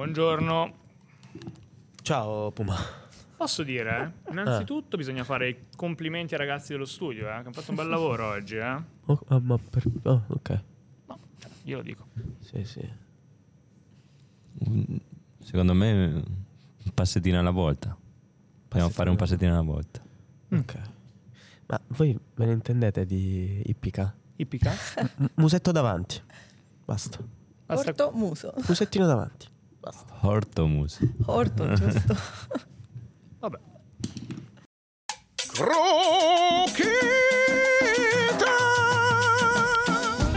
[0.00, 0.72] Buongiorno.
[2.00, 2.74] Ciao Puma.
[3.36, 4.30] Posso dire, eh?
[4.30, 7.32] innanzitutto bisogna fare i complimenti ai ragazzi dello studio, eh?
[7.32, 8.82] che hanno fatto un bel lavoro oggi, eh?
[9.04, 9.84] Oh, ah, ma per...
[10.04, 10.62] oh, ok.
[11.06, 11.18] No,
[11.64, 12.06] io lo dico.
[12.38, 12.90] Sì, sì.
[15.44, 17.94] Secondo me un passettino alla volta.
[18.68, 20.02] Possiamo fare un passettino alla volta.
[20.50, 20.78] Ok.
[21.66, 24.16] Ma voi ve ne intendete di ippica?
[24.36, 24.72] Ippica?
[25.16, 26.22] M- musetto davanti.
[26.86, 27.18] Basta.
[27.66, 28.54] Basta- Orto muso.
[28.66, 29.58] Musettino davanti.
[29.80, 30.14] Basta.
[30.22, 30.98] Hortomus.
[31.26, 32.14] Orto, giusto.
[33.40, 33.58] Vabbè.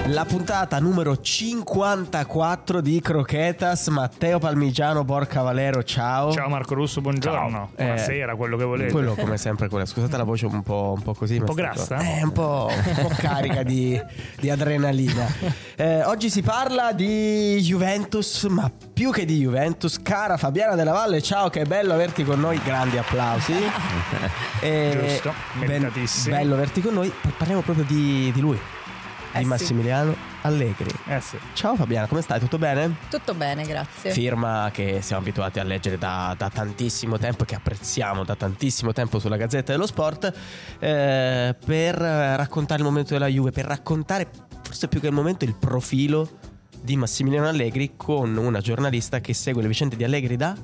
[0.08, 3.88] La puntata numero 54 di Croquetas.
[3.88, 6.34] Matteo Palmigiano, Borca Valero, ciao.
[6.34, 7.70] Ciao Marco Russo, buongiorno.
[7.78, 8.92] Eh, Buonasera, quello che volete.
[8.92, 9.86] Quello come sempre, quella.
[9.86, 11.38] scusate la voce un po', un po' così.
[11.38, 11.98] Un po' grassa?
[12.00, 14.00] Eh, un po', un po' carica di,
[14.40, 15.62] di adrenalina.
[15.76, 20.00] Eh, oggi si parla di Juventus, ma più che di Juventus.
[20.04, 22.62] Cara Fabiana Della Valle, ciao, che bello averti con noi.
[22.64, 23.54] Grandi applausi.
[24.64, 25.92] Eh, Giusto, ben-
[26.30, 27.12] bello averti con noi.
[27.38, 28.58] Parliamo proprio di, di lui,
[29.34, 29.50] Eh di sì.
[29.50, 30.92] Massimiliano Allegri.
[31.08, 31.38] Eh sì.
[31.54, 32.40] Ciao Fabiana, come stai?
[32.40, 32.96] Tutto bene?
[33.10, 34.12] Tutto bene, grazie.
[34.12, 39.18] Firma che siamo abituati a leggere da, da tantissimo tempo, che apprezziamo da tantissimo tempo
[39.18, 40.32] sulla Gazzetta dello Sport,
[40.78, 44.30] eh, per raccontare il momento della Juve, per raccontare
[44.62, 46.30] forse più che il momento il profilo
[46.80, 50.56] di Massimiliano Allegri con una giornalista che segue le vicende di Allegri da...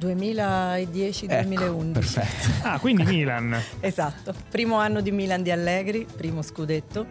[0.00, 1.28] 2010-2011.
[1.28, 2.48] Ecco, perfetto.
[2.62, 3.60] Ah, quindi Milan.
[3.80, 4.32] Esatto.
[4.48, 7.06] Primo anno di Milan di Allegri, primo scudetto.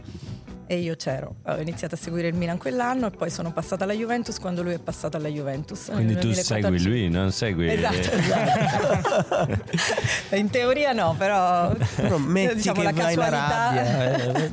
[0.69, 1.35] E io c'ero.
[1.45, 4.73] Ho iniziato a seguire il Milan quell'anno e poi sono passata alla Juventus quando lui
[4.73, 5.85] è passato alla Juventus.
[5.91, 6.43] Quindi tu 2014.
[6.83, 7.69] segui lui, non segui...
[7.71, 9.61] Esatto, esatto.
[10.35, 14.51] In teoria no, però Però metti diciamo che la in casualità Arabia, eh,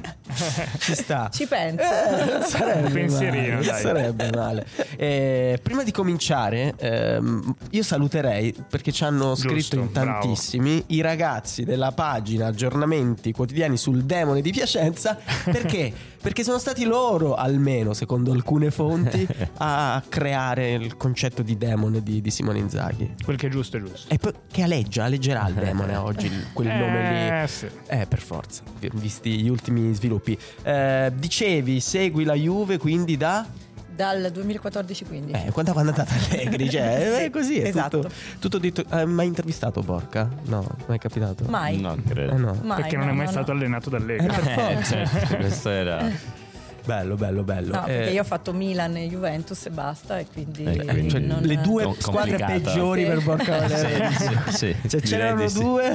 [0.79, 1.29] ci sta.
[1.35, 1.83] ci penso.
[1.83, 3.81] Eh, sarebbe Un pensierino, male, non dai.
[3.81, 4.67] sarebbe male.
[4.97, 10.21] Eh, prima di cominciare, ehm, io saluterei perché ci hanno Giusto, scritto in bravo.
[10.21, 15.19] tantissimi i ragazzi della pagina aggiornamenti quotidiani sul demone di Piacenza.
[15.45, 15.93] Perché?
[16.21, 19.27] Perché sono stati loro, almeno secondo alcune fonti,
[19.59, 23.15] a creare il concetto di demone di, di Simone Inzaghi.
[23.23, 24.13] Quel che è giusto è giusto.
[24.13, 27.43] E poi che aleggia, alleggerà il demone oggi, quel nome lì.
[27.43, 27.69] Eh sì.
[27.87, 30.39] Eh, per forza, vi- visti gli ultimi sviluppi.
[30.63, 33.47] Eh, dicevi, segui la Juve quindi da...
[33.95, 35.47] Dal 2014-15.
[35.47, 36.69] Eh, quando quando è andata Allegri?
[36.69, 38.01] Cioè, Sì, è così, è esatto.
[38.01, 38.85] tutto, tutto detto.
[38.89, 40.29] Hai mai intervistato Borca?
[40.47, 41.45] No, mai capitato?
[41.47, 41.81] Mai.
[41.81, 42.37] No, Eh, credo.
[42.37, 42.59] no.
[42.63, 43.59] Mai, Perché non no, è mai no, stato no.
[43.59, 44.27] allenato da Allegri.
[44.27, 46.11] Eh, Eh, certo, questo era...
[46.85, 47.75] Bello, bello, bello.
[47.75, 51.09] No, perché Eh, io ho fatto Milan e Juventus e basta e quindi Eh, quindi
[51.11, 53.07] cioè, non- le due Com- squadre peggiori Sì.
[53.09, 54.11] per Borca Valero.
[54.11, 55.93] Sì, sì, sì, Cioè, c'erano due.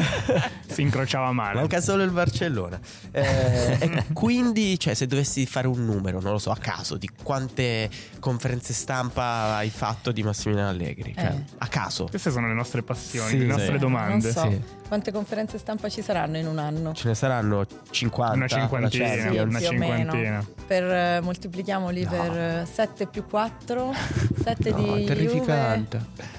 [0.67, 1.59] Si incrociava male.
[1.59, 2.79] Manca solo il Barcellona.
[3.11, 7.09] Eh, e quindi, cioè, se dovessi fare un numero, non lo so, a caso, di
[7.21, 7.89] quante
[8.19, 11.13] conferenze stampa hai fatto di Massimiliano Allegri?
[11.15, 11.43] Cioè, Eh.
[11.59, 12.05] A caso.
[12.09, 13.77] Queste sono le nostre passioni, Sì, le nostre sì.
[13.79, 14.31] domande.
[14.33, 14.77] Non so.
[14.89, 16.93] Quante conferenze stampa ci saranno in un anno?
[16.93, 18.33] Ce ne saranno 50.
[18.35, 20.11] Una cinquantina, una Sì, una più o cinquantina.
[20.13, 20.45] meno.
[20.65, 22.09] Per, eh, moltiplichiamoli No.
[22.09, 23.93] per 7 più 4,
[24.41, 25.97] 7 No, di terrificante.
[25.97, 26.37] Juve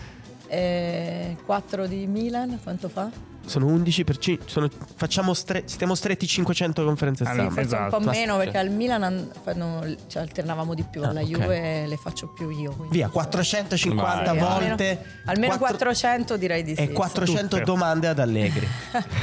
[0.48, 3.08] e 4 di Milan, quanto fa?
[3.46, 7.60] Sono 11 per ci- sono- facciamo stre- stiamo stretti 500 conferenze Allora, stampa.
[7.62, 7.96] Forse Esatto.
[7.96, 11.26] un po' meno perché al Milan an- fanno- cioè, alternavamo di più, Ah, alla ok.
[11.26, 12.72] Juve le faccio più io.
[12.72, 14.38] quindi- Via, 450 Vai.
[14.38, 14.88] volte.
[14.88, 16.82] Almeno, almeno quattro- 400 direi di sì.
[16.82, 17.62] E 400 Tutte.
[17.64, 18.68] domande ad Allegri.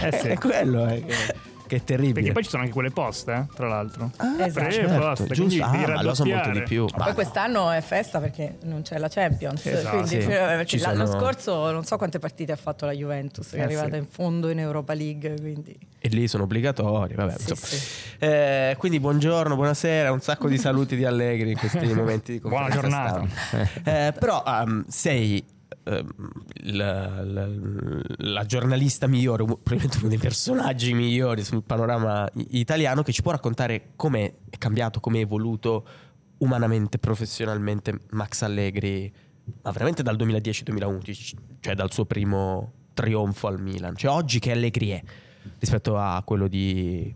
[0.01, 0.27] Eh sì.
[0.29, 1.05] È quello eh,
[1.67, 2.13] che, è terribile.
[2.13, 4.11] Perché poi ci sono anche quelle poste, eh, tra l'altro.
[4.17, 4.71] Ah, Esatto.
[4.71, 5.35] Certo, poste, giusto.
[5.35, 6.85] quindi devi Ah, ma lo so molto di più.
[6.85, 9.65] Poi quest'anno è festa perché non c'è la Champions.
[9.65, 9.89] Esatto.
[9.97, 10.17] quindi, Sì.
[10.17, 13.57] eh, perché Ci l'anno sono- scorso non so quante partite ha fatto la Juventus, che
[13.57, 13.97] Eh, è arrivata sì.
[13.97, 15.35] in fondo in Europa League.
[15.39, 15.77] Quindi.
[15.99, 17.13] E lì sono obbligatori.
[17.15, 17.81] Vabbè, Sì.
[18.19, 22.69] Eh, quindi buongiorno, buonasera, un sacco di saluti di Allegri in questi momenti di Buona
[22.69, 23.27] conferenza giornata.
[23.27, 24.07] stampa.
[24.07, 25.43] Eh, però ehm, sei
[26.63, 27.49] la, la-
[28.17, 33.91] la giornalista migliore, probabilmente uno dei personaggi migliori sul panorama italiano che ci può raccontare
[33.95, 35.87] come è cambiato, come è evoluto
[36.39, 39.11] umanamente, professionalmente Max Allegri,
[39.63, 43.95] ma veramente dal 2010-2011, cioè dal suo primo trionfo al Milan.
[43.95, 45.01] Cioè oggi che Allegri è
[45.59, 47.13] rispetto a quello di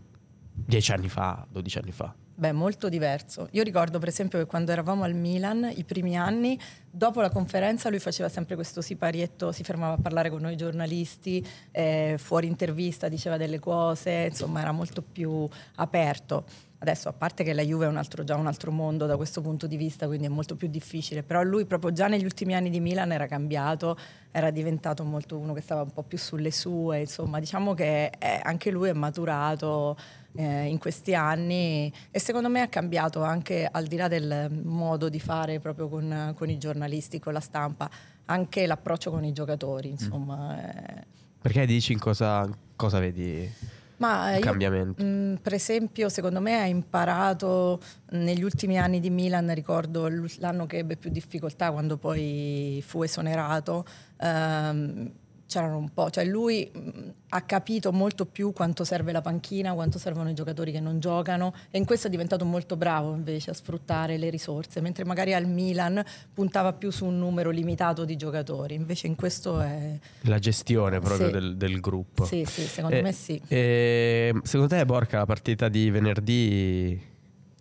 [0.52, 2.14] dieci anni fa, 12 anni fa.
[2.42, 3.46] Beh, molto diverso.
[3.52, 6.58] Io ricordo per esempio che quando eravamo al Milan, i primi anni,
[6.90, 11.46] dopo la conferenza lui faceva sempre questo siparietto, si fermava a parlare con noi giornalisti,
[11.70, 16.44] eh, fuori intervista diceva delle cose, insomma era molto più aperto.
[16.82, 19.40] Adesso, a parte che la Juve è un altro, già un altro mondo da questo
[19.40, 22.70] punto di vista, quindi è molto più difficile, però lui proprio già negli ultimi anni
[22.70, 23.96] di Milan era cambiato,
[24.32, 28.40] era diventato molto uno che stava un po' più sulle sue, insomma diciamo che è,
[28.42, 29.96] anche lui è maturato
[30.34, 35.08] eh, in questi anni e secondo me ha cambiato anche al di là del modo
[35.08, 37.88] di fare proprio con, con i giornalisti, con la stampa,
[38.24, 40.58] anche l'approccio con i giocatori, insomma.
[40.58, 41.04] Eh.
[41.40, 43.80] Perché dici in cosa, cosa vedi?
[44.02, 44.52] Ma io,
[44.96, 50.08] mh, per esempio, secondo me ha imparato negli ultimi anni di Milan, ricordo
[50.38, 53.84] l'anno che ebbe più difficoltà quando poi fu esonerato.
[54.18, 55.12] ehm,
[55.52, 56.90] c'erano un po', cioè lui mh,
[57.30, 61.52] ha capito molto più quanto serve la panchina, quanto servono i giocatori che non giocano
[61.70, 65.46] e in questo è diventato molto bravo invece a sfruttare le risorse, mentre magari al
[65.46, 66.02] Milan
[66.32, 69.98] puntava più su un numero limitato di giocatori, invece in questo è...
[70.22, 71.32] La gestione proprio Sì.
[71.32, 72.24] del, del gruppo.
[72.24, 73.40] Sì, sì, secondo Eh, me sì.
[73.48, 77.00] eh, secondo te, Borca, la partita di venerdì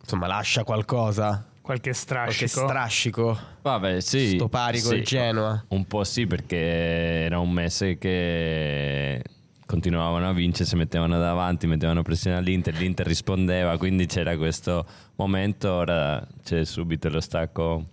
[0.01, 1.45] insomma lascia qualcosa?
[1.71, 2.67] Qualche Qualche strascico.
[2.67, 3.39] strascico?
[3.61, 4.31] Vabbè, sì.
[4.35, 5.03] Sto pari col sì.
[5.03, 5.63] Genoa?
[5.69, 9.23] Un po' sì, perché era un mese che
[9.65, 14.85] continuavano a vincere, si mettevano davanti, mettevano pressione all'Inter, l'Inter rispondeva, quindi c'era questo
[15.15, 17.85] momento, ora c'è subito lo stacco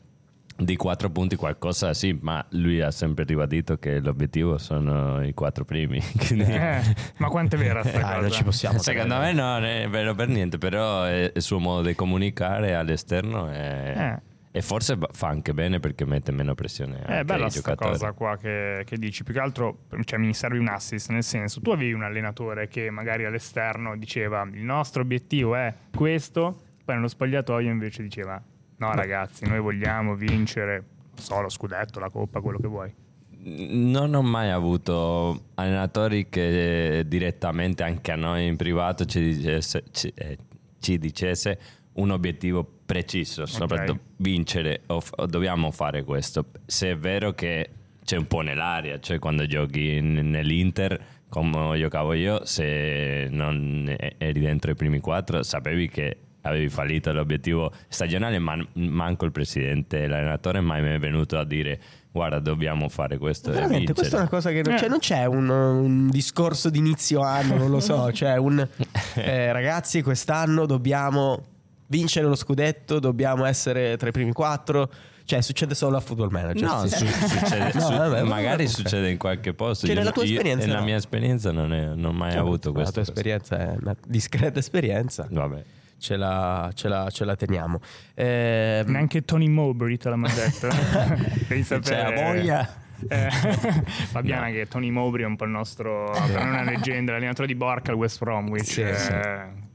[0.60, 5.64] di quattro punti, qualcosa sì, ma lui ha sempre ribadito che l'obiettivo sono i quattro
[5.64, 6.00] primi.
[6.26, 6.80] quindi- Eh,
[7.18, 8.20] ma quanto è cosa?
[8.20, 8.78] non ci possiamo.
[8.78, 13.52] Secondo me non è vero per niente, però è il suo modo di comunicare all'esterno
[13.52, 14.20] e,
[14.50, 17.90] e forse fa anche bene perché mette meno pressione È anche bella ai sta giocatori.
[17.92, 19.22] cosa qua che, che dici.
[19.22, 22.90] Più che altro cioè, mi serve un assist, nel senso, tu avevi un allenatore che
[22.90, 28.42] magari all'esterno diceva il nostro obiettivo è questo, poi nello spogliatoio invece diceva
[28.78, 30.84] no ragazzi, noi vogliamo vincere,
[31.14, 32.92] non so, lo scudetto, la coppa, quello che vuoi.
[33.40, 40.12] Non ho mai avuto allenatori che direttamente anche a noi in privato ci dicesse, ci,
[40.14, 40.38] eh,
[40.80, 41.58] ci dicesse
[41.94, 46.46] un obiettivo preciso, soprattutto vincere o, o dobbiamo fare questo.
[46.66, 47.70] Se è vero che
[48.04, 54.40] c'è un po' nell'aria, cioè quando giochi in- nell'Inter come giocavo io, se non eri
[54.40, 56.16] dentro i primi quattro sapevi che
[56.48, 61.80] avevi fallito l'obiettivo stagionale, ma manco il presidente, l'allenatore mai mi è venuto a dire
[62.10, 65.24] guarda dobbiamo fare questo e Veramente, questa è una cosa che non, cioè, non c'è
[65.26, 68.10] un, un discorso di inizio anno, non lo so.
[68.18, 68.66] Cioè, un
[69.14, 71.44] eh, ragazzi, quest'anno dobbiamo
[71.86, 74.90] vincere lo scudetto, dobbiamo essere tra i primi quattro.
[75.24, 76.62] Cioè, succede solo a football manager.
[76.66, 76.96] No, Sì.
[76.96, 78.66] su- succede- No, su- vabbè, magari vabbè.
[78.66, 79.86] succede in qualche posto.
[79.86, 80.84] Cioè, Io- nella tua io- esperienza Nella no.
[80.86, 82.92] mia esperienza non, è- non ho mai Cioè, avuto La questo.
[82.94, 85.28] tua esperienza è una discreta esperienza.
[85.30, 85.62] Vabbè.
[85.98, 87.80] Ce la, ce la- ce la teniamo.
[88.14, 90.68] Eh, Neanche Tony Mowbray te l'ha mai detto.
[91.48, 91.80] Devi sapere.
[91.96, 92.74] C'è la voglia.
[93.08, 93.30] Eh,
[94.10, 97.92] Fabiana che Tony Mowbray è un po' il nostro è una leggenda l'allenatore di Borca
[97.92, 99.12] al West Bromwich Sì, eh, sì.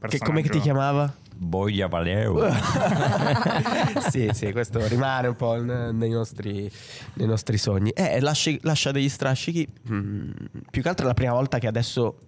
[0.08, 1.10] che, come che ti chiamava?
[1.34, 2.46] Boia Valero.
[4.10, 6.70] sì, sì, questo rimane un po' nei nostri,
[7.14, 7.90] nei nostri sogni.
[7.90, 9.66] Eh, lasci- lascia degli strascichi.
[9.90, 10.30] mm,
[10.70, 12.18] più che altro è la prima volta che adesso.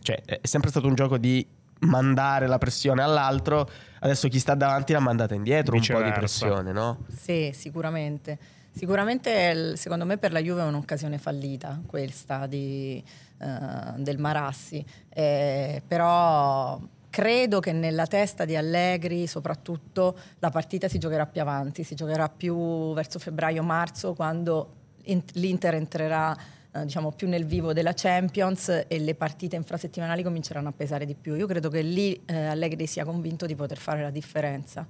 [0.00, 1.44] Cioè, è sempre stato un gioco di
[1.86, 3.68] mandare la pressione all'altro.
[4.00, 5.74] Adesso chi sta davanti l'ha mandata indietro.
[5.74, 6.18] Un po' di Viceversa.
[6.18, 7.04] pressione, no?
[7.14, 8.38] Sì, sicuramente.
[8.72, 13.02] Sicuramente secondo me per la Juve è un'occasione fallita questa di,
[13.38, 13.46] eh,
[13.96, 16.78] del Marassi, Eh, però
[17.10, 22.28] credo che nella testa di Allegri soprattutto la partita si giocherà più avanti, si giocherà
[22.28, 24.74] più verso febbraio-marzo quando
[25.06, 26.36] in- l'Inter entrerà
[26.72, 31.14] eh, diciamo più nel vivo della Champions e le partite infrasettimanali cominceranno a pesare di
[31.14, 31.34] più.
[31.34, 34.86] Io credo che lì eh, Allegri sia convinto di poter fare la differenza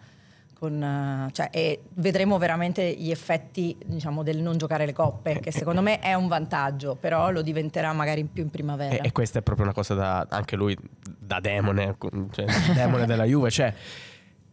[0.58, 5.52] con, eh, cioè, e vedremo veramente gli effetti diciamo, del non giocare le coppe, che
[5.52, 8.96] secondo me è un vantaggio, però lo diventerà magari in più in primavera.
[8.96, 11.96] E, e questa è proprio una cosa da anche lui da demone,
[12.32, 13.72] cioè demone della Juve, cioè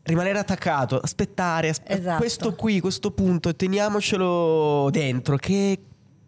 [0.04, 2.20] rimanere attaccato, aspettare, aspe- Esatto.
[2.20, 5.80] questo qui, questo punto, teniamocelo dentro che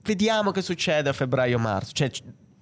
[0.08, 1.92] vediamo che succede a febbraio-marzo.
[1.92, 2.10] Cioè,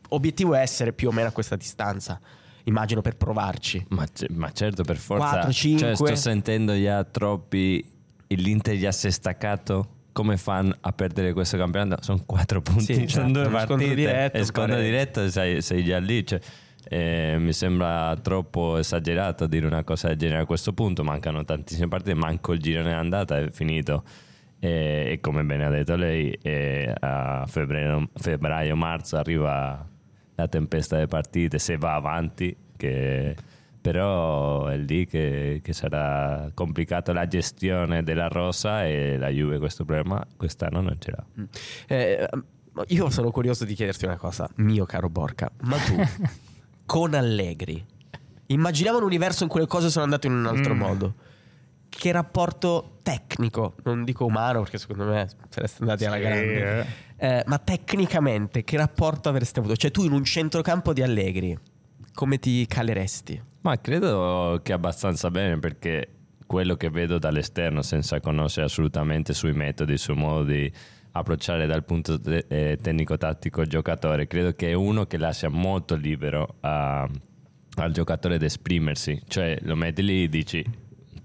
[0.09, 2.19] obiettivo è essere più o meno a questa distanza,
[2.63, 3.85] immagino per provarci.
[3.89, 5.29] Ma, ma certo, per forza.
[5.29, 5.95] Quattro, cinque.
[5.95, 7.93] Cioè, sto sentendo già troppi.
[8.27, 9.89] L'Inter già si è staccato.
[10.11, 12.01] Come fanno a perdere questo campionato?
[12.01, 13.95] Sono quattro punti, Sì, sono esatto, due scontro partite.
[13.95, 14.81] diretto, e scontro pareggio.
[14.89, 16.25] diretto sei, sei già lì.
[16.25, 16.39] Cioè,
[16.87, 21.03] eh, mi sembra troppo esagerato dire una cosa del genere a questo punto.
[21.03, 24.03] Mancano tantissime partite, manco il girone è andata, è finito.
[24.65, 26.35] E, e come bene ha detto lei,
[26.99, 29.87] a febbraio- febbraio-marzo arriva
[30.35, 33.35] la tempesta delle partite, se va avanti, che
[33.79, 39.85] però è lì che, che sarà complicato la gestione della rosa e la Juve questo
[39.85, 41.25] problema quest'anno non ce l'ha.
[41.87, 42.27] Eh,
[42.87, 45.95] io sono curioso di chiederti una cosa, mio caro Borca, ma tu
[46.85, 47.85] con Allegri
[48.47, 50.77] Immaginiamo un universo in cui le cose sono andate in un altro Mm.
[50.77, 51.13] modo.
[51.97, 56.85] Che rapporto tecnico, non dico umano perché secondo me sareste andati alla Sì, grande,
[57.17, 57.43] eh.
[57.47, 59.75] ma tecnicamente che rapporto avreste avuto?
[59.75, 61.57] Cioè tu in un centrocampo di Allegri,
[62.13, 63.41] come ti caleresti?
[63.61, 66.09] Ma credo che abbastanza bene perché
[66.45, 70.71] quello che vedo dall'esterno senza conoscere assolutamente sui metodi, sul modo di
[71.13, 75.95] approcciare dal punto te- eh, tecnico-tattico il giocatore, credo che è uno che lascia molto
[75.95, 77.09] libero a-
[77.77, 80.63] al giocatore di esprimersi, cioè lo metti lì e dici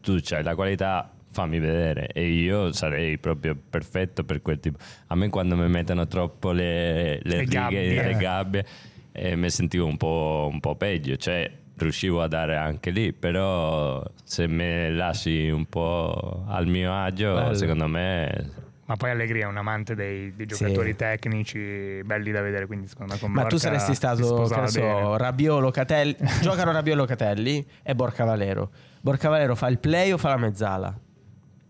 [0.00, 4.78] tu c'hai la qualità, fammi vedere e io sarei proprio perfetto per quel tipo.
[5.08, 8.02] A me quando mi mettono troppo le, le Le righe, gabbie.
[8.02, 8.66] le gabbie
[9.12, 14.02] e mi sentivo un po', un po' peggio, cioè riuscivo a dare anche lì, però
[14.22, 17.54] se me lasci un po' al mio agio, Bello.
[17.54, 18.68] secondo me...
[18.84, 20.56] Ma poi Allegri è un amante dei, dei Sì.
[20.64, 24.68] giocatori tecnici belli da vedere, quindi secondo me con Ma tu Borca saresti stato, che
[24.68, 25.16] so, bene.
[25.16, 28.70] Rabiot, Locatelli, giocano Rabiot, Locatelli e Borca Valero.
[29.00, 30.98] Borca Valero fa il play o fa la mezzala?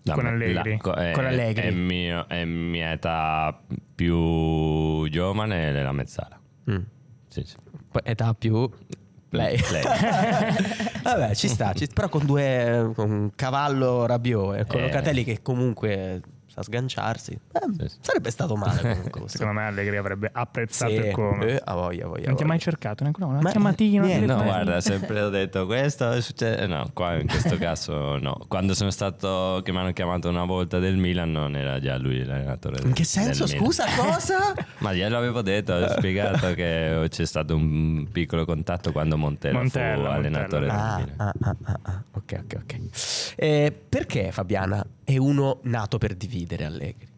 [0.03, 0.79] No, Con Allegri.
[0.79, 1.67] co- è, Con Allegri.
[1.69, 3.61] È, mio- è mia età
[3.95, 6.41] più giovane è la mezzala.
[6.71, 6.79] Mm.
[7.29, 7.57] Sì, sì.
[7.91, 8.69] Poi età più
[9.29, 9.59] play.
[9.59, 9.83] Play.
[11.05, 14.85] Vabbè, ci sta, ci- però con due con un cavallo Rabiot e con Eh.
[14.85, 16.21] Locatelli che comunque
[16.63, 17.33] sa sganciarsi.
[17.33, 17.97] eh, Sì, sì.
[18.01, 19.29] Sarebbe stato male comunque.
[19.29, 21.47] Secondo me Allegri avrebbe apprezzato Sì, il come.
[21.57, 22.27] eh, a voglia, a voglia.
[22.27, 24.05] non ti a ha mai cercato neanche una Ma- chiamatina?
[24.05, 26.67] niente, No, guarda, sempre ho detto questo è successo.
[26.67, 28.39] No, qua in questo caso no.
[28.49, 32.25] Quando sono stato che mi hanno chiamato una volta del Milan, non era già lui
[32.25, 32.77] l'allenatore.
[32.79, 33.45] In del- che senso?
[33.45, 33.65] del Milan.
[33.73, 34.55] Scusa, cosa?
[34.79, 39.95] Ma glielo avevo detto, ho spiegato che c'è stato un piccolo contatto quando Montella, Montella,
[40.09, 40.69] fu allenatore Montella.
[40.69, 41.15] del Ah, Milan.
[41.19, 42.03] ah, ah, ah, ah.
[42.13, 42.79] ok, ok, ok.
[43.37, 47.09] Eh, perché Fabiana è uno nato per dividere Allegri?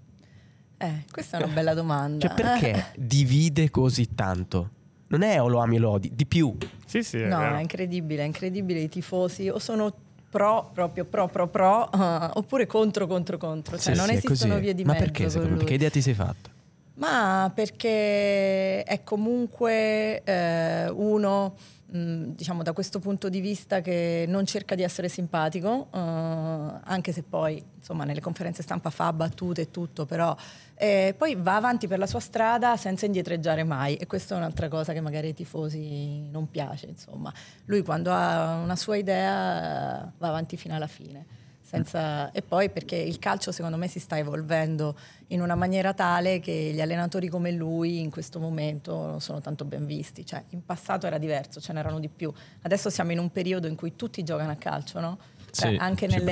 [0.78, 2.26] Eh, questa è una bella domanda.
[2.26, 4.70] Cioè, perché divide così tanto?
[5.08, 6.56] Non è o lo ami o lo odi, di più.
[6.86, 7.56] Sì, sì, è No, vero.
[7.56, 8.80] è incredibile, è incredibile.
[8.80, 9.92] I tifosi o sono
[10.30, 13.76] pro, proprio pro, pro, pro, eh, oppure contro, contro, contro.
[13.78, 14.64] Cioè, Sì, non sì, esistono così.
[14.64, 15.04] vie di Ma mezzo.
[15.04, 15.64] perché con secondo lui.
[15.64, 16.50] Che idea ti sei fatta?
[16.94, 21.54] Ma perché è comunque eh, uno,
[21.92, 27.12] mh, diciamo da questo punto di vista, che non cerca di essere simpatico, eh, anche
[27.12, 30.34] se poi insomma nelle conferenze stampa fa battute e tutto, però
[30.74, 34.68] eh, poi va avanti per la sua strada senza indietreggiare mai e questa è un'altra
[34.68, 36.86] cosa che magari ai tifosi non piace.
[36.86, 37.32] Insomma,
[37.66, 41.40] lui quando ha una sua idea eh, va avanti fino alla fine.
[41.72, 44.94] Senza- E poi perché il calcio secondo me si sta evolvendo
[45.28, 49.64] in una maniera tale che gli allenatori come lui in questo momento non sono tanto
[49.64, 50.26] ben visti.
[50.26, 52.30] Cioè, in passato era diverso, ce n'erano di più.
[52.62, 55.18] Adesso siamo in un periodo in cui tutti giocano a calcio, no?
[55.50, 56.30] Cioè, Sì, anche nelle...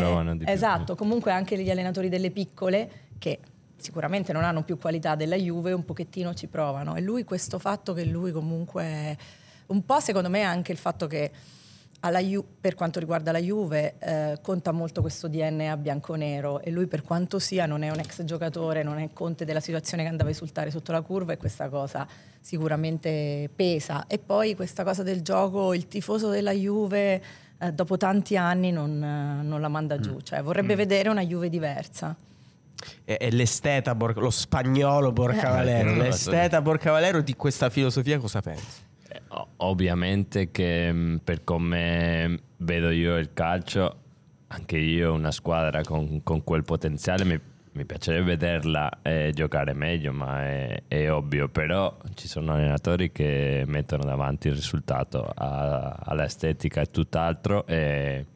[0.53, 3.39] Esatto, comunque anche gli allenatori delle piccole che
[3.79, 6.97] sicuramente non hanno più qualità della Juve, un pochettino ci provano.
[6.97, 9.17] E lui questo fatto che lui comunque
[9.69, 11.31] un po' secondo me anche il fatto che
[12.01, 17.03] Ju- per quanto riguarda la Juve eh, conta molto questo DNA bianconero e lui per
[17.03, 20.33] quanto sia non è un ex giocatore, non è conte della situazione che andava a
[20.33, 22.07] esultare sotto la curva e questa cosa
[22.41, 24.07] sicuramente pesa.
[24.07, 27.23] E poi questa cosa del gioco, il tifoso della Juve
[27.59, 31.51] eh, dopo tanti anni non, eh, non la manda giù, cioè vorrebbe vedere una Juve
[31.51, 32.17] diversa.
[33.05, 35.81] È, è l'esteta, lo spagnolo Borca Eh.
[35.81, 38.89] Eh, L'esteta Borca Valero di questa filosofia cosa pensi?
[39.13, 39.23] Eh,
[39.59, 43.97] Ovviamente che mh, per come vedo io il calcio,
[44.49, 47.39] anche io una squadra con, con quel potenziale mi,
[47.73, 53.65] mi piacerebbe vederla eh, giocare meglio, ma è, è ovvio, però ci sono allenatori che
[53.67, 58.27] mettono davanti il risultato all'estetica e tutt'altro e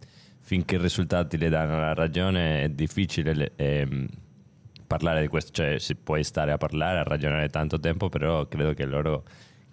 [0.41, 4.07] finché i risultati le danno la ragione è difficile le- ehm,
[4.87, 8.75] parlare di questo, cioè si può stare a parlare, a ragionare tanto tempo, però credo
[8.75, 9.25] che loro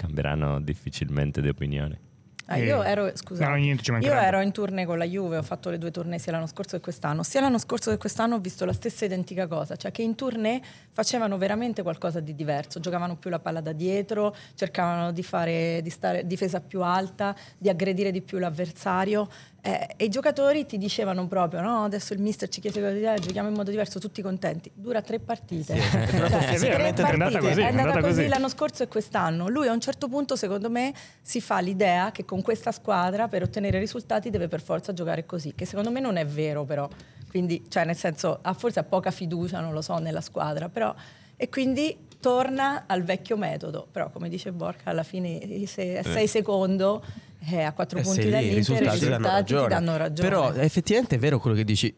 [0.01, 1.99] cambieranno difficilmente di opinione.
[2.47, 5.37] Ah, Eh, io ero, scusa, no, niente, ci io ero in tournée con la Juve,
[5.37, 7.23] ho fatto le due tournée sia l'anno scorso che quest'anno.
[7.23, 10.61] Sia l'anno scorso che quest'anno ho visto la stessa identica cosa, cioè che in tournée
[10.91, 15.89] facevano veramente qualcosa di diverso, giocavano più la palla da dietro, cercavano di fare di
[15.89, 19.29] stare difesa più alta, di aggredire di più l'avversario
[19.63, 23.19] eh, e i giocatori ti dicevano proprio no, adesso il mister ci chiede cosa dire,
[23.19, 24.71] giochiamo in modo diverso, tutti contenti.
[24.73, 25.75] Dura tre partite.
[25.79, 27.39] Sì, è proprio Cioè, fisicamente tre è andata partite.
[27.39, 28.27] così, È è andata andata così così.
[28.27, 29.47] l'anno scorso e quest'anno.
[29.49, 33.43] Lui a un certo punto, secondo me, si fa l'idea che con questa squadra per
[33.43, 36.89] ottenere risultati deve per forza giocare così, che secondo me non è vero però.
[37.29, 40.93] Quindi, cioè nel senso, ha forse ha poca fiducia, non lo so, nella squadra, però
[41.37, 43.87] e quindi torna al vecchio metodo.
[43.91, 47.03] Però come dice Borca, alla fine se sei secondo
[47.49, 49.69] eh, a quattro Eh, punti sei lì, i dall'Inter, i risultati, risultati, ti danno ti
[49.73, 50.29] danno ragione.
[50.29, 51.93] Però effettivamente è vero quello che dici.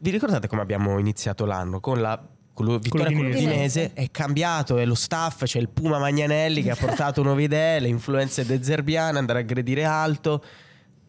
[0.00, 1.80] Vi ricordate come abbiamo iniziato l'anno?
[1.80, 2.20] Con la
[2.52, 3.92] con lo- vittoria con l'Udinese.
[3.94, 7.88] è cambiato, è lo staff, c'è il Puma Magnanelli che ha portato nuove idee, le
[7.88, 10.42] influenze de Zerbiane, andare a aggredire alto.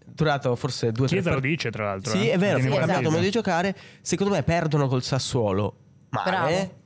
[0.06, 1.56] durato forse due o tre Chiesa lo partite.
[1.56, 2.12] dice, tra l'altro.
[2.12, 2.32] Sì, eh.
[2.34, 3.10] è vero, Sì, cambiato esatto.
[3.12, 3.76] modo di giocare.
[4.02, 5.76] Secondo me perdono col Sassuolo
[6.10, 6.30] male.
[6.30, 6.84] Bravo.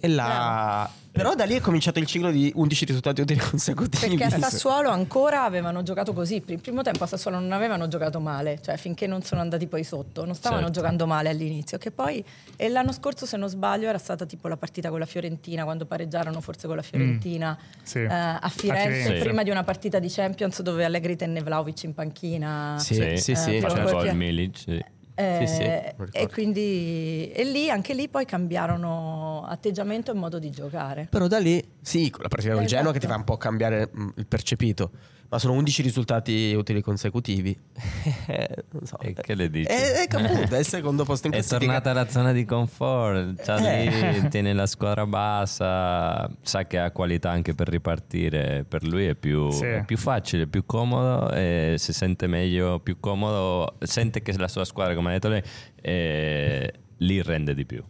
[0.00, 0.88] E la...
[1.10, 4.14] Però da lì è cominciato il ciclo di 11 risultati utili consecutivi.
[4.16, 6.40] Perché a Sassuolo ancora avevano giocato così.
[6.46, 9.82] Il primo tempo a Sassuolo non avevano giocato male, cioè finché non sono andati poi
[9.82, 10.78] sotto, non stavano Certo.
[10.80, 11.76] giocando male all'inizio.
[11.76, 12.24] Che poi,
[12.54, 15.86] e l'anno scorso, se non sbaglio, era stata tipo la partita con la Fiorentina, quando
[15.86, 17.98] pareggiarono forse con la Fiorentina Sì.
[17.98, 19.24] eh, a Firenze, Firenze.
[19.24, 22.76] prima di una partita di Champions dove Allegri tenne Vlaovic in panchina.
[22.78, 23.50] Sì, Sì, sì, eh, sì.
[23.58, 24.56] però Faceva perché- Milic.
[24.56, 24.84] sì.
[25.20, 25.64] Eh, Sì, sì,
[25.96, 31.08] lo e quindi e lì, anche lì poi cambiarono atteggiamento e modo di giocare.
[31.10, 32.76] Però da lì, sì, la partita del Esatto.
[32.76, 34.90] Genoa che ti fa un po' cambiare mm, il percepito.
[35.30, 37.56] Ma sono 11 risultati utili consecutivi.
[38.28, 38.98] Eh, non so.
[39.00, 39.68] E che le dici?
[39.68, 41.64] È, è, appunto, è il secondo posto in È classifica.
[41.64, 44.20] tornata alla zona di comfort, c'ha Eh.
[44.20, 49.14] lì, tiene la squadra bassa, sa che ha qualità anche per ripartire, per lui è
[49.14, 49.64] più, Sì.
[49.64, 54.64] è più facile, più comodo e si sente meglio, più comodo, sente che la sua
[54.64, 55.42] squadra, come ha detto lei,
[55.80, 57.82] eh, li rende di più.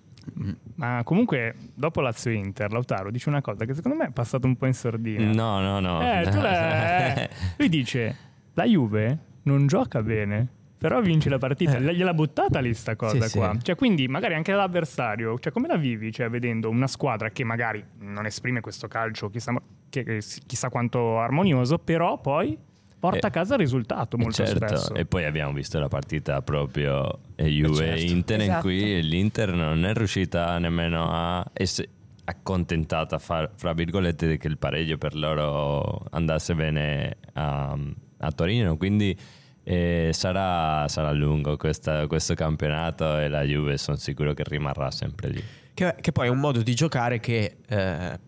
[0.76, 4.56] Ma comunque, dopo Lazio Inter, Lautaro dice una cosa che secondo me è passato un
[4.56, 5.30] po' in sordina.
[5.32, 6.00] No, no, no.
[6.02, 7.30] Eh, la- eh.
[7.58, 8.16] Lui dice:
[8.54, 10.47] La Juve non gioca bene,
[10.78, 11.78] però vince la partita.
[11.78, 13.52] Gliel'ha buttata lì sta cosa Sì, qua.
[13.54, 13.62] sì.
[13.64, 16.12] Cioè, quindi magari anche l'avversario, cioè, come la vivi?
[16.12, 19.54] Cioè, vedendo una squadra che magari non esprime questo calcio chissà,
[19.90, 22.56] chissà quanto armonioso, però poi
[22.98, 24.94] porta Eh, a casa il risultato molto certo, spesso.
[24.94, 28.62] e poi abbiamo visto la partita proprio eh, Juve-Inter in Esatto.
[28.62, 31.88] cui l'Inter non è riuscita nemmeno a essere
[32.24, 37.76] accontentata, fra, fra virgolette, che il pareggio per loro andasse bene a,
[38.18, 39.16] a Torino, quindi
[39.64, 45.28] eh, sarà, sarà lungo questa- questo campionato e la Juve sono sicuro che rimarrà sempre
[45.30, 45.42] lì.
[45.74, 48.18] Che, che poi è un modo di giocare che eh,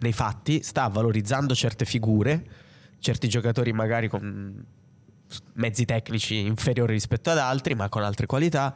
[0.00, 2.42] nei fatti sta valorizzando certe figure,
[3.00, 4.64] certi giocatori magari con
[5.54, 8.74] mezzi tecnici inferiori rispetto ad altri, ma con altre qualità,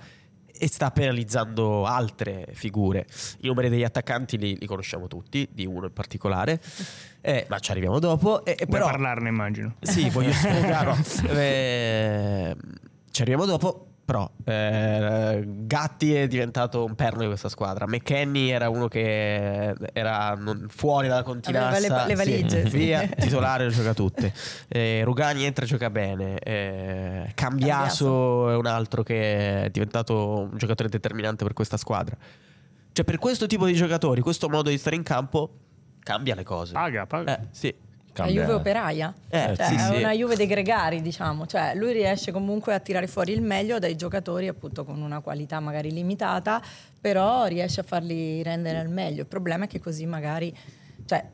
[0.54, 3.06] e sta penalizzando altre figure.
[3.40, 6.60] I numeri degli attaccanti li, li conosciamo tutti, di uno in particolare,
[7.20, 8.44] eh, ma ci arriviamo dopo.
[8.44, 9.74] E, e Vuoi però, parlarne, immagino.
[9.80, 10.96] sì, voglio sfogarlo.
[11.30, 12.56] Eh,
[13.10, 13.86] ci arriviamo dopo.
[14.12, 17.86] Però eh, Gatti è diventato un perno di questa squadra.
[17.86, 21.76] McKenny era uno che era non- fuori dalla continassa.
[21.78, 22.76] Aveva le- le valigie, sì.
[22.76, 24.34] Via, titolare gioca tutte.
[24.68, 26.38] Eh, Rugani entra e gioca bene.
[26.40, 32.14] Eh, Cambiaso è un altro che è diventato un giocatore determinante per questa squadra.
[32.92, 35.54] Cioè, per questo tipo di giocatori, questo modo di stare in campo
[36.00, 36.74] cambia le cose.
[36.74, 37.38] Paga, paga.
[37.38, 37.74] Eh, sì.
[38.14, 39.14] La Cambia- Juve operaia?
[39.30, 39.94] Eh, Cioè, sì, è sì.
[39.96, 41.46] una Juve dei gregari, diciamo.
[41.46, 45.60] Cioè, lui riesce comunque a tirare fuori il meglio dai giocatori, appunto, con una qualità
[45.60, 46.60] magari limitata,
[47.00, 49.20] però riesce a farli rendere al meglio.
[49.22, 50.54] Il problema è che così magari.
[51.06, 51.24] Cioè,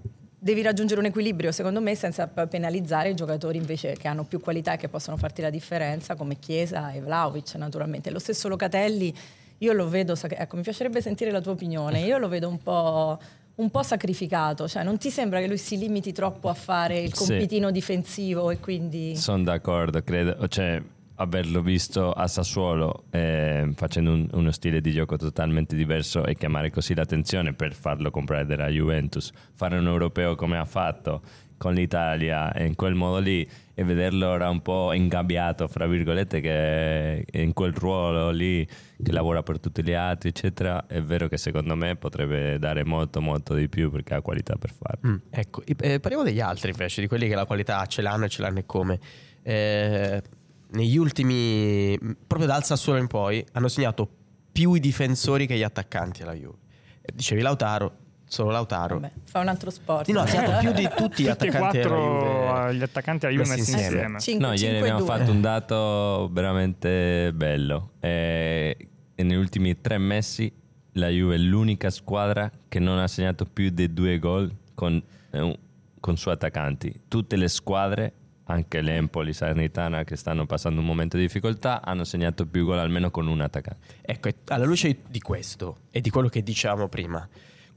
[0.40, 4.74] devi raggiungere un equilibrio, secondo me, senza penalizzare i giocatori invece che hanno più qualità
[4.74, 8.10] e che possono farti la differenza, come Chiesa e Vlaovic, naturalmente.
[8.10, 9.12] Lo stesso Locatelli,
[9.58, 10.14] io lo vedo.
[10.28, 11.98] Ecco, mi piacerebbe sentire la tua opinione.
[12.02, 13.18] Io lo vedo un po'.
[13.58, 17.12] Un po' sacrificato, cioè non ti sembra che lui si limiti troppo a fare il
[17.12, 17.26] Sì.
[17.26, 20.80] compitino difensivo e quindi Sono d'accordo, credo, cioè
[21.16, 26.70] averlo visto a Sassuolo eh, facendo un- uno stile di gioco totalmente diverso e chiamare
[26.70, 31.20] così l'attenzione per farlo comprare della Juventus, fare un europeo come ha fatto
[31.58, 37.20] con l'Italia in quel modo lì e vederlo ora un po' ingabbiato, fra virgolette, che
[37.20, 41.36] è in quel ruolo lì che lavora per tutti gli altri, eccetera, è vero che
[41.36, 45.08] secondo me potrebbe dare molto molto di più perché ha qualità per farlo.
[45.08, 48.28] Mm, ecco, eh, parliamo degli altri invece, di quelli che la qualità ce l'hanno e
[48.28, 48.98] ce l'hanno e come.
[49.42, 50.22] Eh,
[50.70, 54.08] negli ultimi, proprio dal Sassuolo in poi, hanno segnato
[54.50, 56.56] più i difensori che gli attaccanti alla Juve.
[57.14, 59.00] Dicevi Lautaro, solo Lautaro.
[59.00, 60.08] vabbè, fa un altro sport.
[60.10, 62.74] No, ha segnato più di tutti gli e attaccanti quattro Juve.
[62.76, 63.84] gli attaccanti alla Juve messi insieme.
[63.86, 64.20] insieme.
[64.20, 65.08] Cinque- No, ieri abbiamo due.
[65.08, 67.92] fatto un dato veramente bello.
[68.00, 68.76] Eh,
[69.14, 70.52] e negli ultimi tre mesi
[70.92, 75.58] la Juve è l'unica squadra che non ha segnato più di due gol con, eh,
[76.00, 77.02] con suoi attaccanti.
[77.08, 78.12] Tutte le squadre,
[78.44, 83.10] anche l'Empoli, Salernitana, che stanno passando un momento di difficoltà, hanno segnato più gol almeno
[83.10, 83.96] con un attaccante.
[84.02, 87.28] Ecco, alla luce di questo e di quello che dicevamo prima,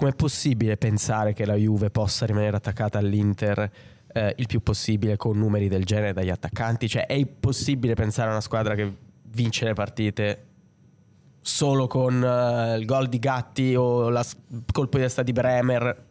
[0.02, 3.72] com'è possibile pensare che la Juve possa rimanere attaccata all'Inter
[4.12, 6.90] eh, il più possibile con numeri del genere dagli attaccanti?
[6.90, 8.92] Cioè, è possibile pensare a una squadra che
[9.28, 10.46] vince le partite
[11.40, 14.26] solo con eh, il gol di Gatti o la
[14.72, 16.06] colpo di testa di Bremer?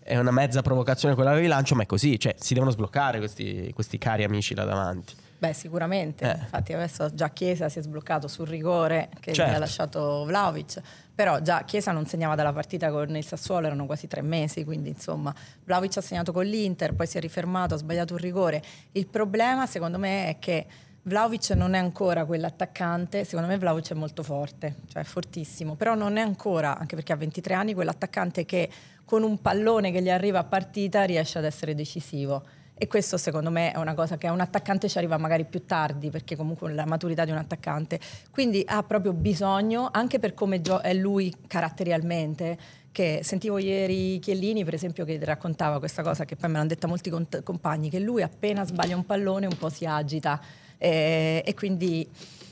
[0.00, 3.70] È una mezza provocazione quella del rilancio, ma è così, cioè si devono sbloccare questi,
[3.72, 5.14] questi cari amici là davanti.
[5.40, 6.30] Beh, sicuramente.
[6.30, 6.38] Eh.
[6.38, 9.54] Infatti adesso già Chiesa si è sbloccato sul rigore che gli Certo.
[9.56, 10.82] ha lasciato Vlaovic.
[11.14, 14.90] Però già Chiesa non segnava dalla partita con il Sassuolo, erano quasi tre mesi, quindi
[14.90, 18.62] insomma Vlaovic ha segnato con l'Inter, poi si è rifermato, ha sbagliato un rigore.
[18.92, 20.66] Il problema secondo me è che
[21.04, 25.94] Vlaovic non è ancora quell'attaccante, secondo me Vlaovic è molto forte, cioè è fortissimo, però
[25.94, 28.68] non è ancora, anche perché ha 23 anni, quell'attaccante che
[29.06, 32.44] con un pallone che gli arriva a partita riesce ad essere decisivo.
[32.82, 35.66] E questo secondo me è una cosa che a un attaccante ci arriva magari più
[35.66, 38.00] tardi, perché comunque la maturità di un attaccante.
[38.30, 42.56] Quindi ha proprio bisogno, anche per come gio- è lui caratterialmente,
[42.90, 46.86] che sentivo ieri Chiellini, per esempio, che raccontava questa cosa, che poi me l'hanno detta
[46.86, 50.40] molti cont- compagni, che lui appena sbaglia un pallone un po' si agita.
[50.78, 52.08] Eh, e quindi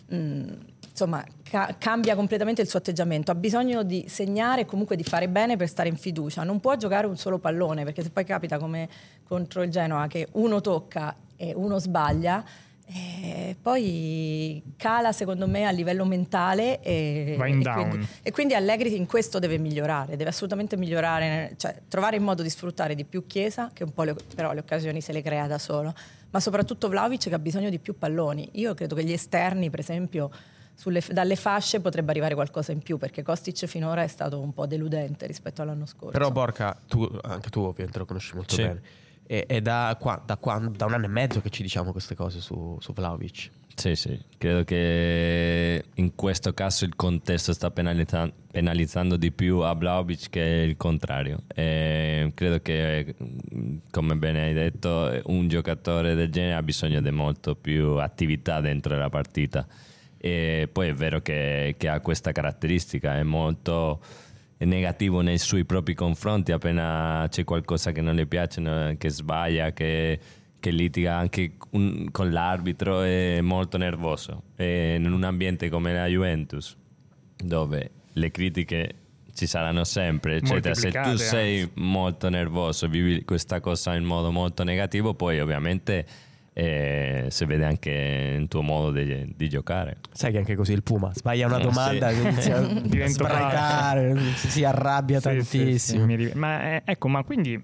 [0.09, 0.53] mh,
[0.99, 5.29] insomma ca- cambia completamente il suo atteggiamento ha bisogno di segnare e comunque di fare
[5.29, 8.59] bene per stare in fiducia non può giocare un solo pallone perché se poi capita
[8.59, 8.89] come
[9.29, 12.43] contro il Genoa che uno tocca e uno sbaglia
[12.91, 17.89] eh, poi cala secondo me a livello mentale e, Va in e down.
[17.91, 22.43] quindi, e quindi Allegri in questo deve migliorare, deve assolutamente migliorare, cioè trovare il modo
[22.43, 25.47] di sfruttare di più Chiesa, che un po' le, però le occasioni se le crea
[25.47, 25.93] da solo,
[26.31, 28.49] ma soprattutto Vlaovic che ha bisogno di più palloni.
[28.53, 30.31] Io credo che gli esterni, per esempio,
[30.75, 34.67] sulle- dalle fasce potrebbe arrivare qualcosa in più, perché Kostic finora è stato un po'
[34.67, 36.13] deludente rispetto all'anno scorso.
[36.13, 38.63] Però Borca, tu, anche tu ovviamente lo conosci molto Sì.
[38.63, 38.81] bene.
[39.31, 42.15] E, è da, qua- da quan- da un anno e mezzo che ci diciamo queste
[42.15, 43.51] cose su, su Vlaovic.
[43.75, 49.73] Sì, sì, credo che in questo caso il contesto sta penalizza- penalizzando di più a
[49.75, 51.43] Vlaovic che il contrario.
[51.55, 53.15] E credo che,
[53.93, 58.97] come bene hai detto, un giocatore del genere ha bisogno di molto più attività dentro
[58.97, 59.65] la partita.
[60.17, 64.01] E poi è vero che, che ha questa caratteristica, è molto
[64.67, 69.73] negativo nei suoi propri confronti appena c'è qualcosa che non le piace, no, che sbaglia,
[69.73, 70.19] che,
[70.59, 74.43] che litiga anche un- con l'arbitro, è molto nervoso.
[74.57, 76.77] E in un ambiente come la Juventus,
[77.37, 78.95] dove le critiche
[79.35, 84.65] ci saranno sempre, eccetera, se tu sei molto nervoso, vivi questa cosa in modo molto
[84.65, 86.05] negativo, poi ovviamente
[86.61, 89.99] eh, si vede anche in tuo modo di, di giocare.
[90.11, 92.21] Sai che anche così il Puma sbaglia una Eh, domanda, sì.
[92.21, 96.05] inizia a sbraitare, si, arrabbia Sì, sì, sì, tantissimo.
[96.07, 97.63] mi rive- ma eh, ecco, ma quindi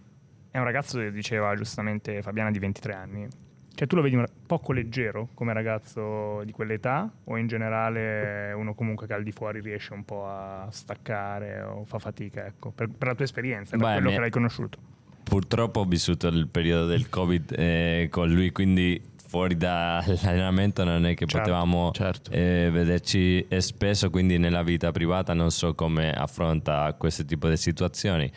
[0.48, 3.26] è un ragazzo che diceva giustamente Fabiana di 23 anni.
[3.74, 9.08] Cioè tu lo vedi poco leggero come ragazzo di quell'età o in generale uno comunque
[9.08, 13.08] che al di fuori riesce un po' a staccare o fa fatica, ecco, per, per
[13.08, 14.78] la tua esperienza, per Beh, quello mi- che l'hai conosciuto.
[15.24, 21.14] Purtroppo ho vissuto il periodo del Covid eh, con lui, quindi fuori dall'allenamento non è
[21.14, 22.30] che Certo, potevamo certo.
[22.30, 28.30] eh, vederci spesso, quindi nella vita privata non so come affronta questo tipo di situazioni.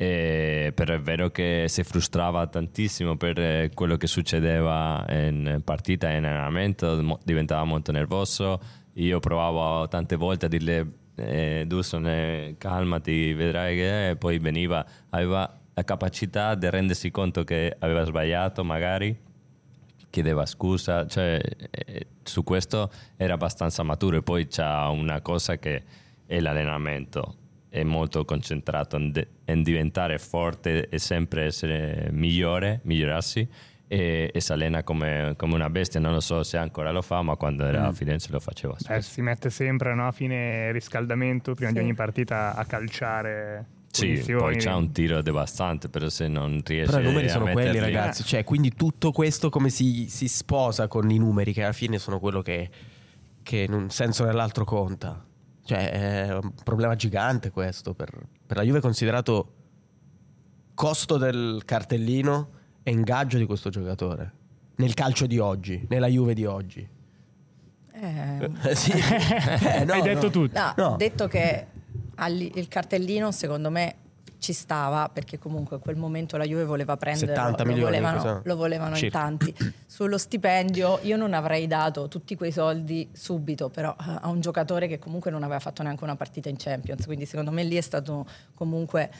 [0.00, 6.10] Eh, però è vero che si frustrava tantissimo per eh, quello che succedeva in partita
[6.12, 8.60] e in allenamento, diventava molto nervoso.
[8.94, 14.10] Io provavo tante volte a dirle eh, Duson, eh, calmati, vedrai che...
[14.10, 19.16] E poi veniva, aveva la capacità di rendersi conto che aveva sbagliato magari,
[20.10, 25.84] chiedeva scusa, cioè eh, su questo era abbastanza maturo e poi c'ha una cosa che
[26.26, 27.36] è l'allenamento,
[27.68, 33.48] è molto concentrato in, de- in diventare forte e sempre essere migliore, migliorarsi
[33.86, 37.22] e, e si allena come, come una bestia, non lo so se ancora lo fa,
[37.22, 39.10] ma quando era a Firenze lo faceva Eh, spesso.
[39.12, 41.82] si mette sempre no, a fine riscaldamento prima di Sì.
[41.84, 43.76] ogni partita a calciare.
[43.90, 47.78] Sì, poi c'ha un tiro devastante, però se non riesce Però i numeri sono quelli,
[47.78, 48.22] ragazzi.
[48.22, 52.20] Cioè, quindi tutto questo come si, si sposa con i numeri, che alla fine sono
[52.20, 52.70] quello che,
[53.42, 55.24] che in un senso o nell'altro conta.
[55.64, 57.94] Cioè, è un problema gigante questo.
[57.94, 58.10] Per,
[58.46, 59.52] per la Juve è considerato
[60.74, 62.50] costo del cartellino
[62.82, 64.32] e ingaggio di questo giocatore.
[64.76, 66.88] Nel calcio di oggi, nella Juve di oggi.
[67.92, 68.92] Eh, sì.
[69.68, 70.30] Eh, no, Hai detto no.
[70.30, 70.58] tutto.
[70.58, 70.96] No, No.
[70.96, 71.66] detto che
[72.26, 73.96] il cartellino secondo me
[74.38, 78.40] ci stava perché comunque in quel momento la Juve voleva prendere 70 lo, milioni, volevano,
[78.44, 79.54] lo volevano in tanti.
[79.86, 84.86] Sullo stipendio io non avrei dato tutti quei soldi subito però eh, a un giocatore
[84.86, 87.04] che comunque non aveva fatto neanche una partita in Champions.
[87.04, 89.10] Quindi secondo me lì è stato comunque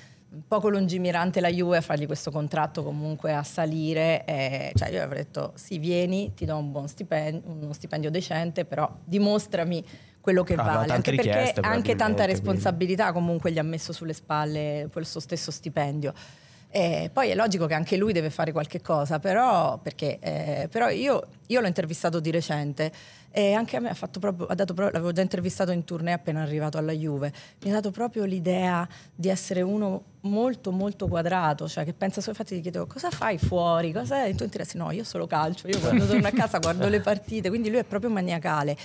[0.46, 5.22] poco lungimirante la Juve a fargli questo contratto comunque a salire e, cioè io avrei
[5.22, 9.82] detto sì vieni ti do un buon stipendio uno stipendio decente però dimostrami
[10.20, 10.92] quello che Ah, vale.
[10.92, 16.12] anche perché anche tanta responsabilità comunque gli ha messo sulle spalle questo stesso stipendio.
[16.70, 20.90] E poi è logico che anche lui deve fare qualche cosa, però, perché, eh, però
[20.90, 22.92] io, io l'ho intervistato di recente
[23.30, 26.12] e anche a me ha, fatto proprio, ha dato proprio, l'avevo già intervistato in tournée
[26.12, 31.66] appena arrivato alla Juve, mi ha dato proprio l'idea di essere uno molto molto quadrato,
[31.68, 34.28] cioè che pensa solo, infatti gli chiedevo cosa fai fuori, cosa è?
[34.28, 37.48] E tu interessi, no io solo calcio, io quando torno a casa guardo le partite,
[37.48, 38.76] quindi lui è proprio maniacale,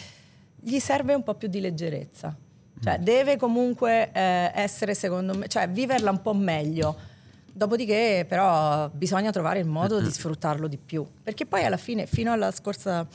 [0.64, 2.36] gli serve un po' più di leggerezza,
[2.82, 7.12] cioè deve comunque eh, essere secondo me, cioè viverla un po' meglio.
[7.56, 12.32] Dopodiché però bisogna trovare il modo di sfruttarlo di più, perché poi alla fine, fino
[12.32, 13.06] alla scorsa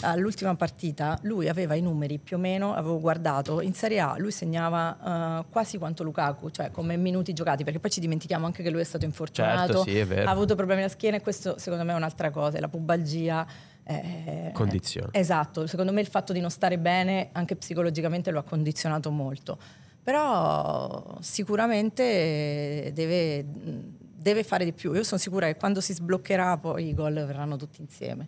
[0.00, 4.30] all'ultima partita, lui aveva i numeri più o meno, avevo guardato, in Serie A lui
[4.30, 8.70] segnava uh, quasi quanto Lukaku, cioè come minuti giocati, perché poi ci dimentichiamo anche che
[8.70, 11.92] lui è stato infortunato, certo, sì, ha avuto problemi alla schiena e questo secondo me
[11.92, 13.46] è un'altra cosa, la pubalgia.
[13.86, 15.08] Eh, Condizione.
[15.12, 19.58] Esatto, secondo me il fatto di non stare bene anche psicologicamente lo ha condizionato molto
[20.04, 24.92] però sicuramente deve, deve, fare di più.
[24.92, 28.26] Io sono sicura che quando si sbloccherà poi i gol verranno tutti insieme.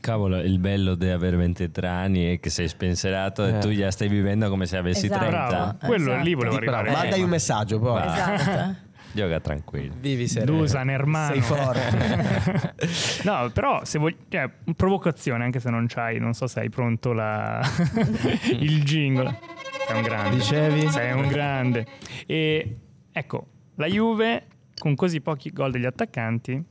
[0.00, 3.56] Cavolo, il bello di avere 23 anni è che sei spensierato eh.
[3.56, 5.26] e tu già stai vivendo come se avessi esatto.
[5.26, 5.46] 30.
[5.46, 5.76] Bravo.
[5.84, 6.24] Quello esatto.
[6.24, 6.90] lì volevo arrivare.
[6.92, 8.02] Mandai un messaggio poi.
[8.06, 8.76] Esatto.
[9.14, 9.94] Gioca tranquillo.
[9.98, 10.58] Vivi sereno.
[10.58, 11.32] Dusan, hermano.
[11.32, 13.22] Sei forte.
[13.24, 14.16] no, però se vuoi...
[14.28, 17.60] Cioè, provocazione, anche se non c'hai, non so se hai pronto la...
[18.50, 19.38] il jingle.
[19.86, 20.36] Sei un grande.
[20.36, 20.88] Dicevi?
[20.88, 21.86] Sei un grande.
[22.26, 22.76] E
[23.12, 26.62] ecco, la Juve con così pochi gol degli attaccanti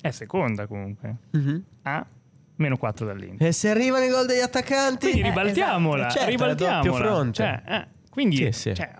[0.00, 1.16] è seconda comunque.
[1.32, 1.62] Uh-huh.
[1.82, 2.06] Ha
[2.58, 3.48] meno 4 dall'Inter.
[3.48, 5.10] E se arrivano i gol degli attaccanti?
[5.10, 6.04] Quindi ribaltiamola.
[6.04, 6.24] Eh, esatto.
[6.24, 7.04] certo, ribaltiamola.
[7.04, 7.32] fronte.
[7.32, 8.74] Cioè, eh, quindi sì, sì.
[8.74, 8.90] Cioè,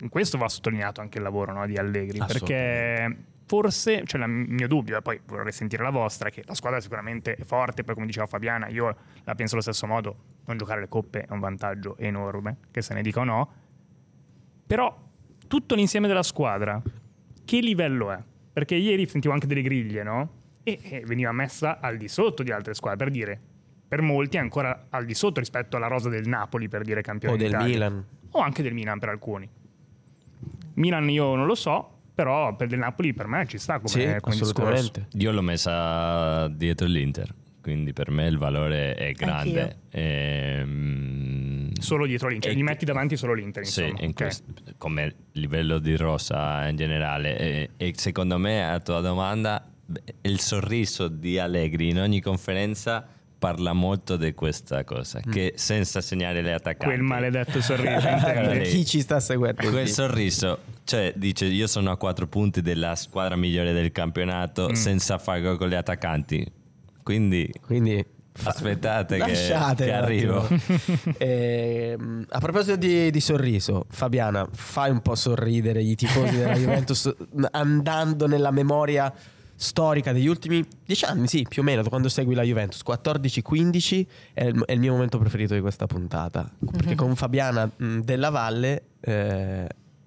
[0.00, 4.66] in questo va sottolineato anche il lavoro no, di Allegri perché forse, cioè il mio
[4.66, 8.06] dubbio, e poi vorrei sentire la vostra, che la squadra sicuramente è forte, poi come
[8.06, 11.96] diceva Fabiana, io la penso allo stesso modo, non giocare le coppe è un vantaggio
[11.96, 13.52] enorme, che se ne dica o no,
[14.66, 14.94] però
[15.46, 16.82] tutto l'insieme della squadra,
[17.44, 18.18] che livello è?
[18.52, 20.30] Perché ieri sentivo anche delle griglie, no?
[20.68, 23.40] E, e veniva messa al di sotto di altre squadre, per dire,
[23.86, 27.38] per molti ancora al di sotto rispetto alla rosa del Napoli, per dire campione O
[27.38, 27.72] del d'Italia.
[27.72, 28.04] Milan.
[28.32, 29.48] O anche del Milan per alcuni.
[30.74, 34.02] Milan io non lo so, però per il Napoli per me ci sta come, sì,
[34.20, 35.00] come assolutamente.
[35.02, 35.18] discorso.
[35.18, 39.82] Io l'ho messa dietro l'Inter, quindi per me il valore è grande.
[39.90, 43.62] Ehm, solo dietro l'Inter, gli metti davanti solo l'Inter.
[43.62, 43.88] Insomma.
[43.88, 44.12] Sì, okay.
[44.12, 44.44] questo,
[44.78, 47.38] come livello di rosa in generale.
[47.38, 49.64] E, e secondo me, a tua domanda,
[50.22, 53.06] il sorriso di Allegri in ogni conferenza
[53.38, 55.30] parla molto di questa cosa, mm.
[55.30, 56.94] che senza segnare le attaccanti...
[56.94, 58.08] Quel maledetto sorriso.
[58.64, 59.68] Chi ci sta seguendo?
[59.70, 64.72] Quel sorriso, cioè dice io sono a quattro punti della squadra migliore del campionato mm.
[64.72, 66.44] senza fare gol con gli attaccanti.
[67.02, 67.52] Quindi...
[67.60, 68.04] Quindi
[68.42, 69.32] aspettate che,
[69.76, 70.46] che arrivo.
[71.16, 71.96] eh,
[72.28, 77.14] a proposito di, di, sorriso, Fabiana, fai un po' sorridere i tifosi della Juventus
[77.52, 79.12] andando nella memoria
[79.56, 84.06] storica degli ultimi dieci anni, sì, più o meno, da quando segui la Juventus, 14-15
[84.34, 86.96] è il, è il mio momento preferito di questa puntata, perché mhm.
[86.96, 89.66] con Fabiana mh, della Valle eh,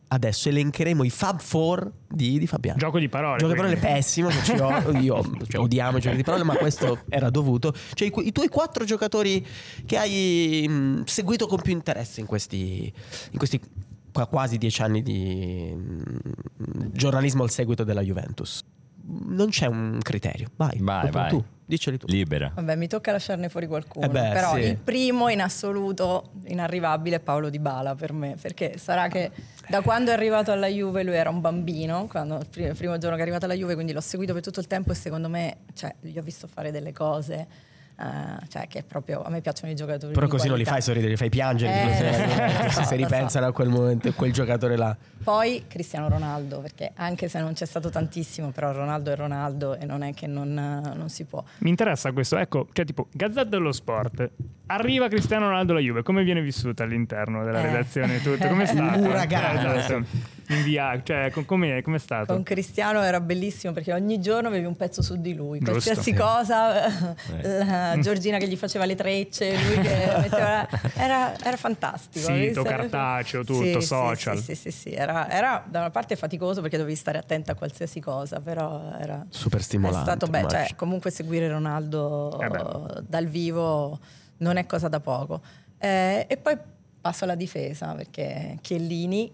[0.10, 2.78] adesso elencheremo i Fab Four di, di Fabiana.
[2.78, 3.40] Gioco di parole.
[3.40, 6.56] Gioco di parole pessimo, che ci ho, io cioè, odiamo i giochi di parole, ma
[6.56, 7.74] questo era dovuto.
[7.94, 9.46] Cioè i, i tuoi quattro giocatori
[9.86, 12.92] che hai mh, seguito con più interesse in questi,
[13.32, 13.60] in questi
[14.12, 18.64] quasi dieci anni di mh, giornalismo al seguito della Juventus
[19.28, 20.50] non c'è un criterio.
[20.56, 21.30] Vai, vai, vai.
[21.30, 21.44] tu.
[21.66, 22.08] Diceli tu.
[22.08, 22.52] Libera.
[22.56, 24.06] Vabbè, mi tocca lasciarne fuori qualcuno.
[24.06, 24.62] Eh beh, però sì.
[24.62, 28.36] il primo in assoluto inarrivabile è Paolo Di Bala per me.
[28.42, 29.32] Perché sarà che
[29.68, 33.22] da quando è arrivato alla Juve lui era un bambino, quando, il primo giorno che
[33.22, 35.94] è arrivato alla Juve, quindi l'ho seguito per tutto il tempo e secondo me cioè,
[36.02, 37.48] gli ho visto fare delle cose
[38.00, 40.14] Uh, cioè che proprio a me piacciono i giocatori.
[40.14, 43.52] Però così non li fai sorridere, li fai piangere eh, so, se ripensano so.
[43.52, 44.96] a quel momento, quel giocatore là.
[45.22, 49.84] Poi Cristiano Ronaldo, perché anche se non c'è stato tantissimo, però Ronaldo è Ronaldo e
[49.84, 51.44] non è che non, non si può.
[51.58, 54.30] Mi interessa questo, ecco, cioè tipo Gazzetta dello Sport,
[54.68, 57.64] arriva Cristiano Ronaldo alla Juve, come viene vissuta all'interno della eh.
[57.64, 58.48] redazione tutto?
[58.48, 58.98] Come è stato?
[58.98, 59.74] Un uragano.
[59.74, 62.34] Esatto in via, cioè com'è, com'è stato?
[62.34, 65.72] Con Cristiano era bellissimo perché ogni giorno avevi un pezzo su di lui, Giusto.
[65.72, 66.86] qualsiasi cosa,
[67.42, 67.89] eh.
[68.02, 72.28] Giorgina che gli faceva le trecce, lui che metteva, era, era fantastico.
[72.28, 74.38] Sito, cartaceo, tutto, sì, social.
[74.38, 74.92] Sì, sì, sì, sì.
[74.92, 79.26] Era, era, da una parte faticoso perché dovevi stare attenta a qualsiasi cosa, però era
[79.30, 80.00] super stimolante.
[80.00, 84.00] È stato bello, cioè, comunque seguire Ronaldo eh dal vivo
[84.38, 85.42] non è cosa da poco.
[85.78, 86.58] Eh, e poi
[87.02, 89.32] passo alla difesa perché Chiellini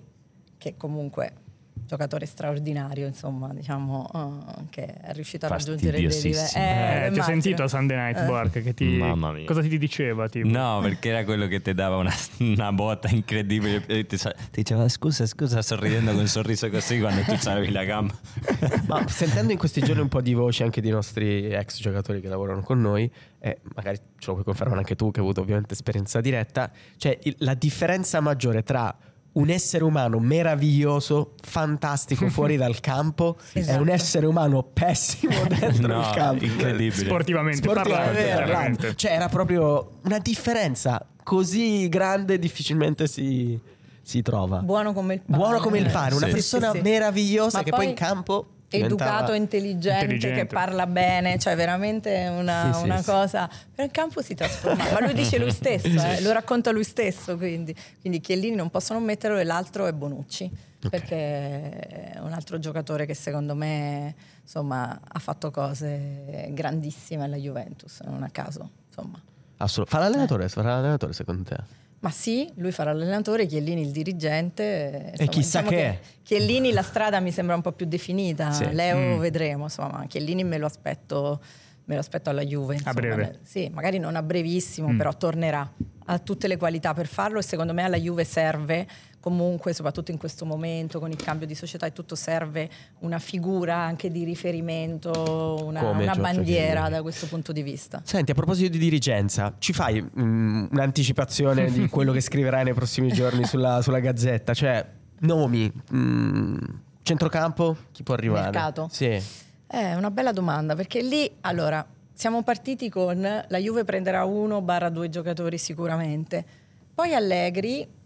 [0.57, 1.43] che comunque
[1.85, 6.33] giocatore straordinario, insomma, diciamo, uh, che è riuscito a raggiungere dei livelli.
[6.33, 6.63] Fastidiosissimo.
[6.63, 8.25] Eh, ti ho sentito a Sunday Night Eh.
[8.25, 8.85] Bork che ti...
[8.97, 9.45] Mamma mia.
[9.45, 10.27] Cosa ti diceva?
[10.27, 10.47] Tipo?
[10.47, 13.83] No, perché era quello che ti dava una, una botta incredibile.
[13.85, 17.83] E ti, ti diceva scusa, scusa, sorridendo con un sorriso così quando tu c'avevi la
[17.83, 18.13] gamba.
[18.87, 22.27] Ma sentendo in questi giorni un po' di voci anche di nostri ex giocatori che
[22.29, 25.73] lavorano con noi, e magari ce lo puoi confermare anche tu che hai avuto ovviamente
[25.73, 28.95] esperienza diretta, cioè il- la differenza maggiore tra
[29.35, 33.81] un essere umano meraviglioso, fantastico fuori dal campo Esatto.
[33.81, 36.43] un essere umano pessimo dentro No, il campo.
[36.45, 37.05] incredibile.
[37.05, 38.95] Sportivamente, Sportivamente parlando, parlando.
[38.95, 43.59] Cioè era proprio una differenza così grande difficilmente si,
[44.01, 44.59] si trova.
[44.59, 45.37] Buono come il pane.
[45.37, 46.31] Buono come il pane, una Sì.
[46.31, 46.83] persona Sì, sì.
[46.83, 50.39] meravigliosa Ma che poi, poi in campo Educato, intelligente, Intelligente.
[50.41, 53.09] che parla bene, cioè veramente una, Sì, una sì.
[53.09, 53.47] cosa.
[53.73, 57.37] Però in campo si trasforma, ma lui dice lui stesso, eh, lo racconta lui stesso.
[57.37, 60.51] Quindi, quindi Chiellini non possono metterlo e l'altro è Bonucci,
[60.89, 68.01] perché è un altro giocatore che secondo me insomma, ha fatto cose grandissime alla Juventus,
[68.01, 68.69] non a caso.
[68.87, 69.21] Insomma.
[69.57, 71.83] Assolut- fa l'allenatore, farà l'allenatore secondo te?
[72.05, 75.07] Ma sì, lui farà l'allenatore, Chiellini il dirigente.
[75.13, 78.71] insomma, chissà diciamo che- Chiellini la strada mi sembra un po' più definita, Sì.
[78.73, 79.19] Leo Mm.
[79.19, 81.41] vedremo, insomma, ma Chiellini me lo aspetto,
[81.85, 82.75] me lo aspetto alla Juve.
[82.75, 82.93] insomma.
[82.93, 83.39] breve.
[83.41, 84.97] Sì, magari non a brevissimo, Mm.
[84.97, 85.67] però tornerà.
[86.05, 88.85] Ha tutte le qualità per farlo e secondo me alla Juve serve
[89.25, 93.75] comunque, soprattutto in questo momento, con il cambio di società e tutto, serve una figura
[93.75, 96.89] anche di riferimento, una, una bandiera Chiellini.
[96.91, 98.03] da questo punto di vista.
[98.03, 103.11] Senti, a proposito di dirigenza, ci fai mm, un'anticipazione di quello che scriverai nei prossimi
[103.11, 104.53] giorni sulla, sulla gazzetta?
[104.53, 104.85] Cioè,
[105.21, 106.57] nomi, mm,
[107.01, 108.51] centrocampo, chi può arrivare?
[108.51, 108.89] Mercato?
[108.91, 109.19] Sì.
[109.65, 111.83] È una bella domanda perché lì allora
[112.13, 116.45] siamo partiti con la Juve prenderà uno barra due giocatori sicuramente.
[116.93, 118.03] Poi Allegri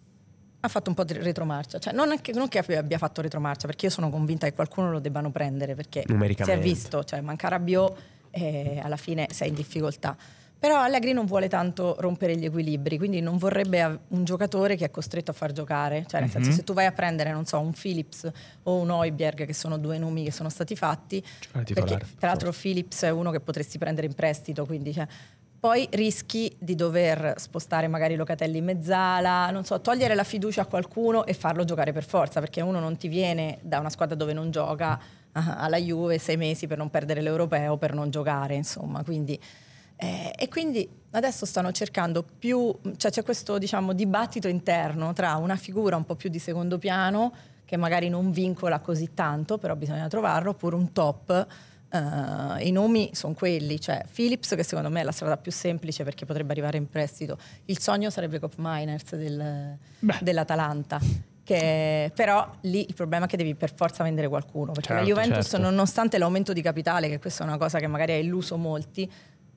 [0.62, 3.86] ha fatto un po' di retromarcia, cioè non, che, non che abbia fatto retromarcia perché
[3.86, 6.04] io sono convinta che qualcuno lo debbano prendere perché
[6.44, 7.98] si è visto, cioè manca Rabiot
[8.32, 10.16] e alla fine sei in difficoltà.
[10.60, 14.92] Però Allegri non vuole tanto rompere gli equilibri, quindi non vorrebbe un giocatore che è
[14.92, 16.04] costretto a far giocare.
[16.06, 16.56] Cioè, nel senso, Mhm.
[16.58, 18.30] se tu vai a prendere, non so, un Phillips
[18.64, 22.52] o un Oibjerg, che sono due nomi che sono stati fatti, Giocare perché tra l'altro
[22.52, 25.08] Phillips è uno che potresti prendere in prestito, quindi cioè,
[25.60, 30.66] poi rischi di dover spostare magari Locatelli in mezzala, non so, togliere la fiducia a
[30.66, 34.32] qualcuno e farlo giocare per forza, perché uno non ti viene da una squadra dove
[34.32, 35.00] non gioca
[35.34, 39.38] ah, alla Juve sei mesi per non perdere l'europeo, per non giocare, insomma, quindi...
[39.98, 45.58] eh, e quindi adesso stanno cercando più, cioè c'è questo diciamo dibattito interno tra una
[45.58, 47.34] figura un po' più di secondo piano
[47.66, 51.48] che magari non vincola così tanto, però bisogna trovarlo, oppure un top.
[51.92, 56.04] Eh, I nomi sono quelli, cioè Phillips che secondo me è la strada più semplice
[56.04, 57.38] perché potrebbe arrivare in prestito.
[57.66, 59.78] Il sogno sarebbe Cop Miners del-
[60.22, 61.00] dell'Atalanta.
[61.44, 65.14] Che, però lì il problema è che devi per forza vendere qualcuno perché la Certo,
[65.16, 65.66] Juventus certo.
[65.66, 69.12] nonostante l'aumento di capitale che questa è una cosa che magari ha illuso molti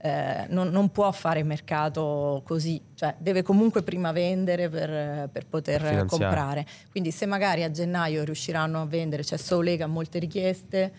[0.04, 5.80] eh, non, non può fare mercato così, cioè deve comunque prima vendere per, per poter
[5.80, 6.66] Per comprare.
[6.90, 10.92] Quindi se magari a gennaio riusciranno a vendere, c'è che ha molte richieste,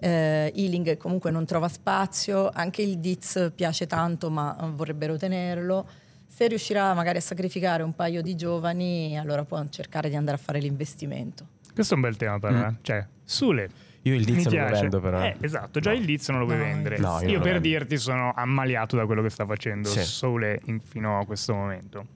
[0.00, 5.86] eh, Ealing comunque non trova spazio, anche il Diz piace tanto ma eh, vorrebbero tenerlo.
[6.26, 10.40] Se riuscirà magari a sacrificare un paio di giovani, allora può cercare di andare a
[10.40, 11.46] fare l'investimento.
[11.74, 12.56] Questo è un bel tema per Mm.
[12.56, 12.76] me.
[12.82, 13.68] Cioè, Sule.
[14.02, 15.20] Io il Diz non lo vendo però.
[15.22, 16.98] Eh, esatto, già il Diz non lo vuoi No, vendere.
[16.98, 17.68] no, io io per vendo.
[17.68, 20.02] dirti sono ammaliato da quello che sta facendo Sì.
[20.02, 22.06] Sole in- fino a questo momento.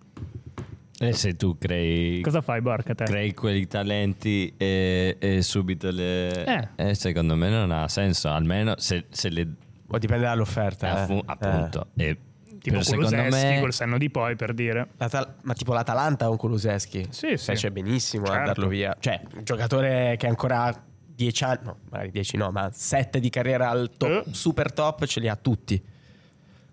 [1.09, 3.05] E se tu crei, Cosa fai, Borca, te?
[3.05, 6.45] crei quei talenti e, e subito le...
[6.45, 6.69] Eh.
[6.91, 9.49] eh, secondo me non ha senso, almeno se, se le...
[9.89, 10.87] O dipende dall'offerta.
[10.87, 11.01] eh.
[11.01, 11.89] affu- appunto.
[11.97, 12.17] E
[12.63, 13.59] Tipo Kuluseschi me...
[13.61, 14.91] col senno di poi, per dire.
[14.97, 17.07] L'Atal- ma tipo l'Atalanta o un Kuluseschi?
[17.11, 17.45] Sì, sì.
[17.47, 18.47] Fece benissimo a Certo.
[18.47, 18.97] darlo via.
[19.01, 20.83] Cioè, un giocatore che ancora ha
[21.15, 24.33] 10 anni, no, magari 10 no, ma 7 di carriera al top, Eh.
[24.33, 25.83] super top ce li ha tutti.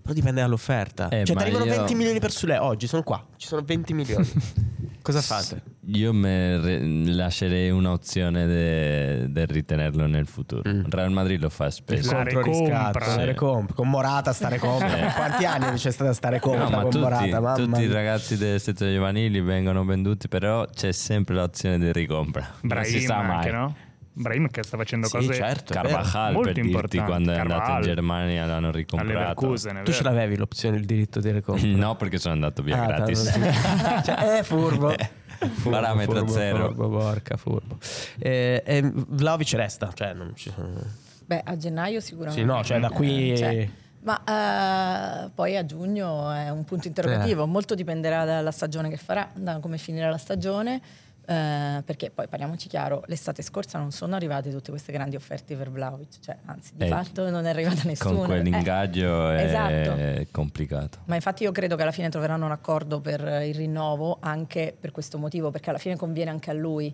[0.09, 1.07] Però dipende dall'offerta.
[1.09, 3.23] Eh, cioè, ti arrivano io- 20 milioni per Sule oggi, sono qua.
[3.37, 4.27] Ci sono 20 milioni.
[5.01, 5.61] Cosa fate?
[5.91, 10.67] Io me re- lascerei un'opzione de- del ritenerlo nel futuro.
[10.67, 10.81] Mm.
[10.89, 12.11] Real Madrid lo fa spesso.
[12.11, 12.59] La Contro recompra.
[12.91, 13.25] riscatto, la Sì.
[13.25, 15.13] recomp- con Morata stare compra.
[15.13, 17.39] Quanti anni c'è stata stare compra No, ma con tutti, Morata?
[17.39, 22.41] Mamma tutti i ragazzi delle sezioni giovanili vengono venduti, però c'è sempre l'opzione di ricompra.
[22.41, 23.35] non si Brahim sa mai.
[23.37, 23.75] anche, no?
[24.19, 25.75] Brahim che sta facendo Sì, cose certo, è.
[25.75, 27.09] Carvajal molto per dirti importanti.
[27.11, 27.83] quando è andato in Carvajal.
[27.95, 29.53] Germania l'hanno ricomprato.
[29.53, 31.65] è Tu ce l'avevi l'opzione, il diritto di recompra?
[31.67, 33.23] No, perché sono andato via Ah, gratis.
[34.03, 34.93] cioè, eh, furbo.
[35.39, 36.65] Furbo, Parametro furbo, zero.
[36.65, 37.77] Furbo, porca, furbo.
[38.17, 40.81] Eh, e Vlaovic resta, cioè non ci sono...
[41.25, 42.41] Beh, a gennaio sicuramente.
[42.41, 43.31] Sì, no, cioè da qui...
[43.31, 43.69] Eh, cioè,
[44.01, 49.29] ma eh, poi a giugno è un punto interrogativo, molto dipenderà dalla stagione che farà,
[49.33, 50.81] da come finirà la stagione.
[51.29, 55.69] Eh, perché poi parliamoci chiaro, l'estate scorsa non sono arrivate tutte queste grandi offerte per
[55.69, 58.15] Vlaovic, cioè anzi di Eh, fatto non è arrivata nessuna.
[58.15, 60.27] Con quell'ingaggio Eh, è esatto.
[60.31, 60.97] complicato.
[61.05, 64.91] Ma infatti io credo che alla fine troveranno un accordo per il rinnovo anche per
[64.91, 66.91] questo motivo, perché alla fine conviene anche a lui.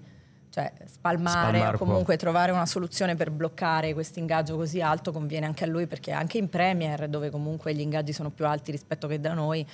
[0.50, 5.46] Cioè spalmare, Spalmare o comunque trovare una soluzione per bloccare questo ingaggio così alto conviene
[5.46, 9.06] anche a lui perché anche in Premier dove comunque gli ingaggi sono più alti rispetto
[9.08, 9.66] che da noi,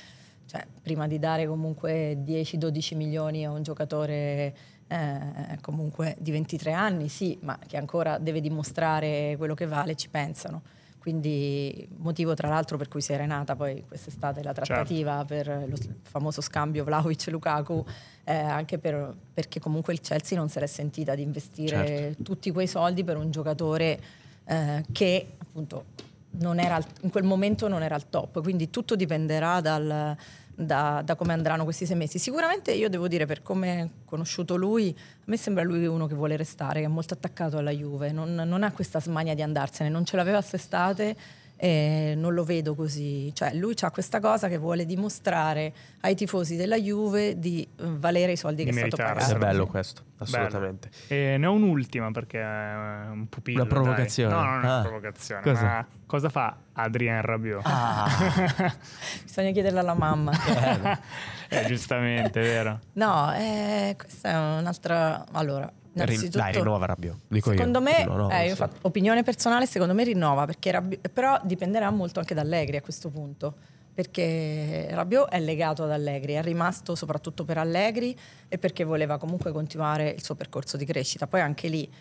[0.51, 4.53] cioè prima di dare comunque 10-12 milioni a un giocatore
[4.85, 10.09] eh, comunque di 23 anni, sì, ma che ancora deve dimostrare quello che vale, ci
[10.09, 10.61] pensano.
[10.99, 15.77] Quindi motivo tra l'altro per cui si è arenata poi quest'estate la trattativa per lo
[16.01, 17.85] famoso scambio Vlaovic-Lukaku,
[18.25, 22.23] eh, anche per- perché comunque il Chelsea non se l'è sentita di investire Certo.
[22.23, 23.99] tutti quei soldi per un giocatore
[24.45, 25.85] eh, che appunto
[26.33, 30.15] non era al- in quel momento non era al top, quindi tutto dipenderà dal-
[30.55, 32.19] da, da come andranno questi sei mesi.
[32.19, 36.15] Sicuramente io devo dire, per come ho conosciuto lui, a me sembra lui uno che
[36.15, 39.89] vuole restare, che è molto attaccato alla Juve, non, non ha questa smania di andarsene,
[39.89, 41.15] non ce l'aveva quest'estate
[41.63, 43.31] e non lo vedo così.
[43.35, 48.31] Cioè, lui ha questa cosa che vuole dimostrare ai tifosi della Juve di eh, valere
[48.31, 49.35] i soldi Di che è stato meritarselo.
[49.35, 49.51] È pagato.
[49.57, 50.89] bello questo, assolutamente.
[51.07, 52.73] E ne ho un'ultima perché è
[53.11, 53.61] un pupillo.
[53.61, 54.33] Una provocazione.
[54.33, 54.43] dai.
[54.43, 54.81] No, non è una Ah.
[54.81, 55.41] provocazione.
[55.43, 55.61] Cosa?
[55.63, 57.61] Ma cosa fa Adrien Rabiot?
[57.63, 58.07] Ah,
[59.23, 60.31] Bisogna chiederla alla mamma.
[61.53, 62.79] Eh, giustamente, vero.
[62.93, 65.25] No, eh, questa è un'altra.
[65.33, 67.19] Allora, Rin- dai, rinnova Rabbio.
[67.27, 67.83] Dico Secondo io.
[67.85, 68.69] me, No, no, eh, so.
[68.81, 73.09] opinione personale, secondo me rinnova, perché Rabbi- però dipenderà molto anche da Allegri a questo
[73.09, 73.55] punto,
[73.93, 78.17] perché Rabiot è legato ad Allegri, è rimasto soprattutto per Allegri
[78.47, 81.27] e perché voleva comunque continuare il suo percorso di crescita.
[81.27, 81.91] Poi anche lì,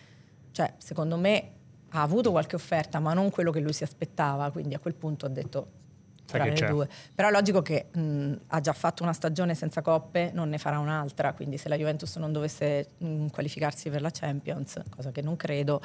[0.51, 1.49] cioè, secondo me
[1.89, 5.25] ha avuto qualche offerta, ma non quello che lui si aspettava, quindi a quel punto
[5.25, 5.67] ha detto
[6.37, 6.67] tra le c'è.
[6.67, 6.89] due.
[7.13, 10.79] Però è logico che mh, ha già fatto una stagione senza coppe, non ne farà
[10.79, 15.35] un'altra, quindi se la Juventus non dovesse mh, qualificarsi per la Champions, cosa che non
[15.35, 15.81] credo,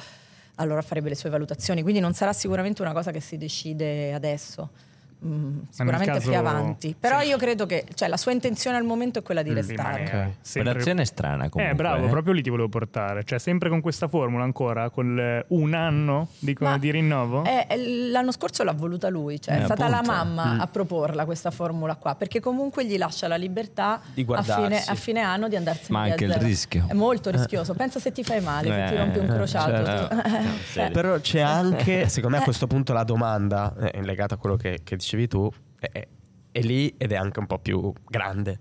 [0.56, 1.82] allora farebbe le sue valutazioni.
[1.82, 4.70] Quindi non sarà sicuramente una cosa che si decide adesso.
[5.18, 6.96] Mh, sicuramente caso- più avanti.
[6.98, 7.26] Però sì.
[7.28, 9.96] io credo che cioè, la sua intenzione al momento è quella di restare.
[10.04, 10.26] rimanere.
[10.28, 10.34] Ok.
[10.40, 11.70] Sempre- Operazione strana comunque.
[11.70, 12.08] Eh, bravo, eh.
[12.08, 13.24] proprio lì ti volevo portare.
[13.24, 17.44] Cioè, sempre con questa formula ancora, con il- un anno di, Ma- di rinnovo?
[17.44, 20.10] Eh, eh, l'anno scorso l'ha voluta lui, cioè Eh, è stata appunto.
[20.10, 20.60] la mamma Mm.
[20.60, 24.94] a proporla questa formula qua, perché comunque gli lascia la libertà Di a fine, a
[24.94, 26.44] fine anno di andarsene Ma via anche il zero.
[26.44, 26.84] rischio.
[26.88, 27.74] È molto rischioso.
[27.74, 29.84] Pensa se ti fai male, se ti Eh, rompi un crociato.
[29.84, 30.80] certo.
[30.80, 30.90] Eh.
[30.90, 34.56] Però c'è anche, secondo me a questo punto la domanda, eh, è legata a quello
[34.56, 36.08] che, che dicevi tu, è, è-
[36.52, 38.60] è lì ed è anche un po' più grande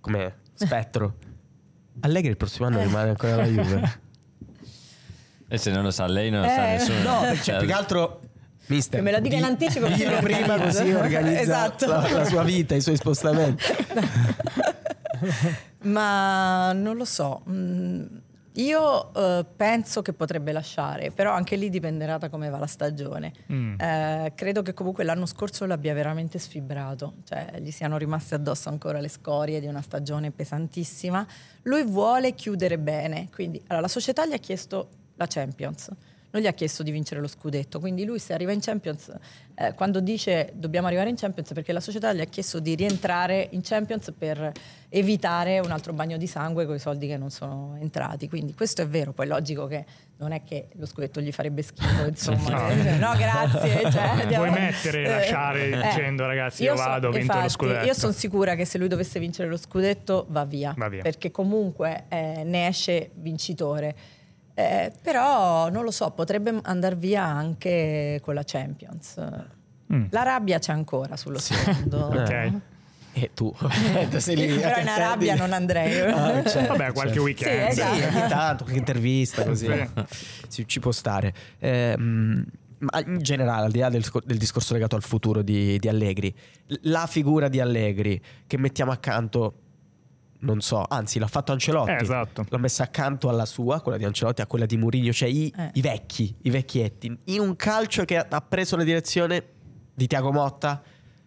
[0.00, 1.16] come spettro.
[2.00, 4.00] Allegri il prossimo anno rimane ancora alla Juve.
[5.48, 7.02] E se non lo sa lei, non lo Eh, sa nessuno.
[7.02, 8.20] No, cioè, più che altro...
[8.66, 11.86] Mister, Che me lo dica in di- anticipo, così dillo prima così organizza Esatto.
[11.86, 13.64] la, la sua vita, i suoi spostamenti.
[15.84, 17.42] Ma non lo so.
[17.48, 18.04] Mm,
[18.58, 23.32] Io eh, penso che potrebbe lasciare, però anche lì dipenderà da come va la stagione.
[23.52, 23.80] Mm.
[23.80, 28.98] Eh, credo che comunque l'anno scorso l'abbia veramente sfibrato, cioè gli siano rimaste addosso ancora
[29.00, 31.24] le scorie di una stagione pesantissima.
[31.62, 35.90] Lui vuole chiudere bene, quindi allora, la società gli ha chiesto la Champions.
[36.30, 39.10] Non gli ha chiesto di vincere lo scudetto, quindi lui se arriva in Champions,
[39.54, 43.48] eh, quando dice dobbiamo arrivare in Champions, perché la società gli ha chiesto di rientrare
[43.52, 44.52] in Champions per
[44.90, 48.28] evitare un altro bagno di sangue con i soldi che non sono entrati.
[48.28, 49.84] Quindi questo è vero, poi è logico che
[50.16, 52.72] non è che lo scudetto gli farebbe schifo, insomma.
[52.72, 52.96] No.
[52.96, 53.90] no, grazie.
[53.90, 57.84] Cioè, Puoi mettere e lasciare dicendo, "Ragazzi, io so- vado, ho vinto lo infatti, scudetto."
[57.86, 61.02] Io sono sicura che se lui dovesse vincere lo scudetto va via, Va via.
[61.02, 63.94] perché comunque eh, ne esce vincitore.
[64.54, 69.22] Eh, però non lo so, potrebbe andare via anche con la Champions.
[69.92, 70.06] Mm.
[70.10, 72.06] La rabbia c'è ancora sullo sfondo.
[72.18, 72.52] Ok.
[73.20, 73.52] E tu,
[74.18, 74.46] sei lì.
[74.58, 74.88] Però in.
[74.88, 75.86] Arabia non andrei.
[76.18, 77.22] Ah, certo, Vabbè, qualche certo.
[77.22, 77.70] weekend.
[77.70, 77.94] Sì, esatto.
[77.96, 79.88] Sì, ogni tanto, qualche intervista così.
[80.48, 80.64] Sì.
[80.66, 81.32] Ci, può stare.
[81.58, 82.44] Ehm,
[82.78, 86.32] ma in generale, al di là del, del discorso legato al futuro di, di Allegri,
[86.82, 89.54] la figura di Allegri che mettiamo accanto,
[90.40, 91.90] non so, anzi l'ha fatto Ancelotti.
[91.90, 92.46] Eh, esatto.
[92.48, 95.70] L'ha messa accanto alla sua, quella di Ancelotti, a quella di Mourinho, cioè i, Eh.
[95.74, 97.18] i vecchi, i vecchietti.
[97.24, 99.42] In un calcio che ha- ha preso la direzione
[99.94, 100.80] di Tiago Motta,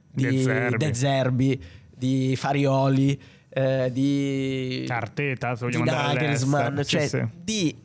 [0.10, 0.78] di De Zerbi.
[0.78, 1.64] De Zerbi,
[2.02, 7.28] di Farioli, eh, di Arteta, se di Nagelsmann, cioè Sì, sì.
[7.44, 7.76] di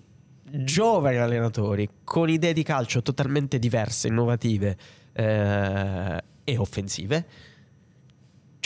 [0.65, 4.75] giovani allenatori con idee di calcio totalmente diverse, innovative
[5.13, 7.27] eh, e offensive.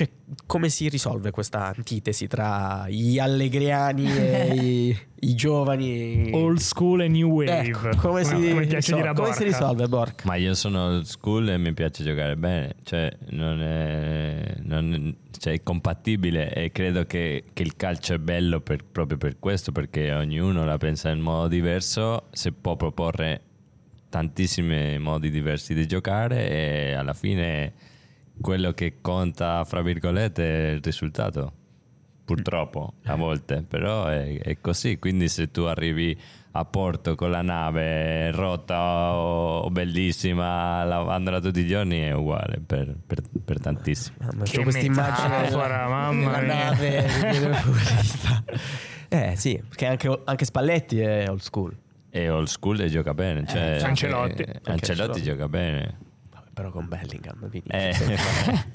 [0.00, 0.08] Cioè,
[0.46, 4.98] come si risolve questa antitesi tra gli allegriani e i,
[5.28, 6.30] i giovani?
[6.32, 7.58] Old school e new wave.
[7.68, 10.24] Ecco, come, si, come piace risol- come si risolve, Borca?
[10.26, 15.38] Ma io sono old school e mi piace giocare bene, cioè non è, non è-
[15.38, 19.70] cioè, è compatibile e credo che, che il calcio è bello per- proprio per questo,
[19.70, 23.42] perché ognuno la pensa in modo diverso, si può proporre
[24.08, 27.72] tantissimi modi diversi di giocare e alla fine
[28.40, 31.52] quello che conta, fra virgolette, è il risultato.
[32.24, 34.98] Purtroppo, a volte, però è, è così.
[34.98, 36.16] Quindi se tu arrivi
[36.52, 42.94] a Porto con la nave rotta o, bellissima, lavandola tutti i giorni, è uguale per,
[43.04, 44.16] per- per tantissimi.
[44.20, 46.70] Mamma, Che questa immagine metafora, mamma la mia.
[46.70, 47.06] nave
[49.08, 51.76] eh sì, perché anche, anche Spalletti è old school.
[52.10, 53.44] E old school e gioca bene.
[53.46, 54.42] Cioè, Eh, Ancelotti.
[54.42, 55.22] eh, Anche Ancelotti Ancelotti.
[55.22, 55.98] gioca bene.
[56.60, 57.38] Però con Bellingham.
[57.38, 57.94] quindi- Eh,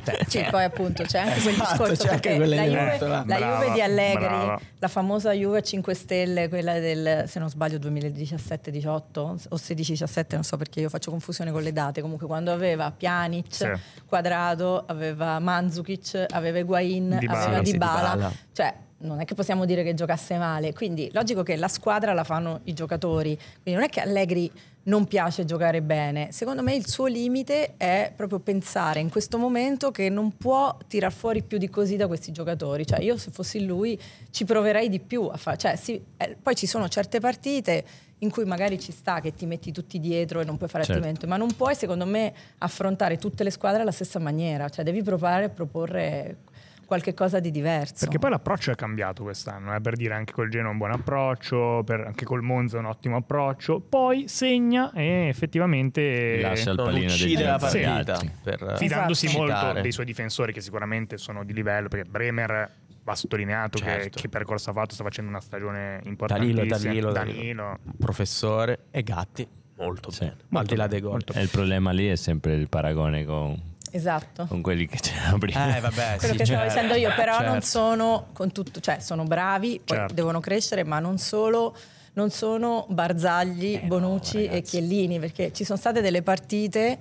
[0.04, 3.24] Cioè, Sì, poi appunto c'è anche quel Esatto, discorso c'è anche perché la Juve, la
[3.24, 4.60] Brava, Juve di Allegri, brava.
[4.80, 10.58] la famosa Juve 5 Stelle, quella del se non sbaglio 2017-18 o 16-17, non so
[10.58, 13.68] perché io faccio confusione con le date, comunque quando aveva Pjanic, Sì.
[14.06, 17.44] Quadrado, aveva Mandzukic, aveva Higuain, Dybala.
[17.46, 18.32] aveva Dybala, Dybala.
[18.52, 22.24] cioè non è che possiamo dire che giocasse male, quindi logico che la squadra la
[22.24, 24.52] fanno i giocatori, quindi non è che Allegri
[24.88, 29.90] non piace giocare bene, secondo me il suo limite è proprio pensare in questo momento
[29.92, 33.66] che non può tirar fuori più di così da questi giocatori, cioè io se fossi
[33.66, 37.84] lui ci proverei di più a fare, cioè sì, eh, poi ci sono certe partite
[38.20, 41.00] in cui magari ci sta che ti metti tutti dietro e non puoi fare Certo.
[41.00, 45.02] altrimenti, ma non puoi secondo me affrontare tutte le squadre alla stessa maniera, cioè devi
[45.02, 46.38] provare a proporre
[46.86, 47.96] qualche cosa di diverso.
[48.00, 51.82] Perché poi l'approccio è cambiato quest'anno, eh, per dire anche col Genoa un buon approccio,
[51.86, 57.06] per- anche col Monza un ottimo approccio, poi segna e effettivamente Lascia il non pallino
[57.12, 58.32] uccide la partita ragazzi.
[58.44, 59.42] per fidandosi Esatto.
[59.42, 59.82] molto citare.
[59.82, 62.72] dei suoi difensori che sicuramente sono di livello, perché Bremer
[63.04, 64.20] va sottolineato che, Certo.
[64.20, 66.66] che percorso ha fatto, sta facendo una stagione importantissima.
[66.66, 67.80] Danilo, Danilo, Danilo.
[68.00, 70.20] professore e Gatti molto Sì.
[70.22, 70.36] bene.
[70.50, 71.22] Ma al di là dei gol.
[71.34, 73.56] E il problema lì è sempre il paragone con,
[73.96, 74.46] Esatto.
[74.48, 75.76] con quelli che c'erano prima.
[75.78, 76.74] Eh vabbè, Quello sì, che stavo certo.
[76.74, 77.66] dicendo io, però non Certo.
[77.66, 80.14] sono con tutto, cioè sono bravi, poi Certo.
[80.14, 81.76] devono crescere, ma non solo
[82.14, 84.72] non sono Barzagli, Eh no, Bonucci e ragazzi.
[84.78, 86.98] Chiellini, perché ci sono state delle partite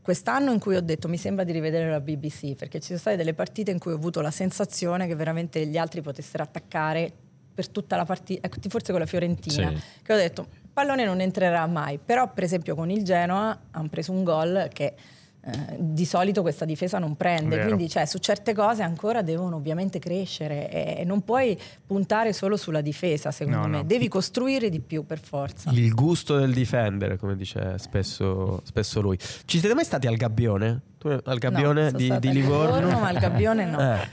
[0.00, 3.16] quest'anno in cui ho detto mi sembra di rivedere la BBC, perché ci sono state
[3.16, 7.12] delle partite in cui ho avuto la sensazione che veramente gli altri potessero attaccare
[7.52, 9.82] per tutta la partita, ecco, forse con la Fiorentina, Sì.
[10.02, 14.12] che ho detto pallone non entrerà mai, però per esempio con il Genoa hanno preso
[14.12, 14.94] un gol che
[15.40, 17.68] eh, di solito questa difesa non prende, Vero.
[17.68, 22.80] quindi cioè, su certe cose ancora devono ovviamente crescere e non puoi puntare solo sulla
[22.80, 23.82] difesa secondo No, me, no.
[23.84, 25.70] devi costruire di più per forza.
[25.70, 29.16] Il gusto del difendere, come dice spesso, spesso lui.
[29.18, 30.80] Ci siete mai stati al Gabbione?
[30.98, 32.74] Tu al Gabbione No, di, di al Livorno?
[32.78, 33.78] Livorno, ma al Gabbione no.
[33.94, 34.08] Eh.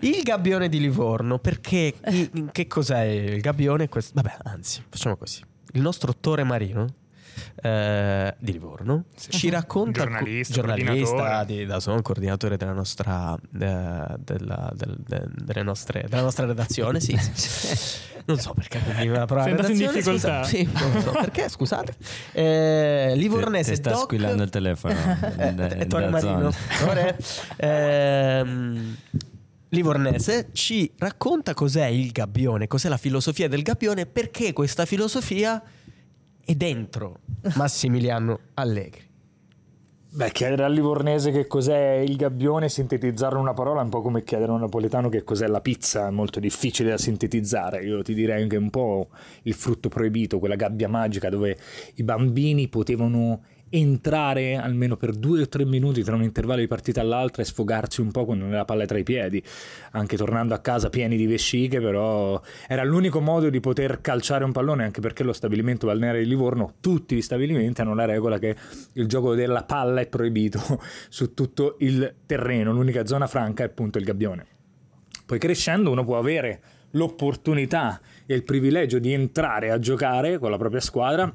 [0.00, 1.94] Il Gabbione di Livorno, perché
[2.50, 3.88] che cos'è il Gabbione?
[4.12, 5.40] Vabbè, anzi, facciamo così.
[5.74, 6.86] Il nostro Tore Marino
[7.62, 11.44] eh, di Livorno ci racconta Giornalista, giornalista coordinatore.
[11.46, 13.38] di Dazon, coordinatore della nostra, eh,
[14.18, 17.16] della, del- de- delle nostre- della nostra redazione, sì.
[18.26, 20.42] Non so perché quindi la parola Sei in difficoltà?
[20.42, 20.44] scusa.
[20.44, 21.94] Sì, non so perché, scusate.
[22.32, 24.94] Eh, Livornese Ti sta Doc- squillando il telefono.
[25.36, 26.50] eh, Da- Tore da Marino.
[27.56, 28.96] ehm,
[29.70, 35.60] Livornese ci racconta cos'è il gabbione, cos'è la filosofia del gabbione, perché questa filosofia
[36.44, 37.20] è dentro
[37.56, 39.12] Massimiliano Allegri.
[40.14, 44.00] Beh, chiedere al livornese che cos'è il gabbione, sintetizzarlo in una parola è un po'
[44.00, 47.82] come chiedere a un napoletano che cos'è la pizza, è molto difficile da sintetizzare.
[47.84, 49.08] Io ti direi che è un po'
[49.42, 51.58] il frutto proibito, quella gabbia magica dove
[51.96, 57.00] i bambini potevano entrare almeno per due o tre minuti tra un intervallo di partita
[57.00, 59.42] all'altra e sfogarsi un po' con la palla tra i piedi,
[59.92, 64.52] anche tornando a casa pieni di vesciche, però era l'unico modo di poter calciare un
[64.52, 68.54] pallone, anche perché lo stabilimento balneare di Livorno, tutti gli stabilimenti hanno la regola che
[68.92, 70.60] il gioco della palla è proibito
[71.08, 74.46] su tutto il terreno, l'unica zona franca è appunto il gabbione.
[75.26, 76.60] Poi crescendo uno può avere
[76.90, 81.34] l'opportunità e il privilegio di entrare a giocare con la propria squadra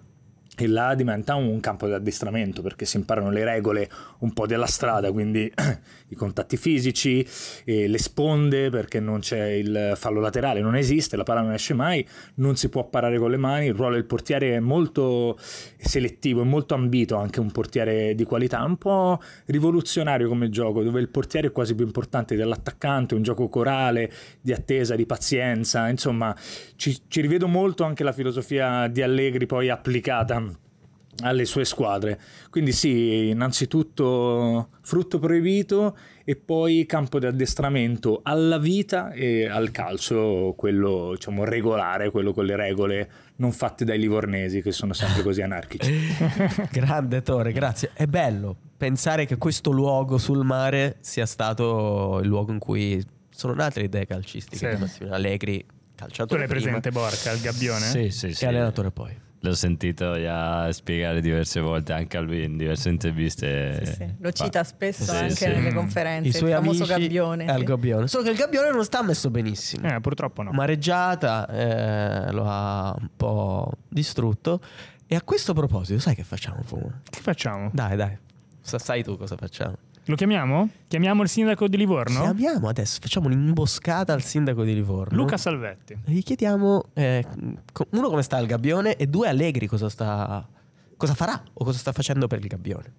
[0.64, 3.89] e là diventa un campo di addestramento perché si imparano le regole
[4.20, 5.51] un po' della strada, quindi
[6.10, 7.26] i contatti fisici,
[7.66, 12.05] le sponde perché non c'è il fallo laterale, non esiste, la palla non esce mai,
[12.36, 16.45] non si può parare con le mani, il ruolo del portiere è molto selettivo, è
[16.45, 21.47] molto ambito, anche un portiere di qualità, un po' rivoluzionario come gioco, dove il portiere
[21.47, 26.36] è quasi più importante dell'attaccante, un gioco corale, di attesa, di pazienza, insomma
[26.76, 30.43] ci, ci rivedo molto anche la filosofia di Allegri poi applicata
[31.22, 32.20] alle sue squadre.
[32.49, 40.53] Quindi sì, innanzitutto frutto proibito e poi campo di addestramento alla vita e al calcio,
[40.57, 45.41] quello diciamo regolare, quello con le regole non fatte dai livornesi che sono sempre così
[45.41, 45.91] anarchici.
[46.72, 47.91] Grande Tore, grazie.
[47.93, 53.53] È bello pensare che questo luogo sul mare sia stato il luogo in cui sono
[53.53, 54.76] nate le idee calcistiche Sì.
[54.76, 57.86] di Massimiliano Allegri, Tu calciatore l'hai prima presente Borca, il gabbione?
[57.86, 58.45] Sì, sì, e sì.
[58.45, 59.28] allenatore poi.
[59.42, 63.86] L'ho sentito ya spiegare diverse volte anche a lui in diverse interviste.
[63.86, 64.14] Sì, sì.
[64.20, 65.48] Lo cita spesso Sì, anche sì.
[65.48, 65.76] nelle Mm.
[65.76, 67.46] conferenze, I suoi il famoso amici gabbione.
[67.46, 67.64] al sì.
[67.64, 68.08] gabbione.
[68.10, 69.88] Solo che il gabbione non sta messo benissimo.
[69.88, 70.52] Eh, purtroppo no.
[70.52, 74.60] Mareggiata eh, lo ha un po' distrutto.
[75.08, 76.62] E a questo proposito, sai che facciamo?
[77.10, 77.70] Che facciamo?
[77.74, 78.18] Dai, dai,
[78.62, 79.76] Sa- sai tu cosa facciamo?
[80.10, 80.68] Lo chiamiamo?
[80.88, 82.22] Chiamiamo il sindaco di Livorno?
[82.22, 85.16] Chiamiamo adesso, facciamo un'imboscata al sindaco di Livorno.
[85.16, 85.95] Luca Salvetti.
[86.03, 87.24] Gli chiediamo, eh,
[87.91, 90.49] uno, come sta il gabbione e due, Allegri cosa, sta,
[90.97, 92.93] cosa farà o cosa sta facendo per il gabbione.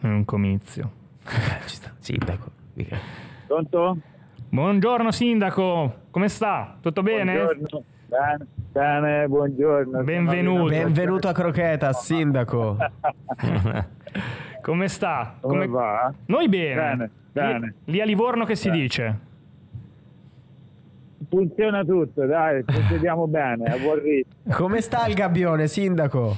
[0.00, 0.92] È un comizio.
[1.66, 2.52] Ci sta, sindaco.
[2.72, 2.96] mica.
[3.46, 3.98] Pronto?
[4.52, 6.76] Buongiorno sindaco, come sta?
[6.78, 7.32] Tutto bene?
[7.42, 7.84] Buongiorno.
[8.06, 10.02] Bene, bene, buongiorno.
[10.02, 10.64] Benvenuto.
[10.68, 12.76] Benvenuto a Croqueta, sindaco.
[14.60, 15.36] Come sta?
[15.40, 16.12] Come va?
[16.26, 16.74] Noi bene.
[16.74, 17.74] Bene, bene.
[17.86, 18.80] Lì, lì a Livorno che si Bene.
[18.82, 19.18] dice?
[21.30, 24.52] Funziona tutto, dai, procediamo bene, a buon ritmo.
[24.54, 26.36] Come sta il gabbione, sindaco?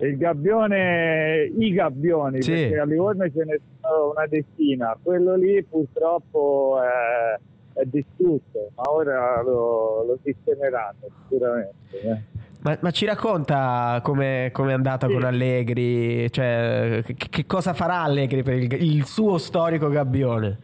[0.00, 2.50] Il gabbione, i gabbioni, Sì.
[2.50, 3.73] perché a Livorno ce ne sono
[4.12, 4.96] una decina.
[5.02, 12.00] Quello lì purtroppo è, è distrutto, ma ora lo, lo sistemeranno sicuramente.
[12.02, 12.42] eh.
[12.62, 15.12] Ma, ma ci racconta come è andata Sì.
[15.12, 16.30] con Allegri?
[16.32, 20.58] Cioè, che, che cosa farà Allegri per il, il suo storico gabbione?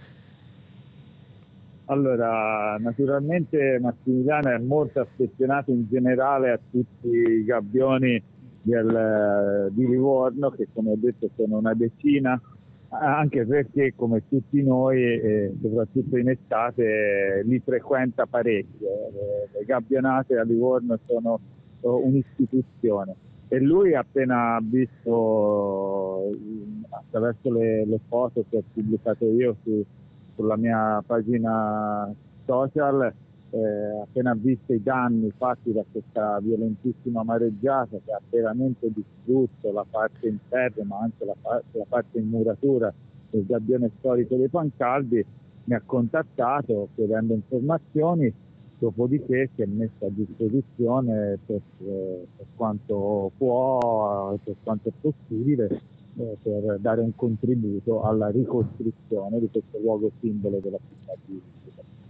[1.86, 8.22] Allora, naturalmente Massimiliano è molto affezionato in generale a tutti i gabbioni
[8.62, 12.40] del- di Livorno, che come ho detto sono una decina,
[12.90, 18.88] anche perché come tutti noi, eh, soprattutto in estate, li frequenta parecchio.
[19.12, 21.40] Le, le gabbionate a Livorno sono
[21.82, 23.14] un'istituzione.
[23.48, 26.36] E lui appena visto eh,
[26.90, 29.84] attraverso le, le foto che ho pubblicato io su,
[30.36, 32.12] sulla mia pagina
[32.44, 33.12] social,
[33.50, 39.84] eh, appena visto i danni fatti da questa violentissima mareggiata che ha veramente distrutto la
[39.88, 42.92] parte interna ma anche la, pa- la parte in muratura
[43.30, 45.24] del gabbione storico dei Pancaldi,
[45.64, 48.32] mi ha contattato chiedendo informazioni,
[48.78, 55.80] dopodiché si è messo a disposizione per, eh, per quanto può, per quanto è possibile,
[56.16, 61.40] eh, per dare un contributo alla ricostruzione di questo luogo simbolo della città di.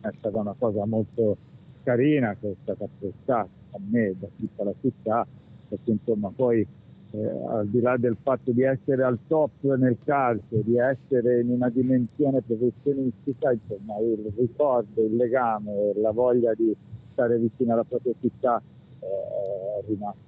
[0.01, 1.37] È stata una cosa molto
[1.83, 5.27] carina che è stata apprezzata a me e da tutta la città,
[5.69, 6.67] perché insomma poi
[7.13, 11.51] eh, al di là del fatto di essere al top nel calcio, di essere in
[11.51, 16.75] una dimensione professionistica, insomma il ricordo, il legame, la voglia di
[17.13, 18.63] stare vicino alla propria città
[19.01, 20.19] eh, è rimasto.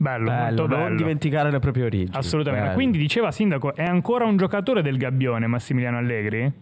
[0.00, 0.96] Bello, Bello, molto non bello.
[0.96, 2.16] dimenticare le proprie origini.
[2.16, 2.66] Assolutamente.
[2.66, 2.78] Bello.
[2.78, 6.52] Quindi diceva sindaco, è ancora un giocatore del gabbione Massimiliano Allegri?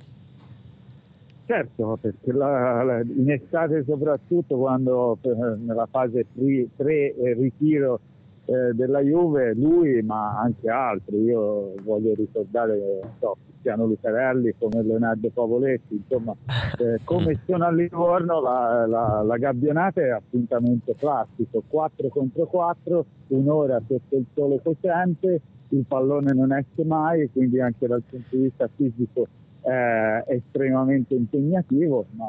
[1.47, 8.01] Certo, perché la- la- in estate soprattutto quando eh, nella fase 3 ritiro
[8.47, 14.83] eh, della Juve, lui ma anche altri, io voglio ricordare non so, Cristiano Lucarelli come
[14.83, 16.35] Leonardo Pavoletti, insomma
[16.79, 23.05] eh, come sono a Livorno la, la, la gabbionata è appuntamento classico, 4 contro 4,
[23.29, 28.43] un'ora sotto il sole cocente, il pallone non esce mai, quindi anche dal punto di
[28.43, 29.27] vista fisico
[29.67, 32.25] è estremamente impegnativo, ma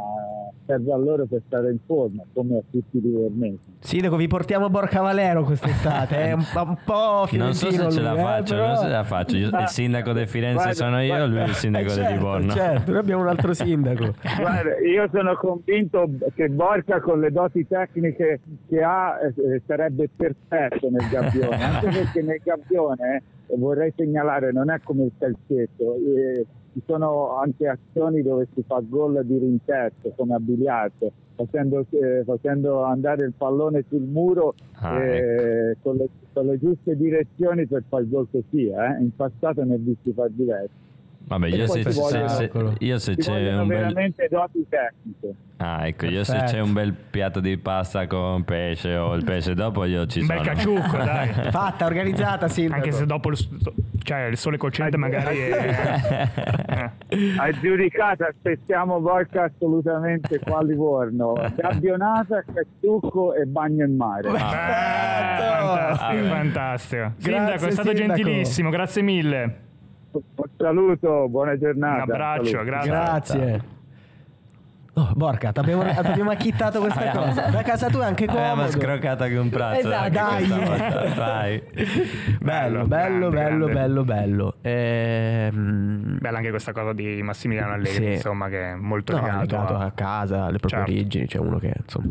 [0.65, 3.59] serve a loro per stare in forma, come a tutti i livornesi.
[3.79, 6.15] Sindaco, vi portiamo a Borca Valero quest'estate.
[6.15, 8.81] È un, un po' Non so se ce la lui, eh, faccio, però- non so
[8.83, 9.37] se la faccio.
[9.37, 11.93] Io- il sindaco di Firenze Guarda, sono io, guarda, lui è il sindaco Eh, di
[11.95, 12.51] certo, Livorno.
[12.53, 14.03] Certo, noi abbiamo un altro sindaco.
[14.39, 20.89] Guarda, io sono convinto che Borca con le doti tecniche che ha eh, sarebbe perfetto
[20.89, 26.45] nel gabbione, anche perché nel gabbione eh, vorrei segnalare non è come il calcetto, eh,
[26.77, 32.23] ci sono anche azioni dove si fa gol di rinterzo come a biliardo, facendo, eh,
[32.23, 37.83] facendo andare il pallone sul muro Ah, eh, con, le, con le giuste direzioni per
[37.89, 38.67] fare il gol così.
[38.67, 38.99] Eh?
[38.99, 40.69] In passato ne ho visti fare diversi.
[41.27, 43.77] Vabbè, io se, ci se- vogliono- se- io se c'è un bel...
[43.79, 45.35] veramente doti tecniche.
[45.57, 46.51] Ah, ecco, io se Perfetto.
[46.53, 50.27] c'è un bel piatto di pasta con pesce o il pesce dopo io ci Un
[50.27, 50.39] sono.
[50.41, 51.27] bel caciucco, dai.
[51.51, 52.75] Fatta, organizzata, sindaco.
[52.81, 53.37] Anche se dopo il-
[54.03, 56.91] Cioè, il sole cocente magari è...
[57.09, 57.35] eh.
[57.37, 61.33] Ha giudicato, aspettiamo Volca assolutamente qua a Livorno.
[61.55, 64.29] Gabbionata, Castucco e bagno in mare.
[64.29, 67.11] Eh, fantastico, fantastico.
[67.17, 68.13] Sindaco, è stato Sindaco.
[68.21, 69.61] gentilissimo, grazie mille.
[70.11, 70.21] Un
[70.57, 71.95] saluto, buona giornata.
[72.03, 72.63] Un abbraccio, Saluto.
[72.65, 72.89] grazie.
[72.91, 73.75] Grazie.
[74.93, 77.49] Oh, Borca, ti abbiamo, acchittato questa cosa.
[77.51, 78.71] Da casa tua è anche Eh, ma comodo.
[78.71, 79.77] scroccata che un prato.
[79.79, 80.17] Esatto.
[80.19, 80.47] anche
[81.13, 81.13] Dai.
[81.15, 81.63] Vai.
[82.41, 84.55] Bello, bello, Bello, bello, grande, bello, bello.
[84.61, 88.11] Ehm, Bella anche questa cosa di Massimiliano Allegri, Sì.
[88.13, 90.91] insomma, che è molto no, legato, legato a- a casa, alle proprie Certo.
[90.95, 92.07] origini, c'è uno che insomma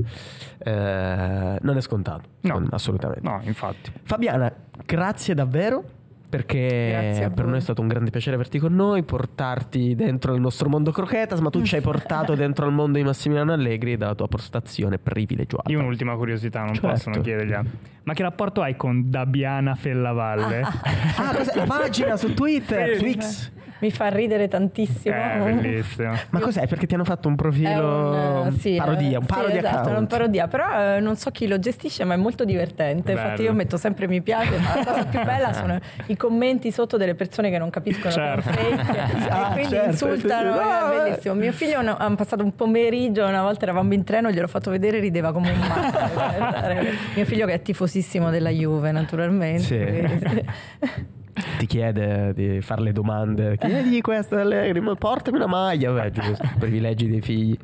[0.58, 2.66] eh, non è scontato, No.
[2.70, 3.28] assolutamente.
[3.28, 3.90] No, infatti.
[4.04, 4.52] Fabiana,
[4.84, 5.82] grazie davvero.
[6.28, 10.40] Perché Grazie per noi è stato un grande piacere averti con noi, portarti dentro il
[10.40, 14.14] nostro mondo croquetas, ma tu ci hai portato dentro il mondo di Massimiliano Allegri dalla
[14.14, 15.70] tua postazione privilegiata.
[15.70, 16.88] Io un'ultima curiosità, non Certo.
[16.88, 17.54] possono chiedergli.
[18.02, 20.60] Ma che rapporto hai con Dabiana Fellavalle?
[20.62, 21.56] Ah, cos'è?
[21.56, 23.52] La pagina su Twitter, su X.
[23.78, 25.14] Mi fa ridere tantissimo.
[25.14, 26.14] Eh, bellissimo.
[26.30, 26.66] Ma cos'è?
[26.66, 29.76] Perché ti hanno fatto un È profilo un, eh, sì, parodia, un sì, parodia esatto,
[29.76, 29.98] account.
[29.98, 33.12] un parodia, però eh, non so chi lo gestisce, ma è molto divertente.
[33.12, 33.42] Infatti Bello.
[33.50, 37.14] io metto sempre mi piace, ma la cosa più bella sono i commenti sotto delle
[37.14, 38.48] persone che non capiscono Certo.
[38.48, 38.94] è un fake
[39.28, 40.64] Ah, e quindi certo, insultano, sì, sì.
[40.64, 41.34] No, è bellissimo.
[41.34, 45.32] Mio figlio ha passato un pomeriggio, una volta eravamo in treno, gliel'ho fatto vedere, rideva
[45.32, 46.80] come un matto.
[47.14, 50.44] Mio figlio che è tifosissimo della Juve, naturalmente.
[51.58, 53.56] Ti chiede di fare le domande.
[53.58, 55.92] Chiedi questo Allegri, ma portami una maglia.
[55.92, 57.56] Beh, giusto, privilegi dei figli.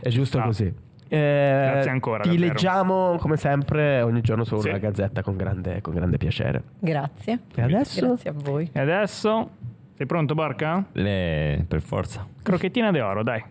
[0.00, 0.44] È giusto No.
[0.46, 0.72] così.
[1.12, 2.52] Eh, Grazie ancora, Ti davvero.
[2.52, 4.70] leggiamo come sempre ogni giorno su Sì.
[4.70, 6.62] la gazzetta con grande, con grande piacere.
[6.78, 7.40] Grazie.
[7.54, 8.06] E adesso?
[8.06, 8.70] Grazie a voi.
[8.72, 9.50] E adesso?
[9.96, 10.84] Sei pronto, Barca?
[10.92, 12.26] Le, per forza.
[12.42, 13.42] Crochettina d'oro, dai.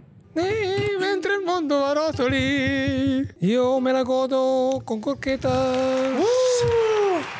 [1.00, 5.50] mentre il mondo va a rotoli, io me la godo con corchetta.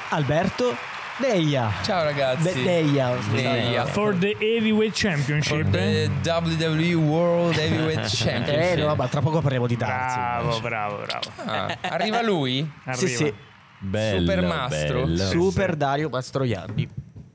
[0.10, 0.74] Alberto
[1.20, 1.72] Deia.
[1.84, 2.54] Ciao ragazzi.
[2.54, 3.16] De- Deia.
[3.32, 3.86] Deia.
[3.86, 5.70] For the Heavyweight For Championship.
[5.72, 8.86] the WWE World Heavyweight Eh Championship.
[8.86, 10.18] no, ma tra poco parliamo di darsi.
[10.18, 11.30] Bravo, bravo, bravo.
[11.46, 12.70] Ah, arriva lui?
[12.86, 13.08] Arriva.
[13.08, 13.34] Sì, sì.
[13.80, 15.04] Bello, Super mastro.
[15.06, 15.26] bello.
[15.28, 16.90] Super Dario Mastroianni.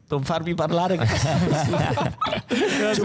[0.06, 1.08] Non farmi parlare C'è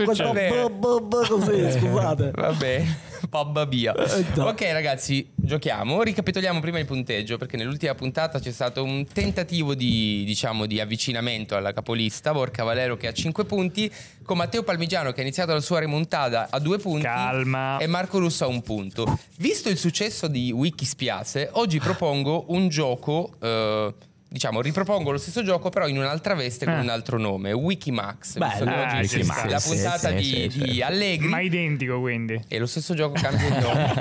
[0.03, 2.31] questo bu- bu- bu- così, scusate.
[2.35, 2.85] Vabbè,
[3.29, 3.93] pabba via.
[3.93, 4.39] Eh.
[4.39, 6.01] Ok ragazzi, giochiamo.
[6.01, 11.55] Ricapitoliamo prima il punteggio perché nell'ultima puntata c'è stato un tentativo di, diciamo, di avvicinamento
[11.55, 13.91] alla capolista, Borca Valero che ha 5 punti,
[14.23, 17.77] con Matteo Palmigiano che ha iniziato la sua remontata a 2 punti Calma.
[17.77, 19.17] e Marco Russo a un punto.
[19.37, 23.33] Visto il successo di Wiki Spiace, oggi propongo un gioco...
[23.41, 23.93] eh,
[24.31, 26.81] Diciamo, ripropongo lo stesso gioco, però in un'altra veste con Ah.
[26.81, 28.37] un altro nome, Wikimax.
[28.37, 28.69] Bello.
[28.69, 29.47] Ah, è sta.
[29.47, 30.59] la puntata sì, di, sì, sì.
[30.65, 31.27] di Allegri.
[31.27, 32.39] Ma identico, quindi.
[32.47, 33.93] E lo stesso gioco cambia il nome.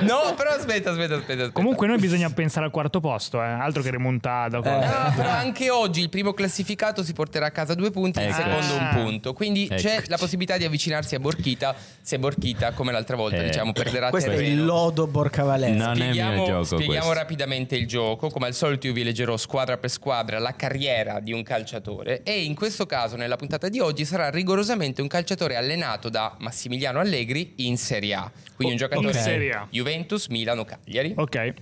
[0.02, 1.16] no, però aspetta, aspetta, aspetta.
[1.16, 1.50] aspetta.
[1.50, 3.46] Comunque noi bisogna pensare al quarto posto, eh.
[3.46, 4.56] altro che remontata.
[4.58, 4.70] cose.
[4.70, 8.34] No, però anche oggi il primo classificato si porterà a casa due punti, il Ecco.
[8.36, 8.94] secondo un Ah.
[8.94, 9.32] punto.
[9.34, 10.08] Quindi c'è Eccoci.
[10.10, 13.44] la possibilità di avvicinarsi a Borchita se Borchita, come l'altra volta, Eh.
[13.44, 14.54] diciamo, perderà Questo è terreno.
[14.54, 15.74] il lodo Borcavalese.
[15.74, 15.84] No.
[15.88, 17.12] Non è il mio Spieghiamo, gioco spieghiamo questo.
[17.12, 18.28] rapidamente il gioco.
[18.30, 22.22] Come al solito, io vi leggerò squadra per squadra la carriera di un calciatore.
[22.22, 27.00] E in questo caso, nella puntata di oggi, sarà rigorosamente un calciatore allenato da Massimiliano
[27.00, 28.30] Allegri in Serie A.
[28.54, 29.66] Quindi un giocatore in Serie A.
[29.70, 31.12] Juventus, Milano, Cagliari.
[31.16, 31.54] Ok.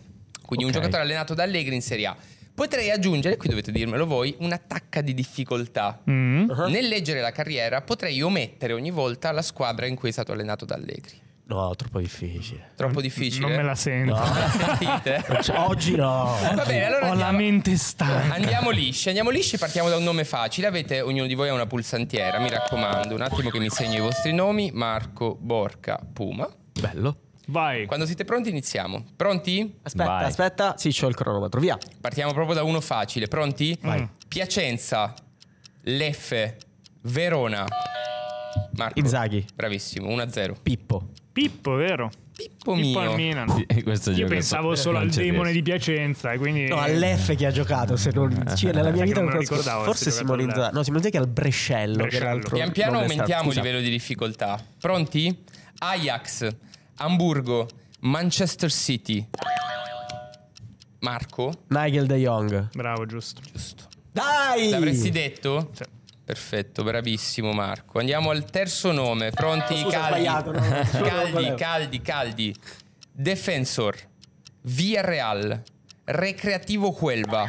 [0.44, 0.76] Quindi un Ok.
[0.76, 2.16] giocatore allenato da Allegri in Serie A.
[2.54, 6.02] Potrei aggiungere, qui dovete dirmelo voi, un'attacca di difficoltà.
[6.10, 6.50] Mm.
[6.68, 10.64] Nel leggere la carriera potrei omettere ogni volta la squadra in cui è stato allenato
[10.64, 11.26] da Allegri.
[11.48, 12.72] No, troppo difficile.
[12.76, 13.46] Troppo difficile?
[13.46, 14.12] Non me la sento.
[14.14, 15.24] Me la sentite?
[15.56, 16.36] Oggi no.
[16.54, 18.34] Va bene, allora Ho la andiamo, mente stanca.
[18.34, 20.66] andiamo lisci, andiamo lisci e partiamo da un nome facile.
[20.66, 23.14] Avete, ognuno di voi ha una pulsantiera, mi raccomando.
[23.14, 24.70] Un attimo che mi segno i vostri nomi.
[24.72, 26.46] Marco, Borca, Puma.
[26.78, 27.16] Bello.
[27.46, 27.86] Vai.
[27.86, 29.06] Quando siete pronti iniziamo.
[29.16, 29.78] Pronti?
[29.84, 30.24] Aspetta, Vai.
[30.24, 30.74] aspetta.
[30.76, 31.60] Sì, c'ho il cronometro.
[31.60, 31.78] Via.
[31.98, 33.26] Partiamo proprio da uno facile.
[33.26, 33.74] Pronti?
[33.80, 34.06] Vai.
[34.28, 35.14] Piacenza,
[35.84, 36.58] Leffe,
[37.04, 37.64] Verona.
[38.72, 38.98] Marco.
[38.98, 39.46] Inzaghi.
[39.54, 40.56] Bravissimo, 1-0.
[40.62, 41.08] Pippo.
[41.38, 42.10] Pippo, vero?
[42.34, 43.10] Pippo Pippo mio.
[43.10, 43.66] al Milan.
[43.84, 46.66] Questo Io pensavo so- solo al demone di Piacenza, e quindi...
[46.66, 47.96] No, all'F che ha giocato.
[47.96, 50.74] Se non, cioè, nella mia vita non non me lo ricordavo, Forse se Simone Inzaghi.
[50.74, 51.96] No, Simone Inzaghi al Brescello.
[51.98, 52.48] Brescello.
[52.48, 54.60] Pian piano aumentiamo il livello di difficoltà.
[54.80, 55.44] Pronti?
[55.78, 56.48] Ajax,
[56.96, 57.68] Hamburgo,
[58.00, 59.28] Manchester City.
[60.98, 61.52] Marco?
[61.68, 62.70] Nigel De Jong.
[62.72, 63.40] Bravo, giusto.
[63.52, 63.84] Giusto.
[64.10, 64.70] Dai!
[64.70, 65.70] L'avresti detto?
[65.72, 65.84] Sì.
[66.28, 68.00] Perfetto, bravissimo Marco.
[68.00, 69.30] Andiamo al terzo nome.
[69.30, 69.78] Pronti?
[69.78, 70.24] Scusa, caldi.
[70.26, 70.42] no,
[71.08, 72.54] caldi, caldi, caldi.
[73.10, 73.96] Defensor,
[74.60, 75.62] Villarreal,
[76.04, 77.46] Recreativo Huelva.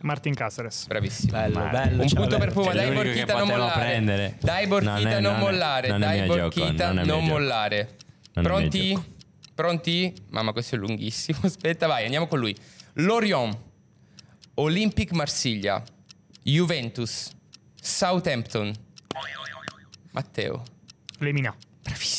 [0.00, 0.86] Martin Cáceres.
[0.86, 1.30] Bravissimo.
[1.32, 2.02] Bello, bello.
[2.02, 2.38] Un punto l'avevo.
[2.38, 3.80] per Puma, Cioè, dai Borchita non mollare.
[3.80, 4.36] prendere.
[4.40, 7.96] Dai Borchita Non è- non, mollare, non dai Borchita non non mollare.
[8.32, 9.04] Pronti?
[9.54, 10.14] Pronti?
[10.30, 11.38] Mamma, questo è lunghissimo.
[11.44, 12.56] Aspetta, vai, andiamo con lui.
[12.94, 13.58] Lorient,
[14.54, 15.82] Olympique Marsiglia,
[16.42, 17.28] Juventus,
[17.84, 18.72] Southampton.
[20.12, 20.62] Matteo.
[21.18, 21.52] Lemina.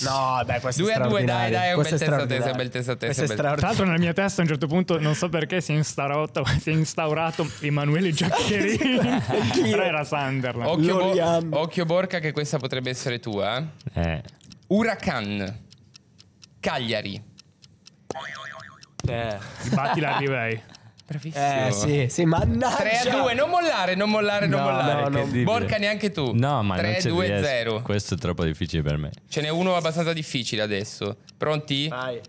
[0.03, 1.57] No, beh, questo Due è a due, dai, straordinario.
[1.57, 2.51] dai, un Questo bel è testa a testa, straordinario.
[2.51, 3.65] un bel testa a testa, Questo è un bel- Tra straordinario.
[3.67, 6.69] l'altro nella mia testa a un certo punto non so perché si è instaurato, si
[6.69, 9.21] è instaurato Emanuele Giaccherini.
[9.71, 10.67] Però era Sunderland.
[10.69, 13.65] Occhio, Bo- occhio Borca che questa potrebbe essere tua.
[13.93, 14.01] eh.
[14.01, 14.23] Eh,
[14.67, 15.61] Huracan.
[16.59, 17.23] Cagliari.
[19.07, 19.37] Eh,
[19.73, 20.61] Batti la Rivei.
[21.05, 21.67] Bravissimo.
[21.67, 22.75] eh, sì, sì, mannaggia.
[22.77, 25.09] 3 a 2, non mollare, non mollare, non No, mollare.
[25.09, 25.43] no.
[25.43, 26.31] Borca neanche tu.
[26.33, 27.45] no, ma 3 non ci 2 riesco.
[27.45, 27.81] 0.
[27.81, 29.11] Questo è troppo difficile per me.
[29.27, 31.17] Ce n'è uno abbastanza difficile adesso.
[31.37, 31.87] Pronti?
[31.89, 32.21] Vai.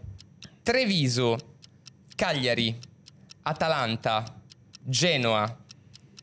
[0.63, 1.37] Treviso,
[2.17, 2.77] Cagliari,
[3.43, 4.25] Atalanta,
[4.81, 5.57] Genoa,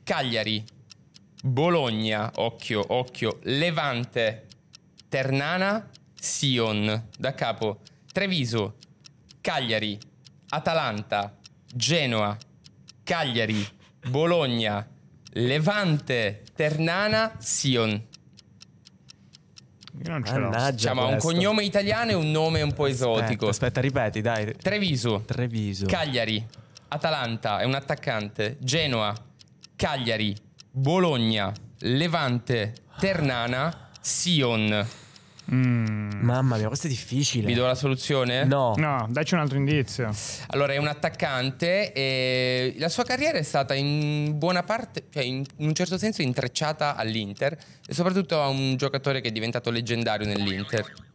[0.03, 0.63] Cagliari,
[1.43, 4.47] Bologna, occhio, occhio, Levante,
[5.07, 5.87] Ternana,
[6.19, 7.79] Sion, da capo,
[8.11, 8.75] Treviso,
[9.41, 9.97] Cagliari,
[10.49, 11.35] Atalanta,
[11.73, 12.37] Genoa,
[13.03, 13.67] Cagliari,
[14.07, 14.87] Bologna,
[15.33, 17.89] Levante, Ternana, Sion.
[20.03, 20.71] Io non ce l'ho.
[20.71, 23.47] Diciamo, ha un cognome italiano e un nome un po' esotico.
[23.47, 24.55] Aspetta, aspetta, ripeti, dai.
[24.55, 25.85] Treviso, Treviso.
[25.85, 26.45] Cagliari,
[26.89, 29.13] Atalanta è un attaccante, Genoa,
[29.75, 30.35] Cagliari,
[30.71, 34.87] Bologna, Levante, Ternana, Sion.
[35.45, 37.45] Mamma mia, questo è difficile.
[37.47, 38.45] Vi do la soluzione?
[38.45, 38.73] No.
[38.77, 40.09] No, dacci un altro indizio.
[40.47, 45.43] Allora, è un attaccante e la sua carriera è stata in buona parte, cioè in
[45.61, 50.27] in un certo senso intrecciata all'Inter e soprattutto a un giocatore che è diventato leggendario
[50.27, 51.09] nell'Inter.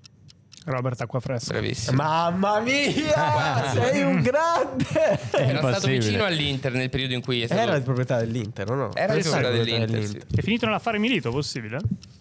[0.67, 1.53] Robert Acquafresca.
[1.53, 1.97] Bravissimo.
[1.97, 4.85] Mamma mia, sei un grande.
[5.31, 7.61] Era stato vicino all'Inter nel periodo in cui è stato...
[7.61, 8.95] Era di proprietà dell'Inter, o no?
[8.95, 10.21] Era di proprietà dell'Inter, sì.
[10.35, 11.79] È finito nell'affare Milito, possibile?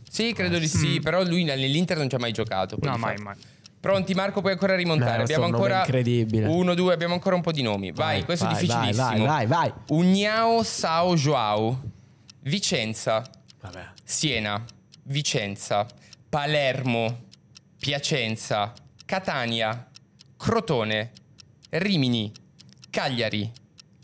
[0.09, 2.77] Sì, credo di sì, però lui nell'Inter non ci ha mai giocato.
[2.77, 3.23] poi No, di mai, fatto.
[3.23, 3.35] mai.
[3.79, 5.17] Pronti Marco, puoi ancora rimontare.
[5.17, 6.47] No, abbiamo nome ancora incredibile.
[6.47, 7.91] uno, due, abbiamo ancora un po' di nomi.
[7.91, 9.25] Vai, questo vai, è difficilissimo.
[9.25, 9.73] vai, vai, vai.
[9.89, 11.81] Uniao Sao Joao,
[12.41, 13.23] Vicenza,
[13.61, 13.89] Vabbè.
[14.03, 14.63] Siena,
[15.03, 15.85] Vicenza,
[16.29, 17.25] Palermo,
[17.79, 18.73] Piacenza,
[19.05, 19.87] Catania,
[20.37, 21.11] Crotone,
[21.69, 22.31] Rimini,
[22.89, 23.51] Cagliari,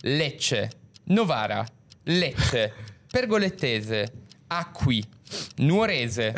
[0.02, 0.70] Lecce,
[1.06, 1.66] Novara,
[2.04, 2.74] Lecce,
[3.10, 4.12] Pergolettese,
[4.48, 5.04] Acqui,
[5.58, 6.34] Nuorese,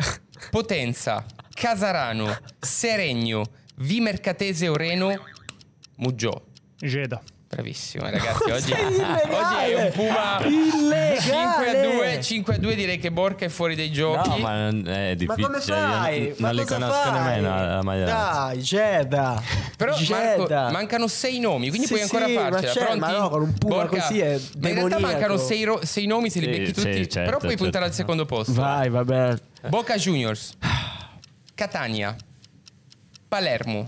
[0.50, 3.42] Potenza, Casarano, Seregno,
[3.76, 5.12] Vimercatese Oreno,
[5.96, 6.40] Muggiò.
[6.76, 7.22] Geda.
[7.54, 8.84] Bravissimo ragazzi, oggi, sei
[9.30, 11.20] oggi è un Puma Illegale!
[11.20, 14.28] 5 a 2, 5 a 2 direi che Borca è fuori dai giochi.
[14.28, 15.46] No, ma non- è Ma difficile.
[15.46, 16.18] come Io fai?
[16.20, 17.12] non, Ma non li cosa conosco fai?
[17.12, 18.44] nemmeno la maggioranza.
[18.46, 19.42] Dai, Jeda.
[19.76, 19.96] Però.
[20.08, 22.72] Marco, mancano 6 nomi, quindi Sì, puoi ancora sì, ma farcela.
[22.86, 22.98] Pronti?
[22.98, 24.26] ma no, con un Puma Borca, così è
[24.58, 25.00] Ma in realtà demoniaco.
[25.00, 27.08] mancano 6 nomi se li Sì, becchi sì, tutti.
[27.08, 27.62] certo, però puoi certo.
[27.62, 28.52] puntare al secondo posto.
[28.54, 29.36] Vai, vabbè.
[29.68, 30.56] Boca Juniors,
[31.54, 32.16] Catania,
[33.28, 33.86] Palermo.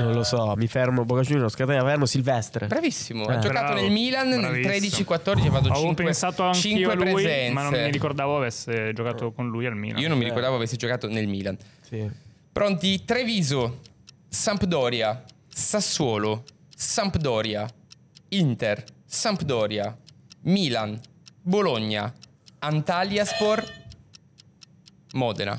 [0.00, 2.66] Non lo so, mi fermo Boca Juniors, Catania, Palermo, Silvestre.
[2.66, 3.38] Bravissimo, ha Eh.
[3.38, 4.68] giocato Bravo, nel Milan nel bravissimo.
[4.68, 7.52] 13-14, ha fatto Avevo 5, pensato anch'io a lui, presenze.
[7.52, 10.00] ma non mi ricordavo avesse giocato con lui al Milan.
[10.00, 11.56] Io non mi ricordavo avessi giocato nel Milan.
[11.88, 12.10] Sì.
[12.52, 13.04] Pronti?
[13.04, 13.80] Treviso,
[14.28, 17.68] Sampdoria, Sassuolo, Sampdoria,
[18.30, 19.96] Inter, Sampdoria,
[20.42, 20.98] Milan,
[21.40, 22.12] Bologna,
[22.58, 23.62] Antalyaspor,
[25.12, 25.56] Modena.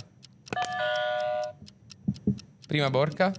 [2.68, 3.32] Prima Borca?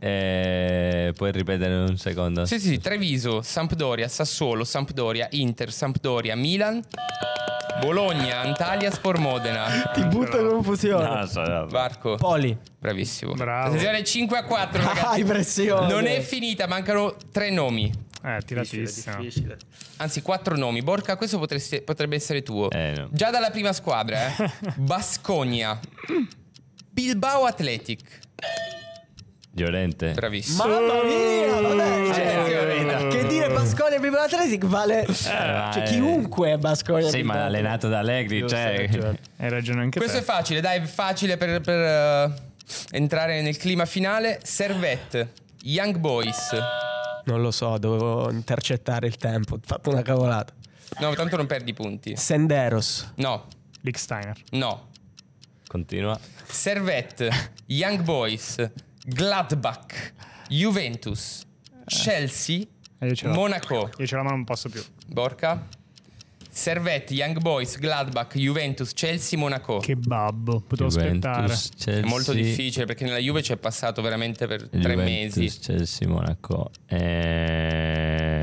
[0.00, 2.44] Eh, puoi ripetere un secondo?
[2.46, 6.82] Sì, sì, sì, Treviso, Sampdoria, Sassuolo, Sampdoria, Inter, Sampdoria, Milan,
[7.80, 9.90] Bologna, Antalyaspor, Modena.
[9.92, 11.08] Ti butto in confusione.
[11.20, 11.66] No, so, no.
[11.66, 12.16] Varco.
[12.16, 12.56] Poli.
[12.78, 13.34] Bravissimo.
[13.34, 13.66] Bravo.
[13.68, 15.24] Attenzione 5 a 4, Ah, ragazzi.
[15.24, 15.92] pressione.
[15.92, 17.92] Non è finita, mancano tre nomi.
[18.24, 19.16] Eh, tiratissimo.
[19.98, 20.82] Anzi, quattro nomi.
[20.82, 22.68] Borca, questo potresti- potrebbe essere tuo.
[22.70, 23.08] Eh, no.
[23.12, 24.50] Già dalla prima squadra, eh.
[24.76, 25.78] Basconia.
[26.90, 28.26] Bilbao Athletic.
[29.58, 30.12] Llorente.
[30.12, 30.66] Bravissimo.
[30.66, 35.82] Mamma mia, vabbè, Eh, cioè, che dire Basconia Bilbao Athletic vale cioè, eh.
[35.82, 38.64] chiunque è Basconia Sì, ma allenato da Allegri, Giusto, cioè...
[38.66, 39.18] hai ragione.
[39.36, 40.22] Hai ragione anche Questo te.
[40.22, 42.32] è facile, dai, è facile per, per, eh,
[42.92, 44.40] entrare nel clima finale.
[44.42, 45.32] Servette.
[45.62, 46.56] Young Boys.
[47.24, 49.54] Non lo so, dovevo intercettare il tempo.
[49.54, 50.52] Ho fatto una cavolata.
[51.00, 52.16] No, tanto non perdi punti.
[52.16, 53.12] Senderos.
[53.16, 53.46] No,
[53.82, 54.36] Licksteiner.
[54.52, 54.86] no.
[55.66, 56.18] Continua.
[56.46, 57.30] Servette,
[57.66, 58.56] Young Boys,
[59.08, 60.12] Gladbach,
[60.48, 61.42] Juventus,
[61.86, 62.62] Chelsea,
[62.98, 63.32] Eh, io ce l'ho.
[63.34, 63.90] Monaco.
[63.98, 64.82] Io ce l'ho ma non posso più.
[65.06, 65.66] Borca.
[66.50, 69.78] Servette, Young Boys, Gladbach, Juventus, Chelsea, Monaco.
[69.78, 71.46] Che babbo, potevo Juventus, aspettare.
[71.78, 75.58] Chelsea, È molto difficile perché nella Juve ci è passato veramente per tre Juventus, mesi.
[75.60, 76.70] Chelsea, Monaco.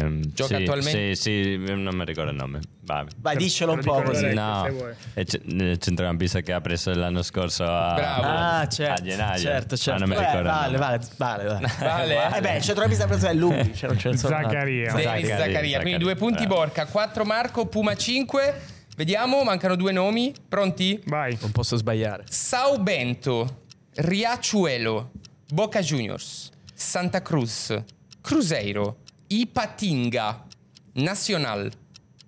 [0.05, 2.59] Ehm, Gioca sì, attualmente- Sì, sì, non mi ricordo il nome.
[2.81, 3.05] Vai.
[3.17, 4.33] Vai, diccelo un po' così.
[4.33, 4.67] No,
[5.13, 8.21] è ce- il centrocampista che ha preso l'anno scorso a, Bravo.
[8.23, 9.39] Ah, a certo, gennaio.
[9.39, 9.99] certo, certo.
[9.99, 10.49] Ma non mi ricordo.
[10.49, 10.77] vale, nome.
[10.77, 11.71] vale, vale, vale.
[11.79, 12.13] Vale.
[12.37, 13.71] Eh beh, il centrocampista preso è lui.
[13.75, 14.15] Zaccaria.
[14.15, 15.37] Zaccaria, Zaccaria.
[15.37, 16.55] Zaccaria, Quindi due punti bravo.
[16.61, 18.61] Borca, 4 Marco, Puma 5.
[18.95, 20.33] Vediamo, mancano due nomi.
[20.47, 21.01] Pronti?
[21.07, 21.37] Vai.
[21.41, 22.23] Non posso sbagliare.
[22.29, 23.63] Sao Bento,
[23.95, 25.11] Riachuelo,
[25.49, 27.75] Boca Juniors, Santa Cruz,
[28.21, 28.97] Cruzeiro,
[29.27, 30.45] Ipatinga,
[30.93, 31.71] Nacional,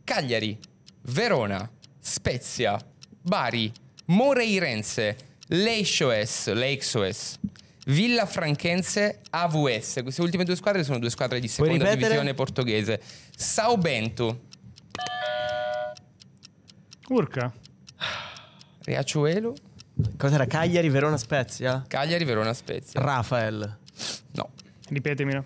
[0.03, 0.57] Cagliari,
[1.03, 1.69] Verona,
[1.99, 2.77] Spezia,
[3.21, 3.71] Bari,
[4.05, 5.15] Moreirense,
[5.47, 7.39] Leixoes, Leixoes,
[7.85, 10.01] Villa Francense, AVS.
[10.03, 13.01] Queste ultime due squadre sono due squadre di seconda divisione portoghese.
[13.35, 14.45] Sao Bento,
[17.09, 17.53] Urca.
[18.83, 19.53] Riachuelo,
[20.17, 20.45] Cos'era?
[20.45, 21.83] Cagliari, Verona, Spezia?
[21.87, 22.99] Cagliari, Verona, Spezia.
[22.99, 23.77] Rafael.
[24.31, 24.49] No.
[24.89, 25.43] Ripetemelo.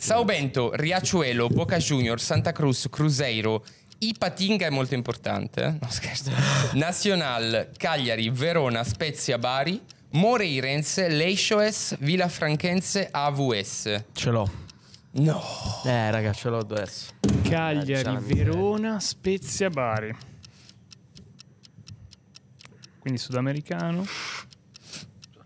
[0.00, 3.64] Sao Bento, Riachuelo, Boca Juniors, Santa Cruz, Cruzeiro,
[3.98, 5.60] Ipatinga è molto importante.
[5.64, 5.70] eh?
[5.80, 6.30] No, scherzo.
[6.78, 14.04] Nacional, Cagliari, Verona, Spezia, Bari, Moreirense, Leixoes, Villa Francense, AVS.
[14.12, 14.48] Ce l'ho.
[15.10, 15.42] No.
[15.84, 17.10] Eh, raga, ce l'ho adesso.
[17.42, 18.18] Cagliari.
[18.20, 20.14] Verona, Spezia, Bari.
[23.00, 24.06] Quindi sudamericano.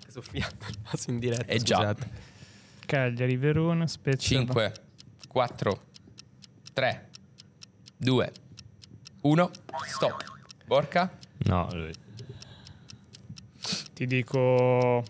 [0.09, 0.47] Sofia,
[0.83, 1.51] passo in diretta.
[1.51, 1.77] Eh già.
[1.77, 2.22] scusate.
[2.93, 4.37] Cagliari, Verona, Spezia.
[4.37, 4.73] 5,
[5.27, 5.81] 4,
[6.75, 7.09] 3,
[7.97, 8.33] 2,
[9.23, 9.51] 1,
[9.87, 10.25] stop.
[10.67, 11.19] Borca?
[11.47, 11.95] No, lui.
[13.95, 15.03] Ti dico...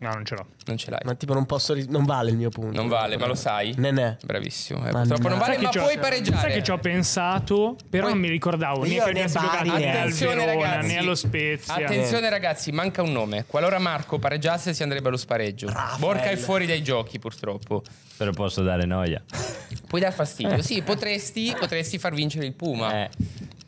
[0.00, 0.46] No, non ce l'ho.
[0.66, 1.00] Non ce l'hai.
[1.04, 1.72] Ma tipo non posso...
[1.74, 2.76] ri- non vale il mio punto.
[2.76, 3.74] Non vale, ma lo sai?
[3.76, 4.18] Nenè.
[4.24, 4.86] Bravissimo.
[4.86, 5.38] Eh, Ma purtroppo non no.
[5.44, 6.40] vale, Sai ma che ci ho- puoi pareggiare.
[6.40, 9.78] Sai che ci ho pensato, però Poi- non mi ricordavo Io né che giocato né
[9.78, 11.74] né al Attenzione Verona ragazzi, né allo Spezia.
[11.74, 13.44] Attenzione ragazzi, manca un nome.
[13.46, 15.72] Qualora Marco pareggiasse si andrebbe allo spareggio.
[15.98, 17.82] Borca è fuori dai giochi purtroppo.
[18.16, 19.20] Però posso dare noia.
[19.88, 20.62] Puoi dar fastidio.
[20.62, 23.02] Sì, potresti, potresti far vincere il Puma.
[23.02, 23.10] Eh,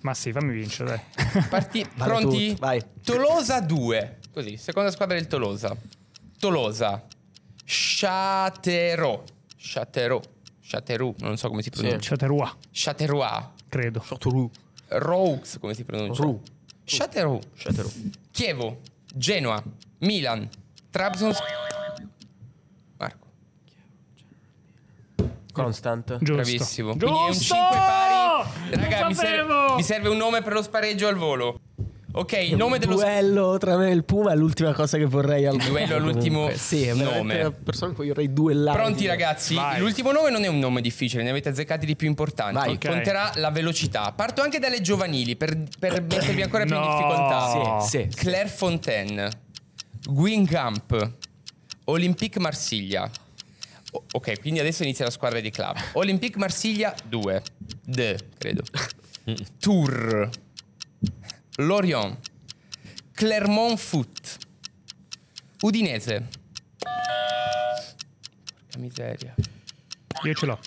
[0.02, 1.42] Ma sì, fammi vincere, dai.
[1.48, 2.48] Parti- Vale pronti?
[2.50, 2.80] tutto, vai.
[3.04, 4.18] Tolosa 2.
[4.32, 5.76] Così, seconda squadra del Tolosa.
[6.40, 7.02] Tolosa.
[7.66, 9.22] Châteauroux.
[9.56, 10.22] Châteauroux.
[10.62, 11.98] Châteauroux, non so come si pronuncia.
[11.98, 13.22] Chaterois, Châteauroux.
[13.68, 14.02] credo.
[14.88, 16.22] Roux, come si pronuncia?
[16.22, 16.40] Roux.
[16.86, 17.40] Châteauroux.
[18.30, 18.80] Chievo,
[19.14, 19.62] Genoa,
[19.98, 20.48] Milan,
[20.90, 21.32] Trabzon.
[22.98, 23.26] Marco,
[25.52, 26.18] Constant.
[26.18, 26.34] Giusto.
[26.34, 26.96] bravissimo.
[26.96, 27.06] Giusto!
[27.06, 28.80] Quindi è un 5 pari.
[28.80, 31.58] Raga, mi serve, mi serve un nome per lo spareggio al volo.
[32.12, 35.46] Ok, il nome dello duello tra me e il Puma è l'ultima cosa che vorrei
[35.46, 37.42] al Il duello è l'ultimo Sì, è nome.
[37.42, 38.76] la persona con cui vorrei duellare.
[38.78, 39.54] Pronti ragazzi?
[39.54, 39.78] Vai.
[39.78, 42.54] L'ultimo nome non è un nome difficile, ne avete azzeccati di più importanti.
[42.54, 42.72] Vai.
[42.74, 42.86] Ok.
[42.88, 44.10] Conterà la velocità.
[44.12, 46.88] Parto anche dalle giovanili per, per mettervi ancora più in No.
[46.88, 47.80] difficoltà.
[47.80, 48.08] Sì, sì.
[48.16, 49.28] Claire Fontaine,
[50.08, 51.12] Guingamp,
[51.84, 53.08] Olympique Marsiglia.
[53.92, 55.76] O- ok, quindi adesso inizia la squadra di club.
[55.92, 57.42] Olympique Marsiglia 2.
[57.84, 58.62] D, credo.
[59.60, 60.28] Tour.
[61.60, 62.16] Lorient.
[63.12, 64.38] Clermont Foot.
[65.62, 66.26] Udinese.
[68.56, 69.34] Porca miseria.
[70.24, 70.58] Io ce l'ho.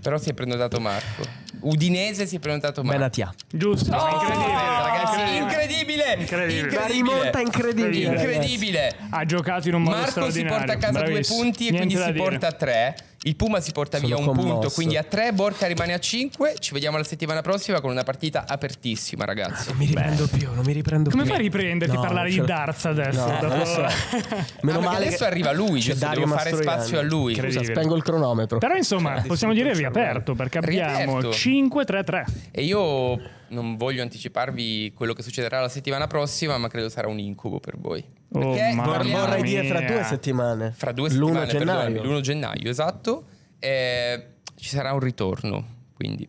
[0.00, 1.22] Però si è prenotato Marco.
[1.60, 2.98] Udinese si è prenotato Marco.
[2.98, 3.34] Benatia.
[3.50, 3.90] Giusto.
[3.94, 6.14] incredibile, ragazzi, incredibile!
[6.18, 6.74] Incredibile.
[6.74, 8.04] La rimonta incredibile.
[8.14, 8.96] Incredibile!
[9.10, 11.36] Ha giocato in un modo Marco si porta a casa Bravissimo.
[11.36, 12.24] due punti e Niente quindi si dire.
[12.30, 12.96] porta a tre.
[13.24, 14.48] Il Puma si porta Sono via un commosso.
[14.48, 15.32] punto, quindi a tre.
[15.32, 16.54] Borca rimane a cinque.
[16.58, 19.68] Ci vediamo la settimana prossima con una partita apertissima, ragazzi.
[19.68, 21.30] Non mi riprendo più, non mi riprendo Come più.
[21.32, 23.24] fai a riprenderti No, a parlare ce di l'ho- darts adesso?
[23.24, 23.86] No, Dopo- so.
[24.62, 25.80] Meno Ah, male adesso che arriva lui?
[25.96, 27.34] Dario Devo fare spazio a lui.
[27.36, 28.58] Scusa, spengo il cronometro.
[28.58, 31.30] Però insomma, possiamo dire riaperto perché abbiamo Riaperto.
[31.30, 32.24] 5-3-3.
[32.50, 37.20] E io non voglio anticiparvi quello che succederà la settimana prossima, ma credo sarà un
[37.20, 38.04] incubo per voi.
[38.34, 40.72] Oh, Vor- vorrei dire fra due settimane.
[40.74, 42.02] fra due L'1 settimane, perdonami, gennaio.
[42.18, 43.24] l'1 gennaio, esatto.
[43.58, 44.26] Eh,
[44.56, 45.64] ci sarà un ritorno,
[45.94, 46.26] quindi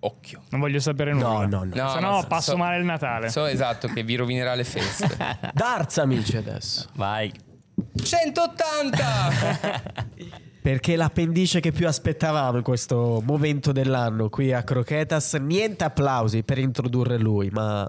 [0.00, 0.42] occhio.
[0.50, 1.46] Non voglio sapere nulla.
[1.46, 1.70] No, no, no.
[1.74, 3.28] No, Se no so- passo so- male il Natale.
[3.28, 5.08] So esatto che vi rovinerà le feste.
[5.54, 6.88] Darts amici adesso.
[6.94, 7.32] vai.
[8.02, 9.04] 180!
[10.66, 16.58] Perché l'appendice che più aspettavamo in questo momento dell'anno qui a Croquetas, niente applausi per
[16.58, 17.88] introdurre lui, ma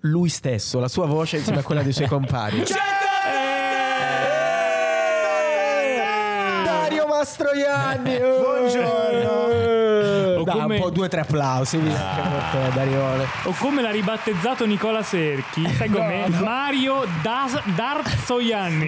[0.00, 2.64] lui stesso, la sua voce insieme a quella dei suoi compagni.
[6.64, 8.18] Dario Mastroianni!
[8.18, 9.11] Buongiorno!
[10.42, 13.24] O Dai, come- un po' due o tre applausi te, Darione.
[13.44, 16.28] O come l'ha ribattezzato Nicola Serchi, sai com'è?
[16.28, 18.86] Mario Das- Darzoianni.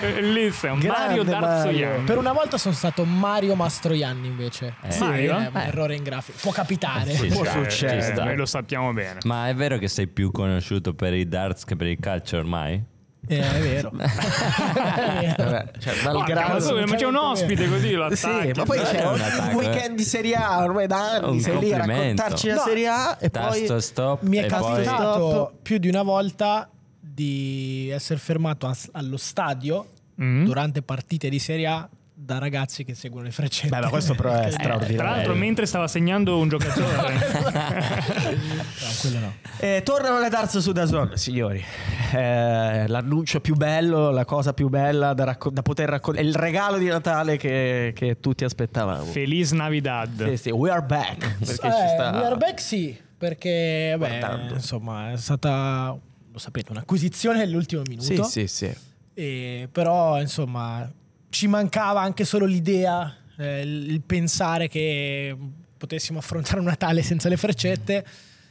[0.00, 2.04] Bellissimo, Mario Darzoianni.
[2.04, 4.74] Per una volta sono stato Mario Mastroianni invece.
[4.82, 4.98] Eh.
[4.98, 5.38] Mario?
[5.38, 6.38] Eh, un errore in grafica.
[6.40, 7.14] Può capitare.
[7.14, 8.14] Ci Può succedere.
[8.24, 9.18] Noi lo sappiamo bene.
[9.24, 12.82] Ma è vero che sei più conosciuto per i darts che per il calcio ormai?
[13.28, 13.90] Eh, è vero.
[13.92, 16.86] Vabbè, cioè, Porca, malgrado...
[16.86, 19.96] ma c'è un ospite così lo Sì, ma poi c'è è un un attacco, weekend
[19.96, 22.62] di Serie A ormai da anni, Un sei lì a raccontarci la.
[22.62, 24.60] Serie A e Tasto poi stop Mi è e poi...
[24.84, 26.68] capitato più di una volta
[26.98, 29.86] di essere fermato allo stadio
[30.20, 30.46] Mm?
[30.46, 31.88] durante partite di Serie A
[32.20, 33.68] da ragazzi che seguono le freccette.
[33.68, 34.96] Beh, ma questo però è Eh, straordinario.
[34.96, 37.12] Tra l'altro, mentre stava segnando un giocatore,
[38.34, 39.34] No, quello no.
[39.58, 41.64] Eh, tornano le darts su Dazon, signori.
[42.12, 46.26] Eh, l'annuncio più bello, la cosa più bella da, racco- da poter raccontare.
[46.26, 49.04] Il regalo di Natale che, che tutti aspettavamo.
[49.04, 50.28] Feliz Navidad.
[50.30, 51.18] Sì, sì, we are back.
[51.38, 52.10] Perché Eh, ci sta.
[52.16, 54.20] We are back sì, perché beh,
[54.54, 55.96] insomma è stata,
[56.32, 58.24] lo sapete, un'acquisizione nell'ultimo minuto.
[58.24, 58.76] Sì, sì, sì.
[59.14, 60.88] E, però insomma
[61.30, 65.36] ci mancava anche solo l'idea, eh, il pensare che
[65.76, 68.04] potessimo affrontare un Natale senza le freccette.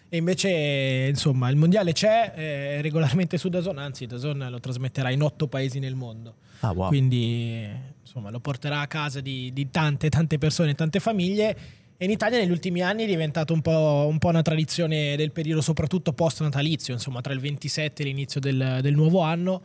[0.10, 5.22] E invece, insomma, il mondiale c'è eh, regolarmente su Dazon, anzi Dazon lo trasmetterà in
[5.22, 6.36] otto paesi nel mondo.
[6.62, 6.88] Ah, wow.
[6.88, 7.68] Quindi,
[8.02, 11.58] insomma, lo porterà a casa di, di tante, tante persone, tante famiglie.
[11.98, 15.32] E in Italia negli ultimi anni è diventato un po', un po' una tradizione del
[15.32, 19.62] periodo, soprattutto post-natalizio, insomma, tra il 27 e l'inizio del, del nuovo anno.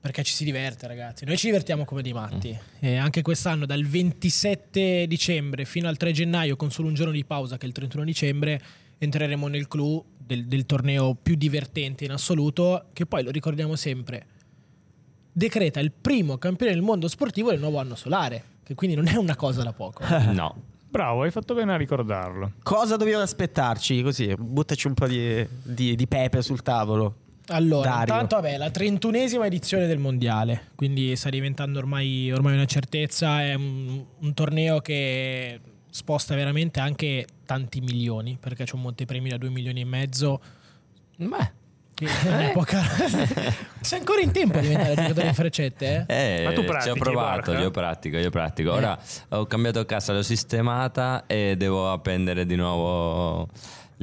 [0.00, 1.26] Perché ci si diverte, ragazzi.
[1.26, 2.58] Noi ci divertiamo come dei matti.
[2.78, 7.24] E anche quest'anno, dal 27 dicembre fino al 3 gennaio, con solo un giorno di
[7.24, 8.62] pausa, che è il 31 dicembre,
[8.96, 12.86] entreremo nel clou del, del torneo più divertente in assoluto.
[12.94, 14.26] Che poi lo ricordiamo sempre.
[15.32, 18.42] Decreta il primo campione del mondo sportivo del nuovo anno solare.
[18.64, 20.02] Che quindi non è una cosa da poco.
[20.32, 20.68] No.
[20.90, 22.54] Bravo, hai fatto bene a ricordarlo.
[22.64, 24.02] Cosa dobbiamo aspettarci?
[24.02, 27.14] Così, buttaci un po' di, di- di pepe sul tavolo.
[27.50, 28.14] Allora, Dario.
[28.14, 33.54] intanto vabbè, la 31esima edizione del mondiale, quindi sta diventando ormai, ormai una certezza, è
[33.54, 39.48] un, un torneo che sposta veramente anche tanti milioni, perché c'è un montepremi da 2
[39.50, 40.40] milioni e mezzo,
[41.16, 41.52] Beh.
[41.94, 42.06] che
[42.54, 42.80] poca...
[43.80, 46.42] Sei ancora in tempo a diventare giocatore in freccette, eh?
[46.42, 48.72] Eh, Ma tu ci ho pratichi, provato, io pratico, io pratico.
[48.72, 48.96] Ora
[49.30, 53.48] ho cambiato casa, l'ho sistemata e devo appendere di nuovo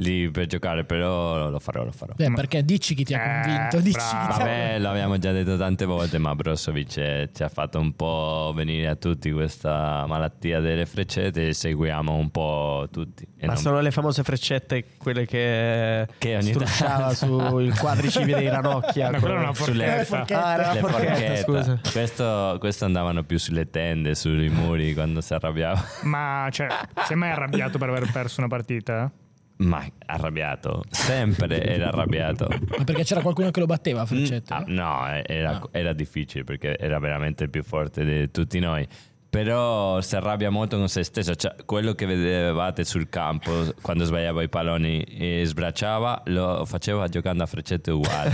[0.00, 2.12] lì per giocare, però lo farò, lo farò.
[2.16, 4.26] Beh, perché dici chi ti ha Eh, convinto, dici chi bravo.
[4.26, 7.94] ti ha Vabbè, l'abbiamo già detto tante volte, ma Brozovic eh, ci ha fatto un
[7.96, 13.24] po' venire a tutti questa malattia delle freccette e seguiamo un po' tutti.
[13.36, 18.38] E Ma non- sono le famose freccette, quelle che, Che ogni strusciava tanto- sul quadricipite
[18.38, 19.10] di ranocchia.
[19.10, 20.44] No, quella è una Sulle- forchetta.
[20.44, 21.40] Ah, era le una forchetta, forchette.
[21.42, 21.80] scusa.
[21.92, 25.82] Questo, questo andavano più sulle tende, sui muri quando si arrabbiava.
[26.04, 26.68] Ma cioè,
[27.06, 29.10] sei mai arrabbiato per aver perso una partita?
[29.58, 32.48] Ma arrabbiato, sempre era arrabbiato.
[32.48, 34.54] Ma perché c'era qualcuno che lo batteva, Freccetto?
[34.54, 38.86] Ah, no, eh, era, era difficile perché era veramente il più forte di tutti noi.
[39.30, 41.34] Però si arrabbia molto con se stesso.
[41.34, 47.42] Cioè, quello che vedevate sul campo quando sbagliava i palloni e sbracciava, lo faceva giocando
[47.42, 48.32] a freccette uguali.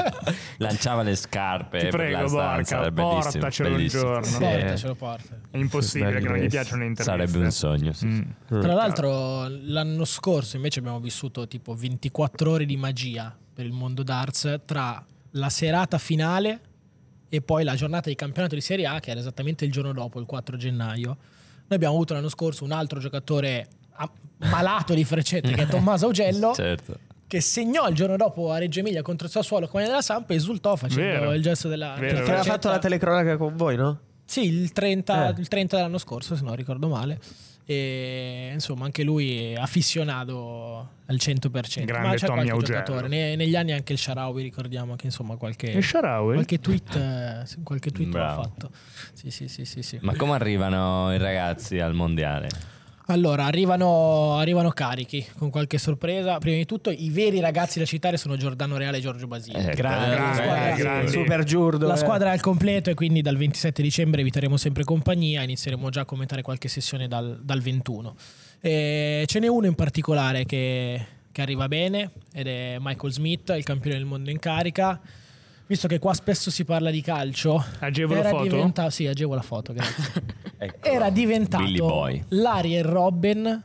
[0.58, 2.76] Lanciava le scarpe Ti per prego, la stanza.
[2.76, 4.38] Borca, era bellissimo, portacelo un giorno.
[4.38, 5.40] Porta, ce lo porta.
[5.50, 7.26] È impossibile che non gli piacciono le interviste.
[7.26, 7.92] Sarebbe un sogno.
[7.92, 8.06] sì.
[8.06, 8.60] Mm.
[8.60, 14.02] Tra l'altro, l'anno scorso invece abbiamo vissuto tipo 24 ore di magia per il mondo
[14.02, 16.60] darts tra la serata finale
[17.30, 20.20] e poi la giornata di campionato di Serie A, che era esattamente il giorno dopo,
[20.20, 21.06] il 4 gennaio.
[21.08, 26.06] Noi abbiamo avuto l'anno scorso un altro giocatore ah, malato di freccette, che è Tommaso
[26.06, 26.98] Augello, Certo.
[27.26, 30.36] che segnò il giorno dopo a Reggio Emilia contro il Sassuolo come della Sampa e
[30.36, 31.32] esultò facendo Vero.
[31.32, 32.16] il gesto della, Vero.
[32.16, 34.00] Che aveva fatto la telecronaca con voi, no?
[34.24, 35.40] Sì, il 30, Eh.
[35.40, 37.20] il 30 dell'anno scorso, se non ricordo male.
[37.70, 41.84] E insomma, anche lui è afficionato al 100%.
[41.84, 42.78] Grande Ma c'è Tommy qualche Augello.
[42.80, 43.06] giocatore.
[43.06, 48.12] Ne- negli anni anche il Sharawi, ricordiamo che insomma qualche, qualche tweet, eh, qualche tweet
[48.12, 48.42] l'ha Bravo.
[48.42, 48.70] fatto.
[49.12, 49.98] Sì, sì, sì, sì, sì.
[50.02, 52.48] Ma come arrivano i ragazzi al mondiale?
[53.10, 56.38] Allora, arrivano, arrivano carichi con qualche sorpresa.
[56.38, 59.72] Prima di tutto, i veri ragazzi da citare sono Giordano Reale e Giorgio Basile.
[59.72, 61.10] Eh, Grande, grandi, squadra, grandi.
[61.10, 61.86] super giurdo.
[61.88, 61.96] La eh.
[61.96, 65.42] squadra è al completo e quindi dal 27 dicembre vi terremo sempre compagnia.
[65.42, 68.14] Inizieremo già a commentare qualche sessione dal, dal 21.
[68.60, 73.64] E ce n'è uno in particolare che, che arriva bene ed è Michael Smith, il
[73.64, 75.00] campione del mondo in carica.
[75.70, 78.42] Visto che qua spesso si parla di calcio, Agevolo era foto?
[78.42, 80.24] diventa- sì, agevo la foto, grazie.
[80.58, 80.82] Eccolo.
[80.94, 82.24] era Billy diventato Boy.
[82.30, 83.64] l'Ariel Robin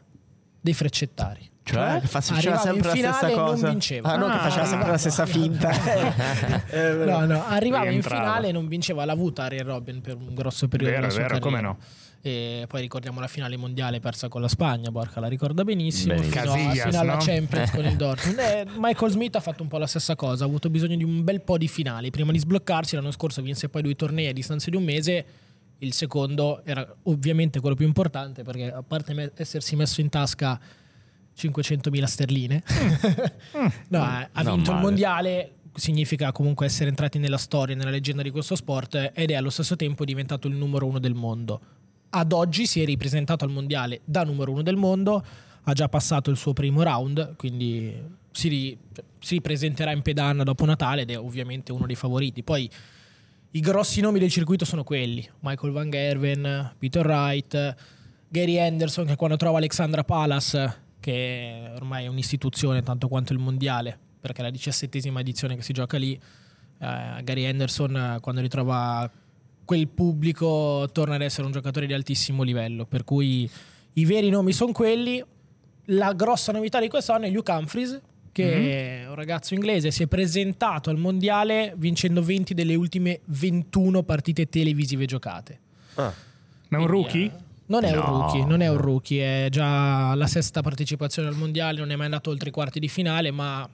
[0.61, 1.49] dei freccettari.
[1.67, 3.69] Cioè, che fa- faceva Arrivava sempre in la stessa finale non cosa.
[3.69, 4.09] vinceva.
[4.13, 5.69] Ah, no, che Ah, faceva sempre la stessa finta.
[6.69, 9.03] Eh, No, no, arrivava in finale e non vinceva.
[9.05, 11.77] L'ha avuta Ariel Robin per un grosso periodo Vero, della sua vero, come no.
[12.21, 16.41] E poi ricordiamo la finale mondiale persa con la Spagna, Borca la ricorda benissimo, Benissimo.
[16.41, 17.19] fino, a- Casillas, fino alla no?
[17.23, 18.37] Champions con il Dortmund.
[18.45, 21.23] E Michael Smith ha fatto un po' la stessa cosa, ha avuto bisogno di un
[21.23, 22.95] bel po' di finali prima di sbloccarsi.
[22.95, 25.25] L'anno scorso vinse poi due tornei a distanza di un mese.
[25.79, 30.59] Il secondo era ovviamente quello più importante perché a parte me- essersi messo in tasca
[31.37, 32.63] 500.000 sterline,
[33.89, 38.21] no, eh, ha Non vinto il mondiale significa comunque essere entrati nella storia, nella leggenda
[38.21, 41.61] di questo sport ed è allo stesso tempo diventato il numero uno del mondo.
[42.09, 45.23] Ad oggi si è ripresentato al mondiale da numero uno del mondo,
[45.63, 47.93] ha già passato il suo primo round, quindi
[48.31, 48.77] si, ri-
[49.19, 52.43] si ripresenterà in pedana dopo Natale ed è ovviamente uno dei favoriti.
[52.43, 52.69] Poi
[53.51, 57.75] i grossi nomi del circuito sono quelli: Michael Van Gerven, Peter Wright,
[58.29, 63.95] Gary Anderson, che quando trova Alexandra Palace, che ormai è un'istituzione tanto quanto il mondiale,
[64.19, 66.19] perché è la diciassettesima edizione che si gioca lì.
[66.79, 69.07] eh, Gary Anderson, eh, quando ritrova
[69.65, 72.87] quel pubblico, torna ad essere un giocatore di altissimo livello.
[72.87, 73.47] Per cui
[73.93, 75.23] i veri nomi sono quelli.
[75.89, 78.01] La grossa novità di quest'anno è Luke Humphries,
[78.31, 84.01] che è un ragazzo inglese, si è presentato al mondiale vincendo 20 delle ultime 21
[84.01, 85.59] partite televisive giocate.
[85.93, 86.11] Ah.
[86.69, 87.31] Ma è un rookie?
[87.67, 88.05] Eh, Non è un No.
[88.05, 92.05] rookie, non è un rookie, è già la sesta partecipazione al mondiale, non è mai
[92.05, 93.67] andato oltre i quarti di finale, ma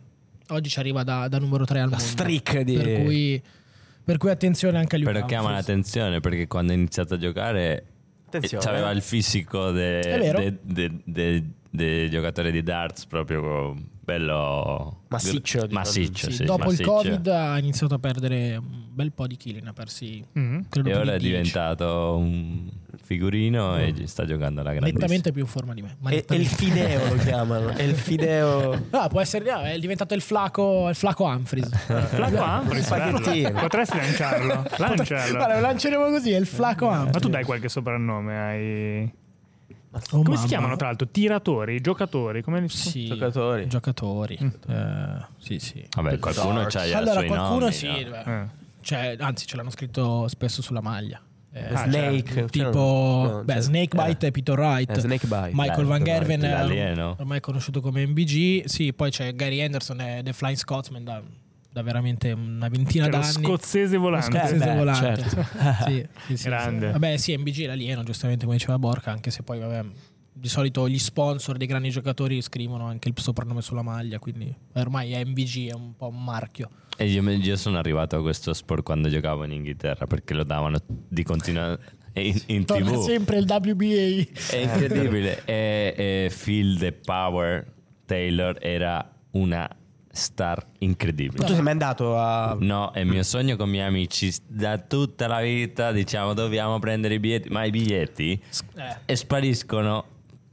[0.49, 2.11] oggi ci arriva da, da numero 3 al La mondo.
[2.11, 3.41] streak di- Per cui,
[4.03, 7.85] per cui attenzione anche a Luke Però chiama l'attenzione perché quando ha iniziato a giocare
[8.27, 8.65] Attenzione.
[8.65, 10.39] aveva il fisico È vero.
[10.39, 11.43] de- de- de-
[11.73, 13.73] dei giocatori di darts proprio
[14.03, 16.81] bello Massiccio, massiccio, Sì, sì, dopo massiccio.
[16.81, 20.65] il Covid ha iniziato a perdere un bel po' di chili, ne ha persi Mhm.
[20.69, 21.27] credo e ora è di 10.
[21.27, 22.69] diventato un
[23.03, 25.95] figurino e sta giocando alla grandissima nettamente più in forma di me.
[25.99, 27.69] ma E, il fideo lo chiamano.
[27.69, 28.85] È il fideo.
[28.89, 31.69] No, può essere, no, è diventato il flaco, il flaco Humphries.
[31.69, 33.52] Flaco Humphries.
[33.52, 34.64] Potresti lanciarlo.
[34.77, 35.31] Lancialo.
[35.35, 37.14] Guarda, lo lanceremo così, è il flaco Humphries.
[37.14, 39.14] Ma tu dai qualche soprannome ai...
[39.93, 40.47] Oh, Come si mamma.
[40.47, 41.07] chiamano tra l'altro?
[41.09, 41.81] Tiratori?
[41.81, 42.41] Giocatori?
[42.41, 43.68] Come li Sì, Giocatori.
[43.68, 44.35] Giocatori.
[44.69, 45.85] Eh, sì, sì.
[45.95, 48.23] vabbè qualcuno c'ha allora, i suoi qualcuno nomi, sì, no?
[48.23, 48.45] Eh.
[48.81, 51.22] Cioè, anzi, ce l'hanno scritto spesso sulla maglia.
[51.53, 52.31] Eh, Ah, Snake.
[52.34, 52.47] certo.
[52.49, 52.69] tipo,
[53.30, 54.89] No, beh, cioè, Snakebite e Peter Wright.
[54.95, 55.49] eh, Snakebite.
[55.53, 58.63] Michael Van Gerven, eh, ormai conosciuto come MBG.
[58.68, 61.22] Sì, poi c'è Gary Anderson e The Flying Scotsman da,
[61.72, 63.31] da veramente una ventina lo d'anni.
[63.31, 64.38] scozzese Lo volante.
[64.38, 65.23] scozzese Eh, beh, volante.
[65.30, 65.45] certo.
[65.88, 66.85] Sì, sì, sì, Grande.
[66.88, 66.91] sì.
[66.91, 69.85] Vabbè, sì, MBG è l'alieno, giustamente come diceva Borca, anche se poi vabbè,
[70.34, 75.14] di solito gli sponsor dei grandi giocatori scrivono anche il soprannome sulla maglia, quindi ormai
[75.26, 76.69] MBG è un po' un marchio.
[76.98, 80.77] E io, io sono arrivato a questo sport quando giocavo in Inghilterra perché lo davano
[80.88, 81.77] di continuo
[82.14, 83.02] in, in Torna tv.
[83.06, 84.52] sempre il WBA.
[84.52, 85.41] È incredibile.
[85.45, 87.65] e, e Phil The Power
[88.06, 89.68] Taylor era una
[90.11, 91.45] star incredibile.
[91.45, 92.55] Tu sei mai andato a.
[92.59, 95.91] No, è il mio sogno con i miei amici da tutta la vita.
[95.91, 98.41] Diciamo, dobbiamo prendere i biglietti, ma i biglietti
[98.75, 98.95] Eh.
[99.05, 100.05] e spariscono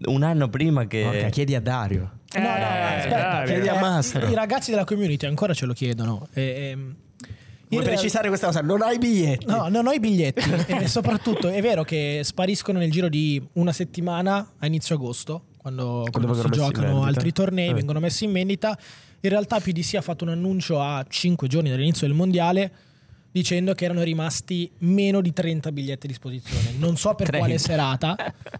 [0.07, 1.03] un anno prima che.
[1.03, 2.13] Porca, chiedi a Dario.
[2.33, 4.27] Eh, No, no, aspetta, chiedi a Mastro.
[4.29, 6.29] I ragazzi della community ancora ce lo chiedono.
[6.35, 6.95] E, ehm,
[7.71, 8.61] Vuoi real- precisare questa cosa?
[8.63, 9.45] Non hai biglietti.
[9.47, 13.73] No, non ho i biglietti e soprattutto è vero che spariscono nel giro di una
[13.73, 17.75] settimana a inizio agosto, quando, quando si messi in giocano altri tornei, Eh.
[17.75, 18.79] vengono messi in vendita.
[19.21, 22.73] In realtà PDC ha fatto un annuncio a 5 giorni dall'inizio del mondiale
[23.31, 26.73] dicendo che erano rimasti meno di 30 biglietti a disposizione.
[26.79, 27.39] Non so per 30.
[27.39, 28.17] quale serata,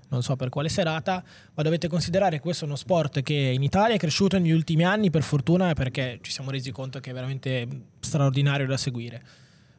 [0.09, 1.23] non so per quale serata,
[1.55, 4.85] ma dovete considerare che questo è uno sport che in Italia è cresciuto negli ultimi
[4.85, 7.67] anni per fortuna perché ci siamo resi conto che è veramente
[8.01, 9.23] straordinario da seguire.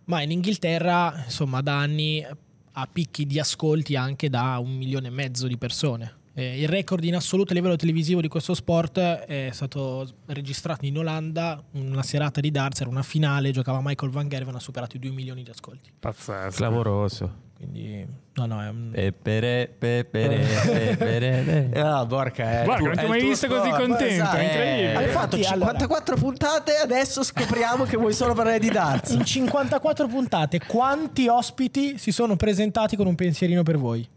[0.06, 2.26] Ma in Inghilterra, insomma, da anni
[2.72, 6.19] ha picchi di ascolti anche da un milione e mezzo di persone.
[6.34, 10.98] Eh, il record in assoluto a livello televisivo di questo sport è stato registrato in
[10.98, 15.00] Olanda, una serata di darts, era una finale, giocava Michael Van Gerven, ha superato i
[15.00, 15.92] 2 milioni di ascolti.
[16.00, 16.56] Pazzesco.
[16.56, 17.48] Clamoroso.
[17.60, 18.92] Quindi, no, no, è un...
[18.94, 21.70] Pepere, pepere, pepere.
[21.76, 22.62] Ah, porca.
[22.62, 24.38] È Guarda, non ti ho mai visto così contento, Esatto.
[24.38, 24.96] incredibile.
[24.96, 29.12] Hai fatto Infatti, 54 puntate adesso scopriamo che vuoi solo parlare di darts.
[29.12, 34.08] In 54 puntate, quanti ospiti si sono presentati con un pensierino per voi?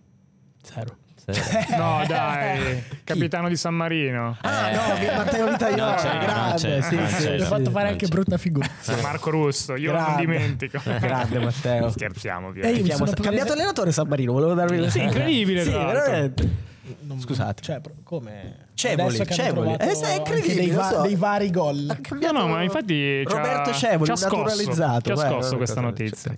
[0.62, 0.98] Zero.
[1.76, 2.82] No, dai.
[3.04, 4.36] Capitano di San Marino.
[4.42, 6.26] Ah, no, vi- Matteo Vitaioli, No, grande.
[6.50, 7.28] no, sì, non sì, sì.
[7.30, 8.68] Mi ha fatto fare anche brutta figura.
[9.02, 10.20] Marco Russo, io non Grande.
[10.20, 10.78] dimentico.
[10.98, 11.90] Grande Matteo.
[11.90, 15.70] Scherziamo, E mi Siamo sono cambiato prese- allenatore San Marino, volevo darvi Sì, incredibile, Sì,
[15.70, 16.70] veramente.
[17.02, 17.62] Non- Scusate.
[17.62, 18.56] Cioè, come?
[18.74, 19.72] Cevoli, Cevoli.
[19.74, 21.00] Eh, è incredibile, dei, va- so.
[21.02, 21.76] dei vari gol.
[21.86, 25.00] No, cambiato- no, ma infatti Roberto Cevoli, ci ha scosso, naturalizzato.
[25.14, 26.36] Ci ha scosso questa notizia.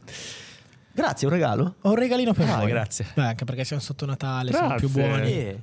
[0.95, 1.75] Grazie, un regalo?
[1.83, 2.69] Ho un regalino per Ah, voi.
[2.69, 3.07] grazie.
[3.15, 5.09] Beh, anche perché siamo sotto Natale, siamo più Grazie.
[5.17, 5.31] buoni.
[5.33, 5.61] Eh,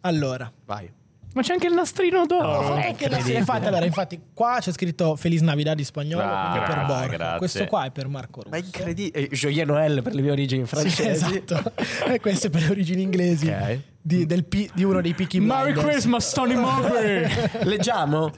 [0.00, 0.90] Allora, Vai.
[1.34, 2.74] Ma c'è anche il nastrino d'oro.
[2.74, 6.62] Anche la- sì, infatti, allora, infatti, qua c'è scritto Feliz Navidad in spagnolo, Ah, per
[6.74, 7.16] grazie, Borja.
[7.16, 7.38] grazie.
[7.38, 8.50] Questo qua è per Marco Russo.
[8.50, 9.28] Ma incredibile.
[9.28, 11.10] Eh, Joyeux Noël per le mie origini Sì, francesi.
[11.10, 11.72] esatto.
[12.06, 13.78] e questo è per le origini inglesi Ok.
[14.02, 15.72] di, del pi- di uno dei Peaky Merry.
[15.72, 17.26] Christmas, Tony Mowbray.
[17.64, 18.30] Leggiamo?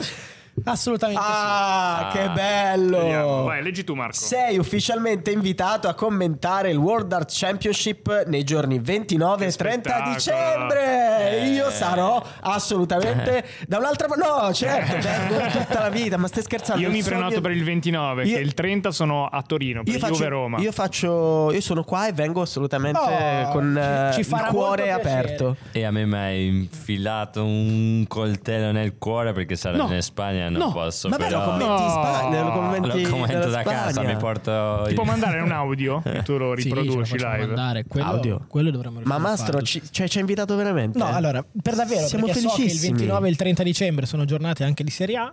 [0.62, 2.34] Assolutamente Ah, che Vediamo.
[2.34, 3.42] bello!
[3.44, 4.14] Vai, leggi tu, Marco.
[4.14, 9.90] Sei ufficialmente invitato a commentare il World Art Championship nei giorni 29 e Che 30
[9.90, 10.14] spettacolo.
[10.14, 11.40] dicembre.
[11.42, 11.46] Eh.
[11.48, 14.24] Io sarò assolutamente da un'altra parte.
[14.26, 16.80] No, certo, vengo tutta la vita, ma stai scherzando?
[16.82, 19.92] Io mi sogno- prenoto per il 29, Io- che il 30 sono a Torino, per
[19.92, 20.58] Io faccio, Juve Roma.
[20.60, 23.72] io faccio, io sono qua e vengo assolutamente Oh, con
[24.12, 25.56] ci- eh, ci il cuore aperto.
[25.72, 29.92] E a me mi hai infilato un coltello nel cuore perché sarà No.
[29.92, 31.08] in Spagna Spagna non No, posso.
[31.08, 31.38] vabbè, però...
[31.38, 34.80] lo commenti in Spagna, lo commenti Lo commento da casa, mi porto.
[34.84, 37.46] Ti il- può mandare un audio e tu lo Sì, riproduci facciamo live.
[37.46, 37.84] mandare.
[37.84, 38.44] Quello, Audio.
[38.48, 40.98] quello dovremmo Ma Mastro ci, cioè, ci ha invitato veramente?
[40.98, 42.92] No, allora, per davvero, Siamo perché so che il felicissimi.
[42.98, 45.32] 29 e il 30 dicembre sono giornate anche di Serie A,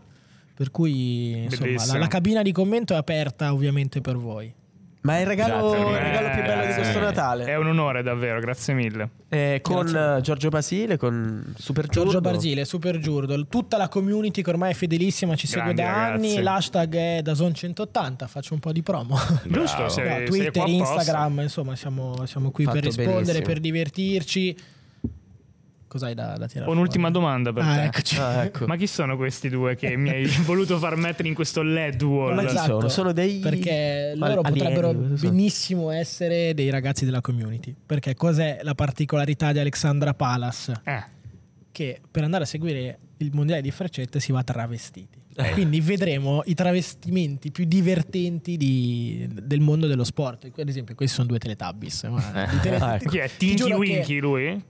[0.54, 4.54] per cui insomma, la, la cabina di commento è aperta ovviamente per voi.
[5.04, 7.46] Ma è il regalo, il regalo più bello di Eh, questo Natale.
[7.46, 9.10] È un onore davvero, grazie mille.
[9.30, 10.22] Eh, con Grazie.
[10.22, 14.74] Giorgio Basile, con Super Giorgio Giorgio Barzile, Super Giurdo, tutta la community che ormai è
[14.76, 16.34] fedelissima, ci segue Grandi da ragazzi.
[16.34, 19.18] anni, l'hashtag è DAZN180, faccio un po' di promo.
[19.48, 20.70] Giusto, No, sei Twitter, apposta.
[20.94, 23.46] Instagram, insomma siamo, siamo qui Fatto per rispondere, benissimo.
[23.48, 24.58] per divertirci.
[25.92, 27.22] Cos'hai da, da tirare Ho un'ultima fuori?
[27.22, 27.84] domanda per Ah, te.
[27.84, 28.18] eccoci.
[28.18, 28.66] Ah, ecco.
[28.66, 32.34] Ma chi sono questi due che mi hai voluto far mettere in questo LED wall?
[32.36, 32.88] Ma chi Esatto, sono?
[32.88, 37.76] Sono dei Perché loro alieni, potrebbero benissimo essere dei ragazzi della community.
[37.86, 40.72] Perché cos'è la particolarità di Alexandra Palas?
[40.86, 41.04] Eh,
[41.74, 45.20] Che per andare a seguire il mondiale di freccette si va travestiti.
[45.50, 45.52] Eh.
[45.52, 50.50] Quindi vedremo i travestimenti più divertenti di- del mondo dello sport.
[50.58, 52.08] Ad esempio, questi sono due Teletubbies.
[52.08, 53.10] di tele- Ah, ecco.
[53.10, 53.30] chi è?
[53.38, 54.64] Ti Tinky Winky lui?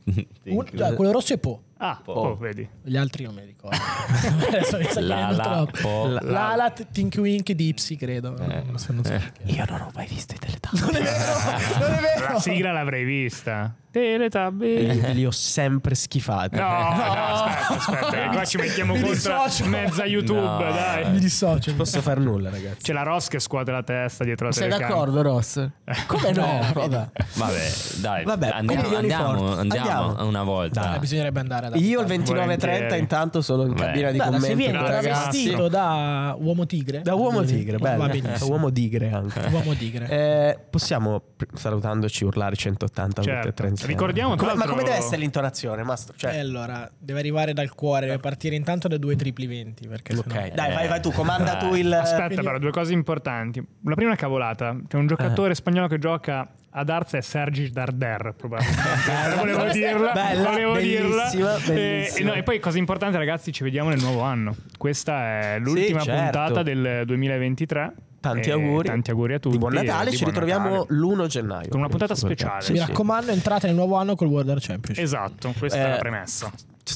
[0.46, 1.64] un- cioè, quello rosso è Po.
[1.84, 2.68] Ah, oh, vedi.
[2.84, 3.76] Gli altri non mi ricordo.
[4.48, 5.78] Adesso mi sta La, la, troppo.
[5.82, 8.36] po- La- L'ala Tinky Wink di Ipsy, credo.
[8.38, 9.42] Non so, non so perché.
[9.52, 10.82] Io non ho mai visto i Teletubbies.
[10.84, 12.34] Non è vero, non è vero.
[12.34, 13.76] La sigla l'avrei vista.
[13.92, 15.04] Teletubbies.
[15.04, 16.56] Li, li ho sempre schifati.
[16.56, 18.24] No, no, aspetta, aspetta.
[18.24, 18.28] Eh.
[18.30, 19.66] Qua ci mettiamo mi contro dissocio.
[19.66, 20.58] mezza YouTube, no.
[20.58, 21.12] dai.
[21.12, 21.70] Mi dissocio.
[21.72, 22.84] Non posso fare nulla, ragazzi.
[22.84, 24.96] C'è la Ross che scuote la testa dietro la Sei telecamera.
[24.96, 25.58] Sei d'accordo, Ross?
[25.58, 25.96] Eh.
[26.08, 26.62] Come no?
[26.62, 27.10] Eh, vabbè.
[27.34, 28.24] Vabbè, dai.
[28.24, 30.82] Vabbè, andiamo, andiamo, andiamo, una volta.
[30.82, 34.14] Dai, bisognerebbe andare ad Io il 29.30 intanto sono in cabina Beh.
[34.14, 34.46] di commento.
[34.46, 37.02] Si viene travestito da uomo tigre.
[37.02, 38.08] Da uomo mm, tigre, bello.
[38.08, 39.40] Da uomo tigre anche.
[39.52, 40.08] Uomo tigre.
[40.08, 41.24] Eh, possiamo,
[41.56, 43.52] salutandoci, urlare 180 certo.
[43.52, 43.88] 30 sì.
[43.88, 46.16] Ricordiamo come, Ma come deve essere l'intonazione, Mastro?
[46.16, 46.36] Cioè...
[46.36, 49.88] Eh, allora, deve arrivare dal cuore, deve partire intanto da due tripli 20.
[49.88, 50.50] Perché okay.
[50.50, 50.56] sennò...
[50.56, 51.92] Dai, vai, vai tu, comanda tu eh, il.
[51.92, 52.44] Aspetta, Quindi...
[52.46, 53.66] però, due cose importanti.
[53.84, 54.78] La prima cavolata.
[54.88, 55.56] C'è un giocatore eh.
[55.56, 58.80] spagnolo che gioca ad Arza è Sergi Darder, probabilmente.
[59.32, 61.30] Eh, volevo dirla, bella, volevo dirla.
[61.34, 61.74] Bellissima.
[61.74, 64.56] E, no, e, poi cosa importante, ragazzi, ci vediamo nel nuovo anno.
[64.78, 66.22] Questa è l'ultima sì, certo.
[66.22, 67.94] puntata del 2023.
[68.22, 68.88] Tanti E auguri.
[68.88, 69.56] Tanti auguri a tutti.
[69.56, 71.00] Di buon Natale, di ci buon ritroviamo Natale.
[71.00, 71.68] l'1 gennaio.
[71.70, 72.58] Con una puntata speciale.
[72.58, 72.80] Mi Sì, sì.
[72.80, 76.52] raccomando entrate nel nuovo anno col World Championship Esatto, questa è Eh, la premessa.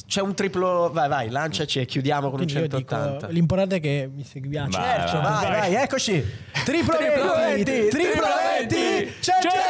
[0.06, 0.90] C'è un triplo...
[0.92, 3.28] Vai, vai, lanciaci e chiudiamo con un quindi dico 180.
[3.28, 5.58] l'importante è che mi seguiate Certo, vai, vai, vai.
[5.72, 6.24] vai, eccoci.
[6.64, 8.26] Triplo Triplo 20, 20, triplo
[8.68, 9.64] 20, 180!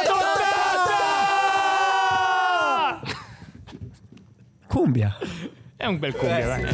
[4.67, 5.17] Cumbia.
[5.75, 6.65] È un bel cumbia, dai.